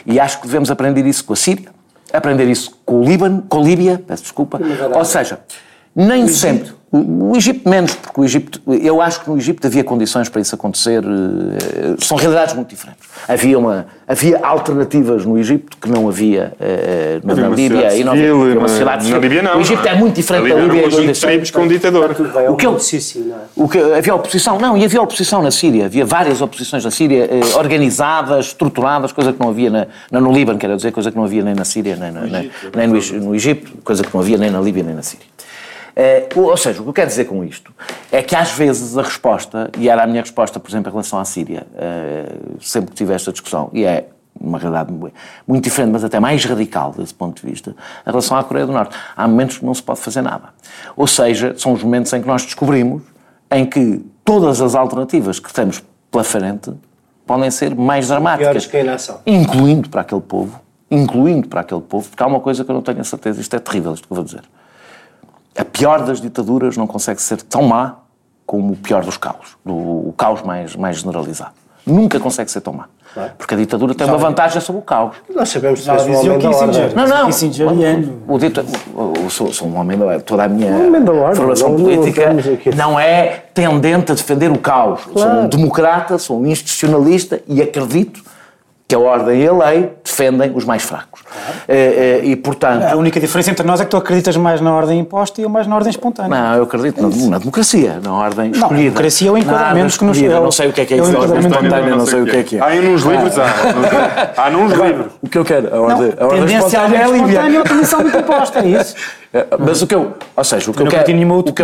E 0.05 0.17
acho 0.19 0.39
que 0.39 0.47
devemos 0.47 0.71
aprender 0.71 1.05
isso 1.05 1.25
com 1.25 1.33
a 1.33 1.35
Síria, 1.35 1.67
aprender 2.13 2.45
isso 2.45 2.79
com 2.85 3.01
o 3.01 3.03
Líbano, 3.03 3.43
com 3.47 3.59
a 3.59 3.63
Líbia, 3.63 4.01
peço 4.05 4.23
desculpa. 4.23 4.59
Ou 4.93 5.05
seja, 5.05 5.39
nem 5.95 6.27
sempre. 6.27 6.76
O, 6.89 7.31
o 7.31 7.35
Egito 7.35 7.67
menos, 7.69 7.93
porque 7.95 8.21
o 8.21 8.23
Egito, 8.23 8.61
eu 8.65 9.01
acho 9.01 9.19
que 9.21 9.29
no 9.29 9.37
Egito 9.37 9.67
havia 9.67 9.83
condições 9.83 10.29
para 10.29 10.39
isso 10.39 10.55
acontecer, 10.55 11.03
eh, 11.03 11.95
são 11.99 12.15
realidades 12.15 12.53
muito 12.55 12.69
diferentes. 12.69 13.03
Havia, 13.27 13.59
uma, 13.59 13.87
havia 14.07 14.39
alternativas 14.41 15.25
no 15.25 15.37
Egito 15.37 15.75
que 15.81 15.89
não 15.89 16.07
havia 16.07 16.53
eh, 16.61 17.19
na, 17.25 17.33
Havia 17.33 17.49
na 17.49 17.55
Líbia 17.55 17.93
e 17.97 18.03
não 18.05 18.13
civil, 18.13 18.41
havia 18.41 18.53
uma 18.53 18.61
na- 18.61 18.67
sociedade 18.69 18.97
na 18.99 19.03
civil. 19.03 19.21
Líbia 19.21 19.41
não, 19.43 19.57
O 19.57 19.61
Egito 19.61 19.85
é? 19.85 19.89
é 19.91 19.95
muito 19.95 20.15
diferente 20.15 20.47
Na 20.47 20.55
da 20.55 20.61
Líbia 20.61 20.79
e 20.79 20.83
da 20.89 20.95
conjuntos 20.95 21.19
tribos 21.19 21.51
com 21.51 21.61
um 21.61 21.67
ditador. 21.67 22.15
o 22.51 22.55
que 22.55 22.65
eu- 22.65 22.71
o 23.57 23.67
que, 23.67 23.77
havia 23.79 24.15
oposição, 24.15 24.57
não, 24.57 24.77
e 24.77 24.85
havia 24.85 25.01
oposição 25.01 25.41
na 25.41 25.51
Síria, 25.51 25.85
havia 25.87 26.05
várias 26.05 26.41
oposições 26.41 26.85
na 26.85 26.91
Síria, 26.91 27.25
eh, 27.29 27.57
organizadas, 27.57 28.45
estruturadas, 28.45 29.11
coisa 29.11 29.33
que 29.33 29.39
não 29.41 29.49
havia 29.49 29.69
na, 29.69 29.87
na- 30.09 30.21
no 30.21 30.31
Líbano, 30.31 30.57
quero 30.57 30.77
dizer, 30.77 30.93
coisa 30.93 31.11
que 31.11 31.17
não 31.17 31.25
havia 31.25 31.43
nem 31.43 31.53
na 31.53 31.65
Síria, 31.65 31.97
nem, 31.97 32.11
na- 32.13 32.21
nem- 32.21 32.49
nem 32.73 32.87
no, 32.87 32.95
Eg- 32.97 33.11
no 33.19 33.35
Egito, 33.35 33.73
coisa 33.83 34.03
que 34.03 34.13
não 34.13 34.21
havia 34.21 34.37
nem 34.37 34.49
na 34.49 34.61
Líbia, 34.61 34.83
nem 34.83 34.95
na 34.95 35.03
Síria. 35.03 35.25
Eh, 35.99 36.27
ou 36.35 36.55
seja, 36.55 36.79
o 36.79 36.83
que 36.83 36.89
eu 36.89 36.93
quero 36.93 37.07
dizer 37.07 37.25
com 37.25 37.43
isto 37.43 37.73
é 38.11 38.21
que 38.21 38.35
às 38.35 38.51
vezes 38.51 38.95
a 38.95 39.01
resposta, 39.01 39.71
e 39.79 39.89
era 39.89 40.03
a 40.03 40.07
minha 40.07 40.21
resposta, 40.21 40.59
por 40.59 40.69
exemplo, 40.69 40.89
em 40.89 40.91
relação 40.91 41.17
à 41.17 41.25
Síria, 41.25 41.65
eh, 41.75 42.33
sempre 42.61 42.91
que 42.91 42.97
tive 42.97 43.13
esta 43.15 43.31
discussão, 43.31 43.71
e 43.73 43.83
é 43.83 44.07
uma 44.39 44.59
realidade 44.59 44.91
mu- 44.93 45.11
muito 45.47 45.63
diferente, 45.63 45.91
mas 45.91 46.03
até 46.03 46.19
mais 46.19 46.45
radical 46.45 46.93
desse 46.95 47.15
ponto 47.15 47.41
de 47.41 47.49
vista, 47.49 47.75
em 48.05 48.09
relação 48.11 48.37
à 48.37 48.43
Coreia 48.43 48.67
do 48.67 48.71
Norte. 48.73 48.95
Há 49.15 49.27
momentos 49.27 49.57
que 49.57 49.65
não 49.65 49.73
se 49.73 49.81
pode 49.81 49.99
fazer 49.99 50.21
nada. 50.21 50.49
Ou 50.95 51.07
seja, 51.07 51.55
são 51.57 51.73
os 51.73 51.81
momentos 51.81 52.13
em 52.13 52.21
que 52.21 52.27
nós 52.27 52.43
descobrimos 52.43 53.01
em 53.49 53.65
que 53.65 54.05
todas 54.23 54.61
as 54.61 54.75
alternativas 54.75 55.39
que 55.39 55.51
temos 55.51 55.81
pela 56.11 56.23
frente 56.23 56.71
podem 57.25 57.49
ser 57.49 57.73
mais 57.73 58.09
dramáticas. 58.09 58.49
Incluindo 59.25 59.89
para 59.89 60.01
aquele 60.01 60.21
povo, 60.21 60.61
incluindo 60.91 61.47
para 61.47 61.61
aquele 61.61 61.81
povo, 61.81 62.07
porque 62.07 62.21
há 62.21 62.27
uma 62.27 62.39
coisa 62.39 62.63
que 62.63 62.69
eu 62.69 62.75
não 62.75 62.83
tenho 62.83 63.01
a 63.01 63.03
certeza, 63.03 63.41
isto 63.41 63.55
é 63.55 63.59
terrível, 63.59 63.93
isto 63.95 64.05
que 64.07 64.13
eu 64.13 64.15
vou 64.15 64.23
dizer. 64.23 64.41
A 65.57 65.65
pior 65.65 66.03
das 66.05 66.21
ditaduras 66.21 66.77
não 66.77 66.85
consegue 66.87 67.21
ser 67.21 67.41
tão 67.41 67.63
má 67.63 67.95
como 68.45 68.73
o 68.73 68.75
pior 68.77 69.03
dos 69.03 69.17
caos, 69.17 69.57
do, 69.65 69.73
o 69.73 70.13
caos 70.17 70.41
mais, 70.41 70.75
mais 70.75 70.97
generalizado. 70.97 71.51
Nunca 71.85 72.19
consegue 72.19 72.51
ser 72.51 72.61
tão 72.61 72.73
má. 72.73 72.85
Porque 73.37 73.55
a 73.55 73.57
ditadura 73.57 73.95
tem 73.95 74.05
uma 74.05 74.17
vantagem 74.17 74.61
sobre 74.61 74.79
o 74.81 74.83
caos. 74.83 75.15
Nós 75.33 75.49
sabemos 75.49 75.81
que 75.81 75.89
és 75.89 76.05
um 76.05 76.13
homem 76.15 76.37
o 76.37 76.39
da. 76.39 76.95
Não, 76.95 77.07
não. 77.07 77.25
Kissinger 77.27 77.67
e. 77.71 78.13
O, 78.27 78.37
dita- 78.37 78.63
o 78.95 79.29
sou, 79.29 79.51
um 79.67 79.75
homem 79.77 79.97
da 79.97 80.05
ordem. 80.05 80.19
Toda 80.21 80.43
a 80.43 80.47
minha 80.47 80.71
Um 80.71 80.87
homem 80.87 81.03
da 81.03 81.11
ordem, 81.13 81.35
formação 81.35 81.69
não- 81.69 81.77
política 81.79 82.29
não 82.75 82.99
é 82.99 83.45
tendente 83.53 84.11
a 84.11 84.15
defender 84.15 84.51
o 84.51 84.57
caos. 84.59 85.01
Sou 85.13 85.27
um 85.27 85.47
democrata, 85.47 86.17
sou 86.19 86.39
um 86.39 86.45
institucionalista 86.45 87.41
e 87.47 87.61
acredito 87.61 88.21
que 88.87 88.93
a 88.93 88.99
ordem 88.99 89.41
e 89.41 89.47
a 89.47 89.53
lei 89.53 89.83
defendem 90.17 90.51
os 90.55 90.65
mais 90.65 90.81
fracos. 90.81 91.21
Eh, 91.67 92.19
eh, 92.23 92.25
e, 92.25 92.35
portanto, 92.35 92.83
A 92.83 92.95
única 92.95 93.19
diferença 93.19 93.51
entre 93.51 93.65
nós 93.65 93.79
é 93.79 93.85
que 93.85 93.91
tu 93.91 93.97
acreditas 93.97 94.35
mais 94.35 94.59
na 94.59 94.73
ordem 94.73 94.99
imposta 94.99 95.39
e 95.39 95.43
eu 95.43 95.49
mais 95.49 95.67
na 95.67 95.75
ordem 95.75 95.91
espontânea. 95.91 96.29
Não, 96.29 96.55
eu 96.55 96.63
acredito 96.63 97.01
na, 97.01 97.29
na 97.29 97.37
democracia, 97.37 97.99
na 98.03 98.13
ordem 98.13 98.49
Não, 98.49 98.57
escolhida. 98.57 98.83
democracia 98.89 99.27
é 99.27 99.31
o 99.31 99.37
enquadramento 99.37 99.69
ordem 99.69 99.97
que 99.97 100.05
nos- 100.05 100.17
escolhida. 100.17 100.33
é 100.39 100.39
Não 100.39 100.51
sei 100.51 100.67
o 100.69 100.73
que 100.73 100.81
é 100.81 100.85
que 100.85 100.93
é 100.95 100.97
é 100.97 101.01
isso 101.01 101.17
ordem 101.17 101.39
espontânea, 101.39 101.95
não 101.95 102.05
sei 102.05 102.21
o 102.21 102.25
que 102.25 102.37
é 102.37 102.43
que 102.43 102.57
é. 102.57 102.61
Há 102.61 102.81
nos 102.81 103.03
livros, 103.03 103.37
há. 103.37 104.33
Há, 104.37 104.49
nos 104.49 104.73
livros. 104.73 105.11
O 105.21 105.29
que 105.29 105.37
eu 105.37 105.45
quero, 105.45 105.75
a 105.75 105.79
ordem, 105.79 106.13
a 106.17 106.21
Não, 106.21 106.27
ordem 106.29 106.45
tendência 106.47 106.79
à 106.79 106.85
espontânea 106.85 106.97
é 106.97 107.07
ordem 107.07 107.37
a 107.37 107.41
à 107.41 107.97
ordem 107.97 108.19
imposta, 108.21 108.59
é 108.59 108.67
isso? 108.67 108.95
É, 109.33 109.45
Mas 109.59 109.81
o 109.81 109.87
que 109.87 109.95
eu, 109.95 110.13
ou 110.35 110.43
seja, 110.43 110.71
o 110.71 110.73
que 110.73 110.79
Eu 110.81 110.85
eu, 110.85 110.91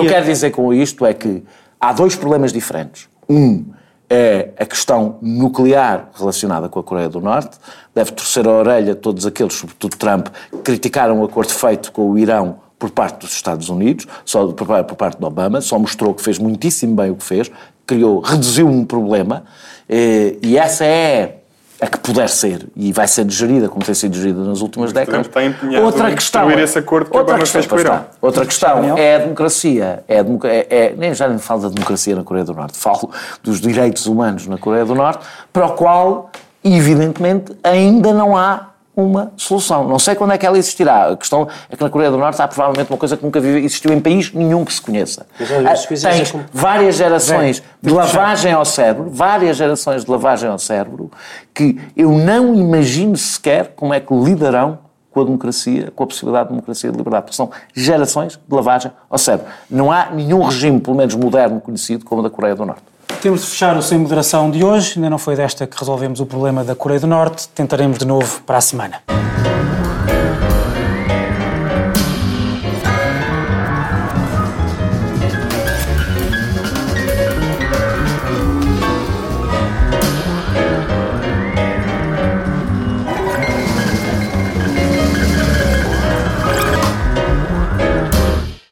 eu 0.04 0.08
quero 0.08 0.26
dizer 0.26 0.52
com 0.52 0.74
isto 0.74 1.06
é 1.06 1.14
que 1.14 1.44
há 1.82 1.92
dois 1.92 2.16
problemas 2.16 2.54
diferentes. 2.54 3.08
Um 3.28 3.66
é 4.10 4.50
a 4.58 4.66
questão 4.66 5.18
nuclear 5.22 6.10
relacionada 6.14 6.70
com 6.70 6.80
a 6.80 6.84
Coreia 6.84 7.10
do 7.10 7.20
Norte. 7.20 7.58
Deve 7.94 8.12
torcer 8.12 8.48
a 8.48 8.52
orelha 8.52 8.94
a 8.94 8.96
todos 8.96 9.26
aqueles, 9.26 9.54
sobretudo 9.54 9.98
Trump, 9.98 10.28
que 10.52 10.58
criticaram 10.60 11.22
o 11.22 11.26
acordo 11.26 11.52
feito 11.52 11.92
com 11.92 12.10
o 12.12 12.18
Irão 12.18 12.58
por 12.78 12.92
parte 12.92 13.20
dos 13.20 13.32
Estados 13.32 13.70
Unidos, 13.70 14.06
só 14.26 14.46
por, 14.48 14.68
parte 14.96 15.18
de 15.18 15.26
Obama, 15.26 15.62
só 15.62 15.80
mostrou 15.80 16.14
que 16.14 16.22
fez 16.22 16.38
muitíssimo 16.38 16.96
bem 16.96 17.12
o 17.12 17.16
que 17.16 17.24
fez, 17.24 17.50
criou, 17.86 18.20
reduziu 18.20 18.68
um 18.68 18.84
problema, 18.84 19.46
eh, 19.88 20.36
e 20.42 20.58
essa 20.58 20.84
é 20.84 21.43
a 21.84 21.88
que 21.88 21.98
puder 22.00 22.30
ser, 22.30 22.68
e 22.76 22.92
vai 22.92 23.08
ser 23.08 23.30
gerida 23.30 23.68
como 23.70 23.84
tem 23.86 23.94
sido 23.94 24.16
gerida 24.16 24.40
nas 24.44 24.62
últimas 24.62 24.92
décadas. 24.94 25.28
está 25.28 25.44
empenhado 25.44 25.86
Outra 25.86 26.12
em 26.12 26.16
questão, 26.16 26.42
destruir 26.48 26.64
esse 26.64 26.80
acordo 26.80 27.10
que 27.12 27.18
outra 27.18 27.38
questão, 27.38 27.62
fez 27.62 27.72
o 27.72 27.76
está. 27.78 28.06
Outra 28.22 28.46
questão 28.46 28.98
é 28.98 29.16
a 29.16 29.20
democracia. 29.20 30.04
É 30.08 30.20
a 30.20 30.24
democ- 30.24 30.46
é- 30.46 30.68
é- 30.70 30.94
nem 30.98 31.14
já 31.14 31.28
nem 31.28 31.38
falo 31.38 31.62
da 31.62 31.70
democracia 31.70 32.16
na 32.16 32.24
Coreia 32.24 32.46
do 32.46 32.54
Norte, 32.54 32.78
falo 32.78 33.10
dos 33.44 33.60
direitos 33.62 34.06
humanos 34.06 34.48
na 34.48 34.58
Coreia 34.58 34.86
do 34.86 34.96
Norte, 34.96 35.26
para 35.52 35.68
o 35.68 35.72
qual, 35.74 36.30
evidentemente, 36.64 37.56
ainda 37.64 38.14
não 38.14 38.36
há 38.38 38.70
uma 38.96 39.32
solução. 39.36 39.88
Não 39.88 39.98
sei 39.98 40.14
quando 40.16 40.34
é 40.34 40.38
que 40.38 40.46
ela 40.46 40.58
existirá. 40.58 41.12
A 41.12 41.18
questão 41.18 41.48
é 41.70 41.76
que 41.76 41.84
na 41.84 41.90
Coreia 41.90 42.12
do 42.12 42.18
Norte 42.18 42.42
há 42.42 42.48
provavelmente 42.48 42.92
uma 42.92 42.98
coisa 42.98 43.18
que 43.18 43.24
nunca 43.24 43.40
existiu 43.40 43.92
em 43.92 44.00
país 44.00 44.32
nenhum 44.32 44.64
que 44.64 44.72
se 44.74 44.82
conheça. 44.82 45.26
Tens 46.18 46.32
comp- 46.32 46.46
várias 46.54 46.96
gerações 46.96 47.60
Bem, 47.60 47.70
de 47.82 47.90
lavagem 47.92 48.52
ao 48.54 48.64
cérebro, 48.66 49.10
várias 49.10 49.58
gerações 49.58 50.06
de 50.06 50.12
lavagem 50.12 50.50
ao 50.50 50.60
cérebro, 50.60 51.10
que 51.54 51.80
eu 51.98 52.12
não 52.12 52.54
imagino 52.54 53.18
sequer 53.18 53.74
como 53.76 53.94
é 53.94 54.00
que 54.00 54.14
lidarão 54.14 54.78
com 55.12 55.22
a 55.22 55.24
democracia, 55.26 55.92
com 55.96 56.04
a 56.04 56.08
possibilidade 56.08 56.46
de 56.50 56.56
democracia 56.56 56.90
e 56.90 56.92
de 56.92 56.98
liberdade. 56.98 57.26
Porque 57.26 57.36
são 57.36 57.52
gerações 57.74 58.34
de 58.48 58.56
lavagem 58.56 58.92
ao 59.10 59.18
cérebro. 59.18 59.48
Não 59.70 59.92
há 59.92 60.08
nenhum 60.12 60.44
regime, 60.44 60.80
pelo 60.80 60.96
menos 60.98 61.14
moderno, 61.16 61.62
conhecido 61.62 62.04
como 62.06 62.22
o 62.22 62.24
da 62.24 62.30
Coreia 62.32 62.56
do 62.56 62.66
Norte. 62.66 62.82
Temos 63.24 63.40
de 63.40 63.48
fechar 63.48 63.78
o 63.78 63.82
Sem 63.82 63.98
Moderação 64.00 64.52
de 64.52 64.66
hoje. 64.66 64.96
Ainda 64.98 65.10
não 65.10 65.18
foi 65.18 65.34
desta 65.34 65.66
que 65.66 65.80
resolvemos 65.80 66.20
o 66.20 66.26
problema 66.26 66.62
da 66.62 66.76
Coreia 66.76 67.00
do 67.00 67.08
Norte. 67.08 67.48
Tentaremos 67.48 67.98
de 67.98 68.06
novo 68.06 68.42
para 68.42 68.58
a 68.58 68.62
semana. 68.62 69.02